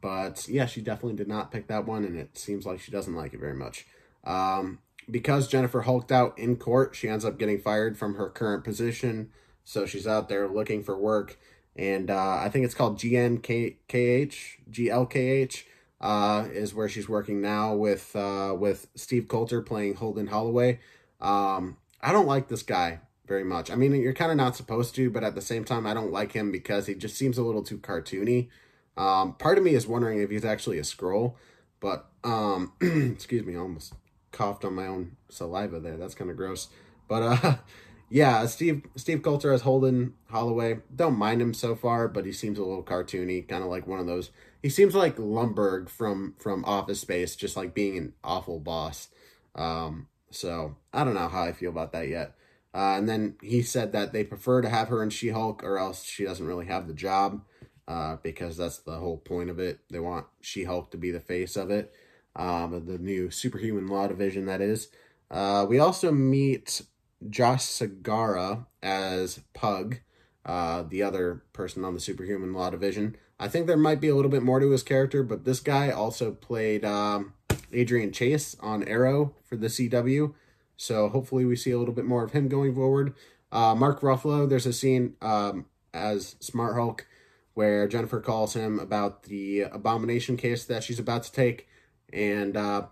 but 0.00 0.48
yeah, 0.48 0.66
she 0.66 0.80
definitely 0.80 1.16
did 1.16 1.28
not 1.28 1.52
pick 1.52 1.68
that 1.68 1.86
one, 1.86 2.04
and 2.04 2.18
it 2.18 2.36
seems 2.36 2.66
like 2.66 2.80
she 2.80 2.90
doesn't 2.90 3.14
like 3.14 3.34
it 3.34 3.40
very 3.40 3.54
much. 3.54 3.86
Um, 4.24 4.80
because 5.08 5.46
Jennifer 5.46 5.82
hulked 5.82 6.10
out 6.10 6.36
in 6.38 6.56
court, 6.56 6.96
she 6.96 7.08
ends 7.08 7.24
up 7.24 7.38
getting 7.38 7.60
fired 7.60 7.96
from 7.96 8.14
her 8.14 8.28
current 8.28 8.64
position. 8.64 9.30
So 9.62 9.86
she's 9.86 10.06
out 10.06 10.28
there 10.28 10.48
looking 10.48 10.82
for 10.82 10.98
work. 10.98 11.38
And 11.76 12.10
uh, 12.10 12.38
I 12.40 12.48
think 12.48 12.64
it's 12.64 12.74
called 12.74 12.98
GNKH, 12.98 14.36
GLKH, 14.70 15.62
uh, 16.00 16.48
is 16.50 16.74
where 16.74 16.88
she's 16.88 17.08
working 17.08 17.40
now 17.40 17.74
with 17.74 18.14
uh, 18.16 18.54
with 18.58 18.88
Steve 18.94 19.28
Coulter 19.28 19.62
playing 19.62 19.94
Holden 19.96 20.28
Holliway. 20.28 20.78
Um, 21.20 21.76
I 22.00 22.12
don't 22.12 22.26
like 22.26 22.48
this 22.48 22.62
guy 22.62 23.00
very 23.26 23.44
much. 23.44 23.70
I 23.70 23.74
mean, 23.74 23.94
you're 23.94 24.14
kind 24.14 24.30
of 24.30 24.36
not 24.36 24.56
supposed 24.56 24.94
to, 24.94 25.10
but 25.10 25.24
at 25.24 25.34
the 25.34 25.40
same 25.40 25.64
time, 25.64 25.86
I 25.86 25.94
don't 25.94 26.12
like 26.12 26.32
him 26.32 26.52
because 26.52 26.86
he 26.86 26.94
just 26.94 27.16
seems 27.16 27.38
a 27.38 27.42
little 27.42 27.62
too 27.62 27.78
cartoony. 27.78 28.48
Um, 28.96 29.34
part 29.34 29.58
of 29.58 29.64
me 29.64 29.74
is 29.74 29.86
wondering 29.86 30.20
if 30.20 30.30
he's 30.30 30.44
actually 30.44 30.78
a 30.78 30.82
Skrull, 30.82 31.34
but 31.80 32.06
um, 32.24 32.72
excuse 32.80 33.44
me, 33.44 33.54
I 33.54 33.58
almost 33.58 33.94
coughed 34.32 34.64
on 34.64 34.74
my 34.74 34.86
own 34.86 35.16
saliva 35.28 35.80
there. 35.80 35.96
That's 35.96 36.14
kind 36.14 36.30
of 36.30 36.36
gross. 36.36 36.68
But 37.08 37.22
uh, 37.22 37.56
yeah, 38.08 38.46
Steve 38.46 38.82
Steve 38.94 39.22
Coulter 39.22 39.52
as 39.52 39.62
Holden 39.62 40.14
Holliway. 40.30 40.82
Don't 40.94 41.18
mind 41.18 41.42
him 41.42 41.52
so 41.52 41.74
far, 41.74 42.06
but 42.08 42.24
he 42.24 42.32
seems 42.32 42.58
a 42.58 42.64
little 42.64 42.84
cartoony, 42.84 43.46
kind 43.46 43.64
of 43.64 43.70
like 43.70 43.86
one 43.86 43.98
of 43.98 44.06
those. 44.06 44.30
He 44.62 44.68
seems 44.68 44.94
like 44.94 45.16
Lumbergh 45.16 45.88
from 45.88 46.34
from 46.38 46.64
Office 46.64 47.00
Space, 47.00 47.34
just 47.34 47.56
like 47.56 47.74
being 47.74 47.98
an 47.98 48.12
awful 48.22 48.60
boss. 48.60 49.08
Um, 49.54 50.08
so 50.30 50.76
I 50.92 51.02
don't 51.04 51.14
know 51.14 51.28
how 51.28 51.42
I 51.42 51.52
feel 51.52 51.70
about 51.70 51.92
that 51.92 52.08
yet. 52.08 52.34
Uh, 52.74 52.96
and 52.98 53.08
then 53.08 53.36
he 53.40 53.62
said 53.62 53.92
that 53.92 54.12
they 54.12 54.22
prefer 54.22 54.60
to 54.60 54.68
have 54.68 54.88
her 54.88 55.02
in 55.02 55.10
She 55.10 55.30
Hulk, 55.30 55.64
or 55.64 55.78
else 55.78 56.04
she 56.04 56.24
doesn't 56.24 56.46
really 56.46 56.66
have 56.66 56.86
the 56.86 56.94
job, 56.94 57.42
uh, 57.88 58.16
because 58.22 58.56
that's 58.56 58.78
the 58.78 58.98
whole 58.98 59.16
point 59.16 59.50
of 59.50 59.58
it. 59.58 59.80
They 59.90 59.98
want 59.98 60.26
She 60.40 60.64
Hulk 60.64 60.90
to 60.90 60.98
be 60.98 61.10
the 61.10 61.20
face 61.20 61.56
of 61.56 61.70
it, 61.70 61.92
um, 62.36 62.84
the 62.86 62.98
new 62.98 63.30
superhuman 63.30 63.86
law 63.88 64.06
division 64.06 64.46
that 64.46 64.60
is. 64.60 64.88
Uh, 65.30 65.66
we 65.68 65.78
also 65.78 66.12
meet 66.12 66.82
Josh 67.28 67.64
Segarra 67.64 68.66
as 68.82 69.40
Pug, 69.54 70.00
uh, 70.44 70.82
the 70.82 71.02
other 71.02 71.42
person 71.52 71.84
on 71.84 71.94
the 71.94 72.00
superhuman 72.00 72.52
law 72.52 72.70
division. 72.70 73.16
I 73.38 73.48
think 73.48 73.66
there 73.66 73.76
might 73.76 74.00
be 74.00 74.08
a 74.08 74.14
little 74.14 74.30
bit 74.30 74.42
more 74.42 74.60
to 74.60 74.70
his 74.70 74.82
character, 74.82 75.22
but 75.22 75.44
this 75.44 75.60
guy 75.60 75.90
also 75.90 76.32
played 76.32 76.84
um, 76.84 77.34
Adrian 77.72 78.12
Chase 78.12 78.56
on 78.60 78.86
Arrow 78.88 79.34
for 79.44 79.56
the 79.56 79.66
CW. 79.66 80.34
So 80.76 81.08
hopefully 81.08 81.44
we 81.44 81.56
see 81.56 81.70
a 81.70 81.78
little 81.78 81.94
bit 81.94 82.04
more 82.04 82.24
of 82.24 82.32
him 82.32 82.48
going 82.48 82.74
forward. 82.74 83.14
Uh, 83.52 83.74
Mark 83.74 84.00
Ruffalo, 84.00 84.48
there's 84.48 84.66
a 84.66 84.72
scene 84.72 85.14
um, 85.20 85.66
as 85.92 86.36
Smart 86.40 86.74
Hulk 86.74 87.06
where 87.54 87.88
Jennifer 87.88 88.20
calls 88.20 88.54
him 88.54 88.78
about 88.78 89.24
the 89.24 89.62
Abomination 89.62 90.36
case 90.36 90.64
that 90.66 90.84
she's 90.84 90.98
about 90.98 91.22
to 91.22 91.32
take. 91.32 91.66
And, 92.12 92.56
uh, 92.56 92.86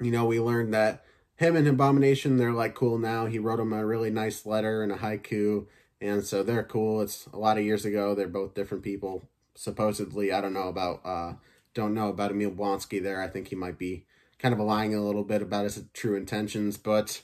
you 0.00 0.10
know, 0.10 0.24
we 0.24 0.40
learned 0.40 0.74
that 0.74 1.04
him 1.40 1.56
and 1.56 1.66
Abomination, 1.66 2.36
they're 2.36 2.52
like 2.52 2.74
cool 2.74 2.98
now. 2.98 3.24
He 3.24 3.38
wrote 3.38 3.60
him 3.60 3.72
a 3.72 3.84
really 3.84 4.10
nice 4.10 4.44
letter 4.44 4.82
and 4.82 4.92
a 4.92 4.96
haiku. 4.96 5.66
And 5.98 6.22
so 6.22 6.42
they're 6.42 6.62
cool. 6.62 7.00
It's 7.00 7.26
a 7.32 7.38
lot 7.38 7.56
of 7.56 7.64
years 7.64 7.86
ago. 7.86 8.14
They're 8.14 8.28
both 8.28 8.52
different 8.52 8.84
people. 8.84 9.22
Supposedly, 9.54 10.34
I 10.34 10.42
don't 10.42 10.52
know 10.52 10.68
about, 10.68 11.00
uh, 11.02 11.32
don't 11.72 11.94
know 11.94 12.10
about 12.10 12.30
Emil 12.30 12.50
Blonsky 12.50 13.02
there. 13.02 13.22
I 13.22 13.28
think 13.28 13.48
he 13.48 13.56
might 13.56 13.78
be 13.78 14.04
kind 14.38 14.52
of 14.52 14.60
lying 14.60 14.94
a 14.94 15.02
little 15.02 15.24
bit 15.24 15.40
about 15.40 15.64
his 15.64 15.82
true 15.94 16.14
intentions. 16.14 16.76
But 16.76 17.22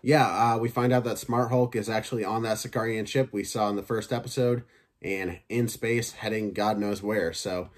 yeah, 0.00 0.54
uh, 0.54 0.58
we 0.58 0.70
find 0.70 0.90
out 0.90 1.04
that 1.04 1.18
Smart 1.18 1.50
Hulk 1.50 1.76
is 1.76 1.90
actually 1.90 2.24
on 2.24 2.42
that 2.44 2.56
Sakaaran 2.56 3.06
ship 3.06 3.28
we 3.30 3.44
saw 3.44 3.68
in 3.68 3.76
the 3.76 3.82
first 3.82 4.10
episode 4.10 4.64
and 5.02 5.38
in 5.50 5.68
space 5.68 6.12
heading 6.12 6.54
God 6.54 6.78
knows 6.78 7.02
where. 7.02 7.34
So 7.34 7.68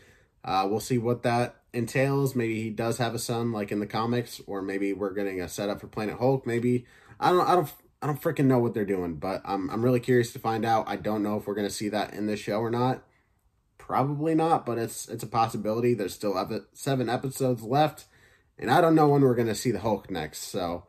uh, 0.45 0.65
we'll 0.71 0.79
see 0.79 0.99
what 0.99 1.25
that 1.25 1.57
entails. 1.73 2.35
Maybe 2.35 2.63
he 2.63 2.71
does 2.71 2.99
have 2.99 3.15
a 3.15 3.19
son 3.19 3.53
like 3.53 3.73
in 3.73 3.81
the 3.81 3.87
comics, 3.87 4.41
or 4.47 4.63
maybe 4.63 4.93
we're 4.93 5.15
getting 5.15 5.41
a 5.41 5.49
setup 5.49 5.81
for 5.81 5.87
Planet 5.87 6.19
Hulk. 6.19 6.47
Maybe 6.47 6.87
I 7.19 7.31
don't 7.31 7.49
I 7.49 7.55
don't 7.55 7.73
I 8.03 8.07
don't 8.07 8.21
freaking 8.21 8.47
know 8.47 8.59
what 8.59 8.75
they're 8.75 8.85
doing, 8.85 9.17
but 9.17 9.43
I'm 9.45 9.71
I'm 9.71 9.85
really 9.85 10.01
curious 10.01 10.33
to 10.33 10.39
find 10.39 10.65
out. 10.65 10.89
I 10.89 10.97
don't 10.97 11.23
know 11.23 11.37
if 11.37 11.47
we're 11.47 11.55
gonna 11.55 11.71
see 11.71 11.89
that 11.91 12.15
in 12.15 12.27
this 12.27 12.41
show 12.41 12.59
or 12.59 12.71
not. 12.71 13.05
Probably 13.79 14.35
not, 14.35 14.65
but 14.65 14.79
it's 14.79 15.09
it's 15.09 15.25
a 15.25 15.29
possibility. 15.29 15.95
There's 15.95 16.15
still 16.15 16.35
seven 16.73 17.09
episodes 17.09 17.63
left. 17.63 18.07
And 18.59 18.71
I 18.71 18.81
don't 18.81 18.95
know 18.95 19.09
when 19.09 19.23
we're 19.23 19.35
to 19.35 19.55
see 19.55 19.71
the 19.71 19.81
Hulk 19.81 20.11
next. 20.11 20.45
So 20.45 20.87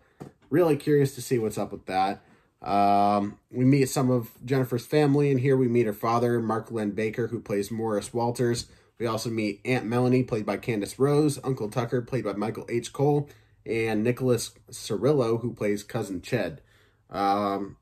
really 0.50 0.76
curious 0.76 1.16
to 1.16 1.22
see 1.22 1.40
what's 1.40 1.58
up 1.58 1.72
with 1.72 1.86
that. 1.88 2.22
Um, 2.62 3.40
we 3.52 3.66
meet 3.66 3.90
some 3.90 4.10
of 4.10 4.30
Jennifer's 4.46 4.86
family, 4.86 5.32
and 5.32 5.40
here 5.40 5.58
we 5.58 5.68
meet 5.68 5.86
her 5.86 5.94
father, 5.94 6.40
Mark 6.40 6.72
Linn-Baker, 6.72 7.28
who 7.28 7.42
plays 7.42 7.72
Morris 7.72 8.14
Walters. 8.14 8.68
We 9.00 9.06
also 9.06 9.30
meet 9.30 9.62
Aunt 9.66 9.86
Melanie, 9.86 10.24
played 10.24 10.46
by 10.46 10.58
Candice 10.58 11.00
Rose, 11.00 11.40
Uncle 11.44 11.70
Tucker, 11.70 12.02
played 12.02 12.24
by 12.24 12.34
Michael 12.34 12.66
H. 12.70 12.94
Cole, 12.94 13.30
and 13.66 14.04
Nicholas 14.04 14.52
Cirillo, 14.72 15.42
who 15.42 15.54
plays 15.54 15.84
Cousin 15.84 16.22
Ched. 16.22 16.60
Um, 17.10 17.78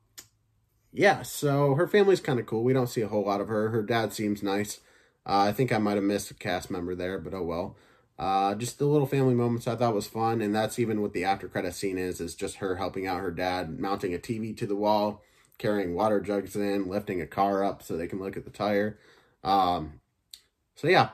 yeah, 0.94 1.22
so 1.22 1.76
her 1.76 1.88
family's 1.88 2.22
kind 2.22 2.40
of 2.40 2.46
cool. 2.46 2.64
We 2.64 2.74
don't 2.74 2.88
see 2.88 3.02
a 3.02 3.08
whole 3.08 3.26
lot 3.26 3.42
of 3.42 3.48
her. 3.48 3.70
Her 3.70 3.84
dad 3.84 4.14
seems 4.14 4.44
nice. 4.44 4.80
Uh, 5.26 5.40
I 5.40 5.52
think 5.52 5.72
I 5.72 5.78
might 5.78 5.96
have 5.96 6.04
missed 6.04 6.32
a 6.32 6.34
cast 6.34 6.70
member 6.72 6.96
there, 6.96 7.20
but 7.20 7.34
oh 7.34 7.44
well. 7.44 7.78
Uh, 8.20 8.54
just 8.56 8.78
the 8.78 8.86
little 8.86 9.08
family 9.08 9.34
moments 9.34 9.68
I 9.68 9.76
thought 9.76 9.96
was 9.96 10.08
fun, 10.08 10.42
and 10.42 10.54
that's 10.54 10.78
even 10.78 11.02
what 11.02 11.14
the 11.14 11.24
after 11.24 11.48
credit 11.48 11.74
scene 11.74 11.98
is, 11.98 12.22
is 12.22 12.36
just 12.36 12.58
her 12.58 12.76
helping 12.76 13.08
out 13.08 13.22
her 13.22 13.32
dad, 13.32 13.80
mounting 13.80 14.14
a 14.14 14.20
TV 14.20 14.56
to 14.58 14.68
the 14.68 14.76
wall, 14.76 15.24
carrying 15.58 15.96
water 15.96 16.20
jugs 16.20 16.56
in, 16.56 16.88
lifting 16.88 17.22
a 17.22 17.28
car 17.28 17.64
up 17.64 17.82
so 17.82 17.96
they 17.96 18.08
can 18.08 18.20
look 18.20 18.38
at 18.38 18.44
the 18.44 18.52
tire. 18.52 19.00
Um, 19.44 20.01
so 20.76 20.88
yeah, 20.88 21.10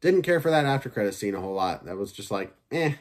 didn't 0.00 0.22
care 0.22 0.40
for 0.40 0.50
that 0.50 0.66
after 0.66 0.88
credit 0.88 1.14
scene 1.14 1.34
a 1.34 1.40
whole 1.40 1.54
lot. 1.54 1.84
That 1.84 1.96
was 1.96 2.12
just 2.12 2.30
like, 2.30 2.54
eh, 2.70 2.94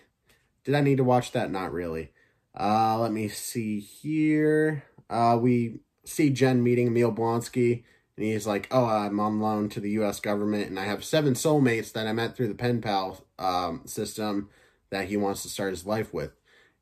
did 0.63 0.75
I 0.75 0.81
need 0.81 0.97
to 0.97 1.03
watch 1.03 1.31
that? 1.31 1.51
Not 1.51 1.73
really. 1.73 2.11
Uh, 2.57 2.99
let 2.99 3.11
me 3.11 3.27
see 3.27 3.79
here. 3.79 4.83
Uh, 5.09 5.37
we 5.39 5.79
see 6.05 6.29
Jen 6.29 6.63
meeting 6.63 6.87
Emil 6.87 7.11
Blonsky 7.11 7.83
and 8.17 8.25
he's 8.25 8.47
like, 8.47 8.67
"Oh, 8.71 8.85
I'm 8.85 9.19
on 9.19 9.39
loan 9.39 9.69
to 9.69 9.79
the 9.79 9.91
U.S. 9.91 10.19
government, 10.19 10.67
and 10.67 10.79
I 10.79 10.85
have 10.85 11.03
seven 11.03 11.33
soulmates 11.33 11.91
that 11.93 12.07
I 12.07 12.13
met 12.13 12.35
through 12.35 12.49
the 12.49 12.55
pen 12.55 12.81
pal 12.81 13.25
um, 13.39 13.81
system 13.85 14.49
that 14.89 15.07
he 15.07 15.17
wants 15.17 15.43
to 15.43 15.49
start 15.49 15.71
his 15.71 15.85
life 15.85 16.13
with." 16.13 16.31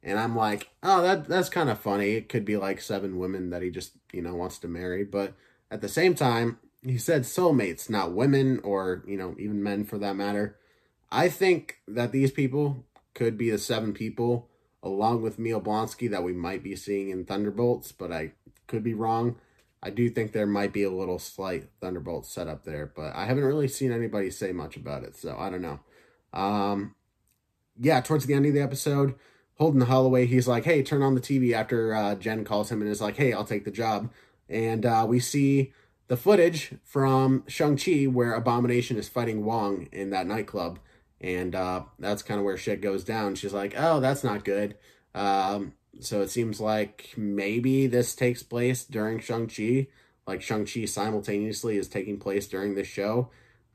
And 0.03 0.19
I'm 0.19 0.35
like, 0.35 0.69
"Oh, 0.83 1.01
that 1.01 1.27
that's 1.27 1.49
kind 1.49 1.69
of 1.69 1.79
funny. 1.79 2.11
It 2.11 2.29
could 2.29 2.45
be 2.45 2.57
like 2.57 2.81
seven 2.81 3.17
women 3.17 3.51
that 3.51 3.61
he 3.61 3.69
just 3.69 3.93
you 4.11 4.21
know 4.21 4.35
wants 4.35 4.59
to 4.59 4.67
marry." 4.67 5.03
But 5.03 5.33
at 5.71 5.81
the 5.81 5.87
same 5.87 6.15
time, 6.15 6.59
he 6.83 6.97
said 6.97 7.23
soulmates, 7.23 7.89
not 7.89 8.13
women 8.13 8.59
or 8.63 9.03
you 9.07 9.17
know 9.17 9.35
even 9.37 9.63
men 9.63 9.85
for 9.85 9.97
that 9.97 10.15
matter. 10.15 10.57
I 11.11 11.29
think 11.29 11.79
that 11.87 12.11
these 12.11 12.31
people 12.31 12.85
could 13.13 13.37
be 13.37 13.49
the 13.49 13.57
seven 13.57 13.93
people 13.93 14.49
along 14.81 15.21
with 15.21 15.39
Emil 15.39 15.59
Blonsky 15.59 16.09
that 16.09 16.23
we 16.23 16.33
might 16.33 16.63
be 16.63 16.75
seeing 16.75 17.09
in 17.09 17.25
Thunderbolts, 17.25 17.91
but 17.91 18.11
I 18.11 18.31
could 18.67 18.83
be 18.83 18.93
wrong. 18.93 19.35
I 19.81 19.89
do 19.89 20.09
think 20.09 20.31
there 20.31 20.45
might 20.45 20.73
be 20.73 20.83
a 20.83 20.91
little 20.91 21.19
slight 21.19 21.69
Thunderbolt 21.81 22.25
setup 22.25 22.63
there, 22.63 22.91
but 22.95 23.15
I 23.15 23.25
haven't 23.25 23.45
really 23.45 23.67
seen 23.67 23.91
anybody 23.91 24.29
say 24.29 24.51
much 24.51 24.75
about 24.75 25.03
it, 25.03 25.15
so 25.15 25.37
I 25.37 25.49
don't 25.49 25.61
know. 25.61 25.79
Um, 26.33 26.95
yeah, 27.79 28.01
towards 28.01 28.25
the 28.25 28.33
end 28.33 28.45
of 28.45 28.53
the 28.53 28.61
episode, 28.61 29.15
Holden 29.57 29.81
Holliway, 29.81 30.27
he's 30.27 30.47
like, 30.47 30.65
hey, 30.65 30.83
turn 30.83 31.01
on 31.01 31.15
the 31.15 31.21
TV 31.21 31.53
after 31.53 31.93
uh, 31.93 32.15
Jen 32.15 32.45
calls 32.45 32.71
him 32.71 32.81
and 32.81 32.89
is 32.89 33.01
like, 33.01 33.17
hey, 33.17 33.33
I'll 33.33 33.45
take 33.45 33.65
the 33.65 33.71
job. 33.71 34.11
And 34.49 34.85
uh, 34.85 35.05
we 35.07 35.19
see 35.19 35.73
the 36.09 36.17
footage 36.17 36.73
from 36.83 37.43
Shang-Chi 37.47 38.05
where 38.05 38.33
Abomination 38.33 38.97
is 38.97 39.07
fighting 39.07 39.45
Wong 39.45 39.87
in 39.91 40.09
that 40.09 40.27
nightclub. 40.27 40.79
And 41.21 41.53
uh, 41.53 41.83
that's 41.99 42.23
kind 42.23 42.39
of 42.39 42.45
where 42.45 42.57
shit 42.57 42.81
goes 42.81 43.03
down. 43.03 43.35
She's 43.35 43.53
like, 43.53 43.75
oh, 43.77 43.99
that's 43.99 44.23
not 44.23 44.43
good. 44.43 44.75
Um, 45.13 45.73
so 45.99 46.21
it 46.21 46.29
seems 46.29 46.59
like 46.59 47.13
maybe 47.15 47.87
this 47.87 48.15
takes 48.15 48.41
place 48.41 48.83
during 48.83 49.19
Shang-Chi. 49.19 49.87
Like 50.25 50.41
Shang-Chi 50.41 50.85
simultaneously 50.85 51.77
is 51.77 51.87
taking 51.87 52.17
place 52.19 52.47
during 52.47 52.73
this 52.73 52.87
show. 52.87 53.29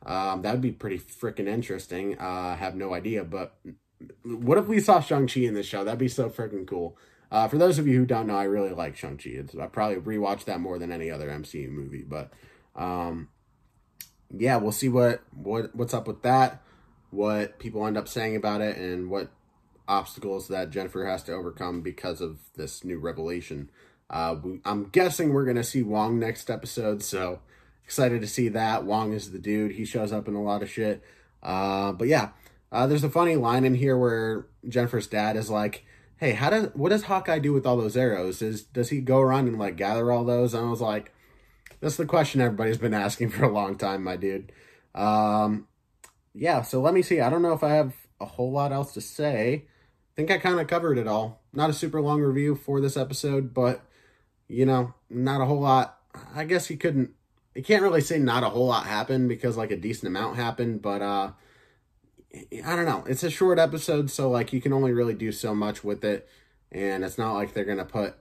Um, 0.05 0.43
that 0.43 0.53
would 0.53 0.61
be 0.61 0.72
pretty 0.72 0.99
freaking 0.99 1.47
interesting. 1.47 2.18
Uh, 2.18 2.24
I 2.24 2.57
have 2.57 2.74
no 2.74 2.95
idea, 2.95 3.24
but 3.24 3.57
what 4.24 4.59
if 4.59 4.66
we 4.66 4.80
saw 4.80 5.01
Shang-Chi 5.01 5.43
in 5.43 5.55
this 5.55 5.66
show? 5.66 5.85
That'd 5.85 5.99
be 6.01 6.09
so 6.09 6.28
freaking 6.28 6.66
cool. 6.66 6.97
Uh, 7.35 7.49
for 7.49 7.59
those 7.59 7.80
of 7.80 7.89
you 7.89 7.99
who 7.99 8.07
don't 8.07 8.28
know, 8.28 8.37
I 8.37 8.45
really 8.45 8.70
like 8.70 8.97
Shang-Chi. 8.97 9.43
I 9.61 9.66
probably 9.66 9.97
rewatch 9.97 10.45
that 10.45 10.61
more 10.61 10.78
than 10.78 10.93
any 10.93 11.11
other 11.11 11.28
MCU 11.28 11.68
movie, 11.68 12.05
but 12.07 12.30
um, 12.76 13.28
yeah, 14.30 14.57
we'll 14.59 14.70
see 14.70 14.89
what, 14.89 15.20
what 15.35 15.74
what's 15.74 15.95
up 15.95 16.07
with 16.07 16.22
that, 16.22 16.62
what 17.11 17.59
people 17.59 17.89
end 17.89 17.97
up 17.97 18.07
saying 18.07 18.37
about 18.37 18.61
it, 18.61 18.76
and 18.76 19.11
what 19.11 19.32
obstacles 19.89 20.47
that 20.47 20.70
Jennifer 20.70 21.07
has 21.07 21.24
to 21.24 21.32
overcome 21.32 21.80
because 21.80 22.20
of 22.20 22.39
this 22.55 22.85
new 22.85 23.01
revelation. 23.01 23.68
Uh, 24.09 24.37
we, 24.41 24.61
I'm 24.64 24.91
guessing 24.91 25.32
we're 25.32 25.45
going 25.45 25.57
to 25.57 25.64
see 25.64 25.82
Wong 25.82 26.20
next 26.20 26.49
episode, 26.49 27.03
so 27.03 27.41
excited 27.85 28.20
to 28.20 28.28
see 28.28 28.49
that. 28.51 28.85
Wong 28.85 29.12
is 29.12 29.32
the 29.32 29.41
dude. 29.41 29.72
He 29.72 29.85
shows 29.85 30.12
up 30.12 30.28
in 30.28 30.37
a 30.37 30.43
lot 30.43 30.62
of 30.62 30.70
shit. 30.70 31.03
Uh, 31.43 31.91
but 31.91 32.07
yeah, 32.07 32.28
uh, 32.70 32.87
there's 32.87 33.03
a 33.03 33.11
funny 33.11 33.35
line 33.35 33.64
in 33.64 33.74
here 33.74 33.99
where 33.99 34.47
Jennifer's 34.68 35.09
dad 35.09 35.37
is 35.37 35.51
like, 35.51 35.85
"Hey, 36.25 36.33
how 36.33 36.49
does 36.49 36.70
what 36.75 36.89
does 36.89 37.03
Hawkeye 37.05 37.39
do 37.39 37.53
with 37.53 37.66
all 37.66 37.77
those 37.77 37.97
arrows? 37.97 38.41
Is 38.41 38.62
does 38.62 38.89
he 38.89 39.01
go 39.01 39.18
around 39.20 39.47
and 39.47 39.59
like 39.59 39.77
gather 39.77 40.11
all 40.11 40.25
those?" 40.25 40.55
And 40.55 40.66
I 40.66 40.70
was 40.70 40.81
like, 40.81 41.12
"That's 41.81 41.97
the 41.97 42.07
question 42.07 42.41
everybody's 42.41 42.79
been 42.79 42.95
asking 43.07 43.31
for 43.31 43.45
a 43.45 43.53
long 43.53 43.77
time, 43.77 44.03
my 44.03 44.16
dude." 44.16 44.51
Um, 44.95 45.68
yeah, 46.35 46.62
so 46.62 46.81
let 46.81 46.95
me 46.95 47.03
see. 47.03 47.20
I 47.20 47.29
don't 47.29 47.43
know 47.43 47.53
if 47.53 47.62
I 47.62 47.75
have 47.75 47.95
a 48.20 48.25
whole 48.25 48.53
lot 48.53 48.72
else 48.72 48.95
to 48.95 49.03
say. 49.03 49.66
I 49.66 50.12
think 50.16 50.31
I 50.31 50.39
kind 50.39 50.61
of 50.61 50.66
covered 50.66 50.97
it 50.97 51.07
all. 51.07 51.43
Not 51.53 51.70
a 51.70 51.75
super 51.75 52.01
long 52.01 52.22
review 52.22 52.55
for 52.55 52.81
this 52.81 52.97
episode, 52.97 53.53
but 53.53 53.83
you 54.49 54.64
know, 54.64 54.95
not 55.11 55.43
a 55.43 55.45
whole 55.45 55.61
lot. 55.61 55.99
I 56.35 56.45
guess 56.45 56.70
you 56.70 56.79
couldn't 56.79 57.11
you 57.55 57.62
can't 57.62 57.83
really 57.83 58.01
say 58.01 58.18
not 58.18 58.45
a 58.45 58.49
whole 58.49 58.66
lot 58.66 58.87
happened 58.87 59.29
because 59.29 59.59
like 59.59 59.70
a 59.70 59.77
decent 59.77 60.09
amount 60.09 60.37
happened, 60.37 60.81
but 60.81 61.03
uh 61.03 61.33
I 62.35 62.76
don't 62.76 62.87
know. 62.87 63.05
It's 63.07 63.22
a 63.22 63.30
short 63.30 63.59
episode, 63.59 64.11
so 64.11 64.30
like 64.30 64.53
you 64.53 64.61
can 64.61 64.72
only 64.72 64.93
really 64.93 65.14
do 65.14 65.30
so 65.32 65.55
much 65.55 65.85
with 65.85 66.05
it, 66.05 66.28
and 66.72 67.05
it's 67.05 67.18
not 67.18 67.35
like 67.35 67.55
they're 67.55 67.64
gonna 67.64 67.85
put 67.85 68.14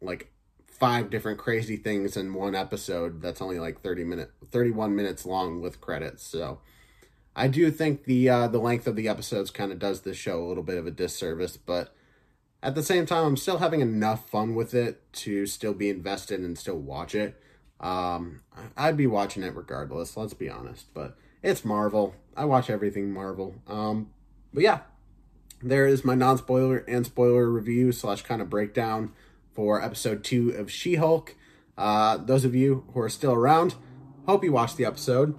like 0.00 0.32
five 0.66 1.10
different 1.10 1.38
crazy 1.38 1.76
things 1.76 2.16
in 2.16 2.34
one 2.34 2.56
episode 2.56 3.22
that's 3.22 3.40
only 3.40 3.60
like 3.60 3.80
30 3.82 4.02
minute 4.02 4.32
31 4.50 4.96
minutes 4.96 5.24
long 5.24 5.60
with 5.60 5.80
credits. 5.80 6.24
So 6.24 6.58
I 7.36 7.46
do 7.46 7.70
think 7.70 8.04
the 8.04 8.28
uh 8.28 8.48
the 8.48 8.58
length 8.58 8.88
of 8.88 8.96
the 8.96 9.08
episodes 9.08 9.52
kind 9.52 9.70
of 9.70 9.78
does 9.78 10.00
this 10.00 10.16
show 10.16 10.42
a 10.42 10.46
little 10.46 10.64
bit 10.64 10.78
of 10.78 10.86
a 10.86 10.90
disservice, 10.90 11.56
but 11.56 11.94
at 12.64 12.74
the 12.74 12.82
same 12.82 13.06
time 13.06 13.24
I'm 13.24 13.36
still 13.36 13.58
having 13.58 13.80
enough 13.80 14.28
fun 14.28 14.56
with 14.56 14.74
it 14.74 15.12
to 15.12 15.46
still 15.46 15.72
be 15.72 15.88
invested 15.88 16.40
and 16.40 16.58
still 16.58 16.78
watch 16.78 17.14
it. 17.14 17.40
Um 17.78 18.40
I'd 18.76 18.96
be 18.96 19.06
watching 19.06 19.44
it 19.44 19.54
regardless, 19.54 20.16
let's 20.16 20.34
be 20.34 20.50
honest, 20.50 20.92
but 20.92 21.16
it's 21.44 21.64
Marvel. 21.64 22.16
I 22.36 22.44
watch 22.44 22.70
everything 22.70 23.12
Marvel. 23.12 23.54
Um, 23.66 24.10
but 24.52 24.62
yeah, 24.62 24.80
there 25.62 25.86
is 25.86 26.04
my 26.04 26.14
non 26.14 26.38
spoiler 26.38 26.78
and 26.88 27.06
spoiler 27.06 27.48
review 27.48 27.92
slash 27.92 28.22
kind 28.22 28.42
of 28.42 28.50
breakdown 28.50 29.12
for 29.54 29.82
episode 29.82 30.24
two 30.24 30.50
of 30.50 30.70
She 30.70 30.96
Hulk. 30.96 31.36
Uh, 31.76 32.16
those 32.16 32.44
of 32.44 32.54
you 32.54 32.84
who 32.92 33.00
are 33.00 33.08
still 33.08 33.32
around, 33.32 33.74
hope 34.26 34.44
you 34.44 34.52
watched 34.52 34.76
the 34.76 34.84
episode. 34.84 35.38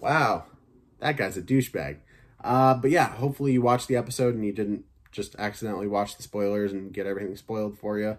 Wow, 0.00 0.44
that 1.00 1.16
guy's 1.16 1.36
a 1.36 1.42
douchebag. 1.42 1.98
Uh, 2.42 2.74
but 2.74 2.90
yeah, 2.90 3.08
hopefully 3.08 3.52
you 3.52 3.62
watched 3.62 3.88
the 3.88 3.96
episode 3.96 4.34
and 4.34 4.44
you 4.44 4.52
didn't 4.52 4.84
just 5.10 5.34
accidentally 5.36 5.86
watch 5.86 6.16
the 6.16 6.22
spoilers 6.22 6.72
and 6.72 6.92
get 6.92 7.06
everything 7.06 7.36
spoiled 7.36 7.78
for 7.78 7.98
you. 7.98 8.16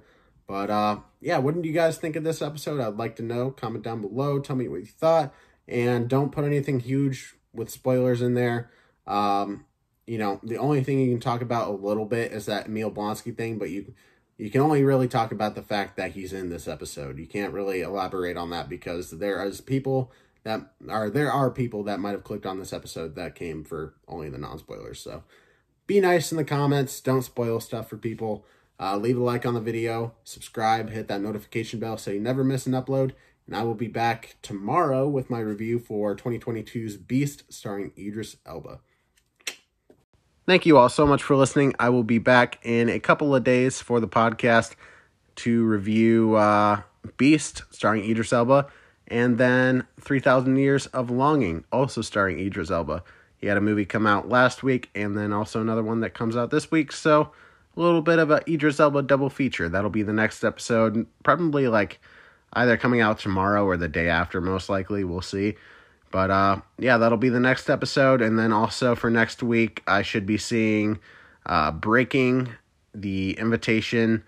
But 0.48 0.70
uh, 0.70 1.00
yeah, 1.22 1.38
what 1.38 1.56
did 1.56 1.66
you 1.66 1.74
guys 1.74 1.98
think 1.98 2.16
of 2.16 2.24
this 2.24 2.42
episode? 2.42 2.80
I'd 2.80 2.98
like 2.98 3.16
to 3.18 3.24
know. 3.24 3.52
Comment 3.52 3.84
down 3.84 4.02
below. 4.02 4.40
Tell 4.40 4.56
me 4.56 4.68
what 4.68 4.82
you 4.82 4.86
thought 4.86 5.34
and 5.68 6.08
don't 6.08 6.32
put 6.32 6.46
anything 6.46 6.80
huge 6.80 7.36
with 7.54 7.70
spoilers 7.70 8.22
in 8.22 8.34
there. 8.34 8.72
Um, 9.06 9.66
you 10.06 10.18
know, 10.18 10.40
the 10.44 10.58
only 10.58 10.84
thing 10.84 11.00
you 11.00 11.12
can 11.12 11.20
talk 11.20 11.42
about 11.42 11.70
a 11.70 11.72
little 11.72 12.06
bit 12.06 12.32
is 12.32 12.46
that 12.46 12.68
Emil 12.68 12.92
Blonsky 12.92 13.36
thing, 13.36 13.58
but 13.58 13.70
you 13.70 13.94
you 14.38 14.52
can 14.52 14.62
only 14.62 14.84
really 14.84 15.08
talk 15.08 15.32
about 15.32 15.56
the 15.56 15.64
fact 15.64 15.98
that 15.98 16.12
he's 16.12 16.32
in 16.32 16.50
this 16.50 16.68
episode. 16.68 17.18
You 17.18 17.26
can't 17.26 17.54
really 17.54 17.82
elaborate 17.82 18.38
on 18.38 18.52
that 18.52 18.70
because 18.70 19.10
there 19.12 19.44
is 19.44 19.62
people 19.62 20.12
that 20.44 20.72
are 20.88 21.10
there 21.10 21.32
are 21.32 21.50
people 21.50 21.84
that 21.84 22.00
might 22.00 22.12
have 22.12 22.24
clicked 22.24 22.46
on 22.46 22.60
this 22.60 22.72
episode 22.72 23.16
that 23.16 23.36
came 23.36 23.64
for 23.64 23.96
only 24.08 24.30
the 24.30 24.38
non 24.38 24.60
spoilers. 24.60 25.00
So 25.00 25.24
be 25.88 26.00
nice 26.00 26.32
in 26.32 26.38
the 26.38 26.44
comments. 26.44 27.02
Don't 27.02 27.24
spoil 27.24 27.60
stuff 27.60 27.90
for 27.90 27.98
people. 27.98 28.46
Uh, 28.80 28.96
leave 28.96 29.18
a 29.18 29.24
like 29.24 29.46
on 29.46 29.56
the 29.56 29.60
video, 29.60 30.14
subscribe, 30.24 30.92
hit 30.92 31.08
that 31.08 31.22
notification 31.22 31.80
bell 31.80 31.98
so 31.98 32.12
you 32.12 32.20
never 32.20 32.44
miss 32.44 32.68
an 32.68 32.74
upload. 32.74 33.14
And 33.48 33.56
I 33.56 33.64
will 33.64 33.76
be 33.76 33.88
back 33.88 34.36
tomorrow 34.42 35.08
with 35.08 35.30
my 35.30 35.40
review 35.40 35.80
for 35.80 36.16
2022's 36.16 36.98
Beast 36.98 37.44
starring 37.50 37.94
Idris 37.98 38.36
Elba. 38.46 38.82
Thank 40.46 40.66
you 40.66 40.78
all 40.78 40.90
so 40.90 41.08
much 41.08 41.24
for 41.24 41.36
listening. 41.36 41.74
I 41.80 41.90
will 41.90 42.04
be 42.04 42.20
back 42.20 42.60
in 42.64 42.90
a 42.90 43.00
couple 43.00 43.34
of 43.34 43.44
days 43.44 43.82
for 43.82 44.00
the 44.00 44.08
podcast 44.08 44.76
to 45.38 45.64
review 45.66 46.36
uh, 46.36 46.82
Beast 47.16 47.64
starring 47.72 48.10
Idris 48.10 48.34
Elba 48.34 48.68
and 49.08 49.38
then 49.38 49.86
3000 50.02 50.58
Years 50.58 50.88
of 50.88 51.10
Longing 51.10 51.64
also 51.72 52.02
starring 52.02 52.40
Idris 52.40 52.70
Elba. 52.70 53.04
He 53.38 53.48
had 53.48 53.58
a 53.58 53.62
movie 53.62 53.86
come 53.86 54.06
out 54.06 54.28
last 54.28 54.64
week 54.64 54.90
and 54.94 55.18
then 55.18 55.32
also 55.32 55.62
another 55.62 55.84
one 55.84 56.02
that 56.02 56.14
comes 56.14 56.36
out 56.36 56.50
this 56.50 56.70
week. 56.70 56.92
So 56.92 57.32
a 57.76 57.80
little 57.80 58.02
bit 58.02 58.20
of 58.20 58.32
a 58.32 58.42
Idris 58.50 58.80
Elba 58.80 59.04
double 59.04 59.30
feature. 59.30 59.70
That'll 59.70 59.90
be 59.90 60.04
the 60.04 60.14
next 60.14 60.44
episode. 60.44 61.06
Probably 61.24 61.68
like 61.68 62.00
either 62.54 62.78
coming 62.78 63.02
out 63.02 63.20
tomorrow 63.20 63.66
or 63.66 63.78
the 63.78 63.88
day 63.88 64.10
after, 64.10 64.42
most 64.42 64.70
likely. 64.70 65.04
We'll 65.04 65.22
see. 65.22 65.56
But 66.12 66.32
uh, 66.32 66.62
yeah, 66.80 66.98
that'll 66.98 67.18
be 67.18 67.30
the 67.30 67.40
next 67.40 67.70
episode. 67.70 68.22
And 68.22 68.40
then 68.40 68.54
also 68.54 68.96
for 68.96 69.10
next 69.10 69.44
week, 69.44 69.84
I 69.88 70.02
should 70.02 70.26
be 70.26 70.38
seeing 70.38 71.00
uh, 71.46 71.72
Breaking 71.72 72.50
the 72.94 73.32
Invitation. 73.38 74.24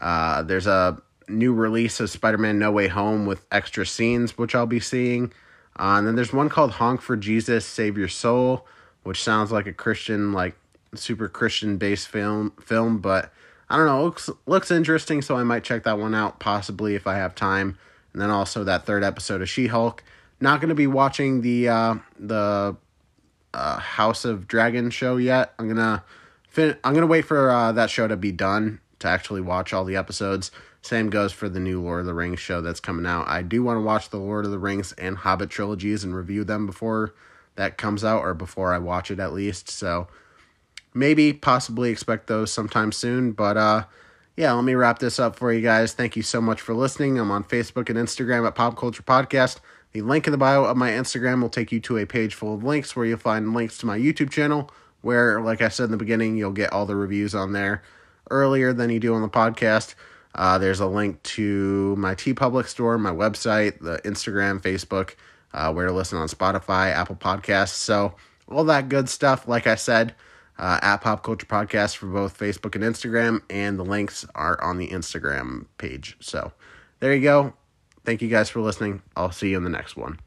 Uh, 0.00 0.42
there's 0.42 0.66
a 0.66 1.00
new 1.28 1.52
release 1.52 2.00
of 2.00 2.10
Spider 2.10 2.38
Man 2.38 2.58
No 2.58 2.72
Way 2.72 2.88
Home 2.88 3.26
with 3.26 3.46
extra 3.52 3.86
scenes, 3.86 4.36
which 4.36 4.54
I'll 4.54 4.66
be 4.66 4.80
seeing. 4.80 5.32
Uh, 5.78 5.96
and 5.98 6.06
then 6.06 6.16
there's 6.16 6.32
one 6.32 6.48
called 6.48 6.72
Honk 6.72 7.00
for 7.00 7.16
Jesus, 7.16 7.64
Save 7.64 7.96
Your 7.96 8.08
Soul, 8.08 8.66
which 9.04 9.22
sounds 9.22 9.52
like 9.52 9.66
a 9.66 9.72
Christian, 9.72 10.32
like 10.32 10.56
super 10.94 11.28
Christian 11.28 11.78
based 11.78 12.08
film, 12.08 12.52
film, 12.60 12.98
but 12.98 13.32
I 13.70 13.76
don't 13.76 13.86
know, 13.86 14.02
looks 14.02 14.28
looks 14.46 14.70
interesting, 14.70 15.22
so 15.22 15.36
I 15.36 15.44
might 15.44 15.62
check 15.64 15.84
that 15.84 15.98
one 15.98 16.14
out 16.14 16.40
possibly 16.40 16.96
if 16.96 17.06
I 17.06 17.14
have 17.14 17.34
time. 17.34 17.78
And 18.12 18.20
then 18.20 18.28
also 18.28 18.64
that 18.64 18.84
third 18.84 19.04
episode 19.04 19.40
of 19.40 19.48
She-Hulk. 19.48 20.02
Not 20.40 20.60
going 20.60 20.70
to 20.70 20.74
be 20.74 20.88
watching 20.88 21.42
the 21.42 21.68
uh, 21.68 21.94
the 22.18 22.76
uh, 23.54 23.78
House 23.78 24.24
of 24.24 24.48
Dragon 24.48 24.90
show 24.90 25.16
yet. 25.16 25.54
I'm 25.58 25.68
gonna 25.68 26.02
fin- 26.48 26.76
I'm 26.82 26.94
gonna 26.94 27.06
wait 27.06 27.24
for 27.24 27.50
uh, 27.50 27.72
that 27.72 27.90
show 27.90 28.08
to 28.08 28.16
be 28.16 28.32
done 28.32 28.80
to 28.98 29.08
actually 29.08 29.40
watch 29.40 29.72
all 29.72 29.84
the 29.84 29.96
episodes. 29.96 30.50
Same 30.82 31.10
goes 31.10 31.32
for 31.32 31.48
the 31.48 31.60
new 31.60 31.80
Lord 31.80 32.00
of 32.00 32.06
the 32.06 32.14
Rings 32.14 32.40
show 32.40 32.60
that's 32.60 32.80
coming 32.80 33.06
out. 33.06 33.28
I 33.28 33.42
do 33.42 33.62
want 33.62 33.76
to 33.76 33.82
watch 33.82 34.08
the 34.08 34.18
Lord 34.18 34.46
of 34.46 34.50
the 34.50 34.58
Rings 34.58 34.92
and 34.92 35.18
Hobbit 35.18 35.50
trilogies 35.50 36.04
and 36.04 36.14
review 36.14 36.42
them 36.42 36.66
before 36.66 37.14
that 37.56 37.76
comes 37.76 38.02
out 38.02 38.22
or 38.22 38.32
before 38.32 38.72
I 38.72 38.78
watch 38.78 39.10
it 39.10 39.20
at 39.20 39.34
least. 39.34 39.68
So 39.68 40.08
maybe 40.94 41.32
possibly 41.32 41.90
expect 41.90 42.26
those 42.26 42.52
sometime 42.52 42.92
soon 42.92 43.32
but 43.32 43.56
uh 43.56 43.84
yeah 44.36 44.52
let 44.52 44.64
me 44.64 44.74
wrap 44.74 44.98
this 44.98 45.18
up 45.18 45.36
for 45.36 45.52
you 45.52 45.60
guys. 45.60 45.92
Thank 45.92 46.16
you 46.16 46.22
so 46.22 46.40
much 46.40 46.60
for 46.60 46.74
listening. 46.74 47.18
I'm 47.18 47.30
on 47.30 47.44
facebook 47.44 47.88
and 47.90 47.98
instagram 47.98 48.46
at 48.46 48.54
pop 48.54 48.76
culture 48.76 49.02
podcast. 49.02 49.58
The 49.92 50.02
link 50.02 50.26
in 50.26 50.30
the 50.30 50.38
bio 50.38 50.64
of 50.64 50.76
my 50.76 50.90
instagram 50.90 51.42
will 51.42 51.50
take 51.50 51.72
you 51.72 51.80
to 51.80 51.98
a 51.98 52.06
page 52.06 52.34
full 52.34 52.54
of 52.54 52.64
links 52.64 52.96
where 52.96 53.04
you'll 53.04 53.18
find 53.18 53.52
links 53.52 53.76
to 53.78 53.86
my 53.86 53.98
youtube 53.98 54.30
channel 54.30 54.70
where 55.02 55.40
like 55.40 55.60
i 55.60 55.68
said 55.68 55.84
in 55.84 55.90
the 55.90 55.96
beginning 55.96 56.36
you'll 56.36 56.52
get 56.52 56.72
all 56.72 56.86
the 56.86 56.96
reviews 56.96 57.34
on 57.34 57.52
there 57.52 57.82
earlier 58.30 58.72
than 58.72 58.90
you 58.90 59.00
do 59.00 59.14
on 59.14 59.22
the 59.22 59.28
podcast. 59.28 59.94
Uh, 60.34 60.56
there's 60.58 60.78
a 60.78 60.86
link 60.86 61.20
to 61.24 61.96
my 61.96 62.14
TeePublic 62.14 62.66
store 62.66 62.96
my 62.98 63.10
website 63.10 63.80
the 63.80 63.98
instagram 64.04 64.60
facebook 64.60 65.16
uh, 65.52 65.72
where 65.72 65.86
to 65.86 65.92
listen 65.92 66.16
on 66.16 66.28
spotify 66.28 66.92
apple 66.92 67.16
podcasts. 67.16 67.74
So 67.74 68.14
all 68.48 68.64
that 68.64 68.88
good 68.88 69.08
stuff 69.08 69.46
like 69.46 69.66
i 69.66 69.74
said 69.74 70.14
uh, 70.60 70.78
at 70.82 70.98
Pop 70.98 71.22
Culture 71.22 71.46
Podcast 71.46 71.96
for 71.96 72.06
both 72.06 72.38
Facebook 72.38 72.74
and 72.74 72.84
Instagram, 72.84 73.42
and 73.50 73.78
the 73.78 73.84
links 73.84 74.26
are 74.34 74.62
on 74.62 74.78
the 74.78 74.88
Instagram 74.88 75.66
page. 75.78 76.16
So 76.20 76.52
there 77.00 77.14
you 77.14 77.22
go. 77.22 77.54
Thank 78.04 78.22
you 78.22 78.28
guys 78.28 78.48
for 78.50 78.60
listening. 78.60 79.02
I'll 79.16 79.32
see 79.32 79.50
you 79.50 79.56
in 79.56 79.64
the 79.64 79.70
next 79.70 79.96
one. 79.96 80.18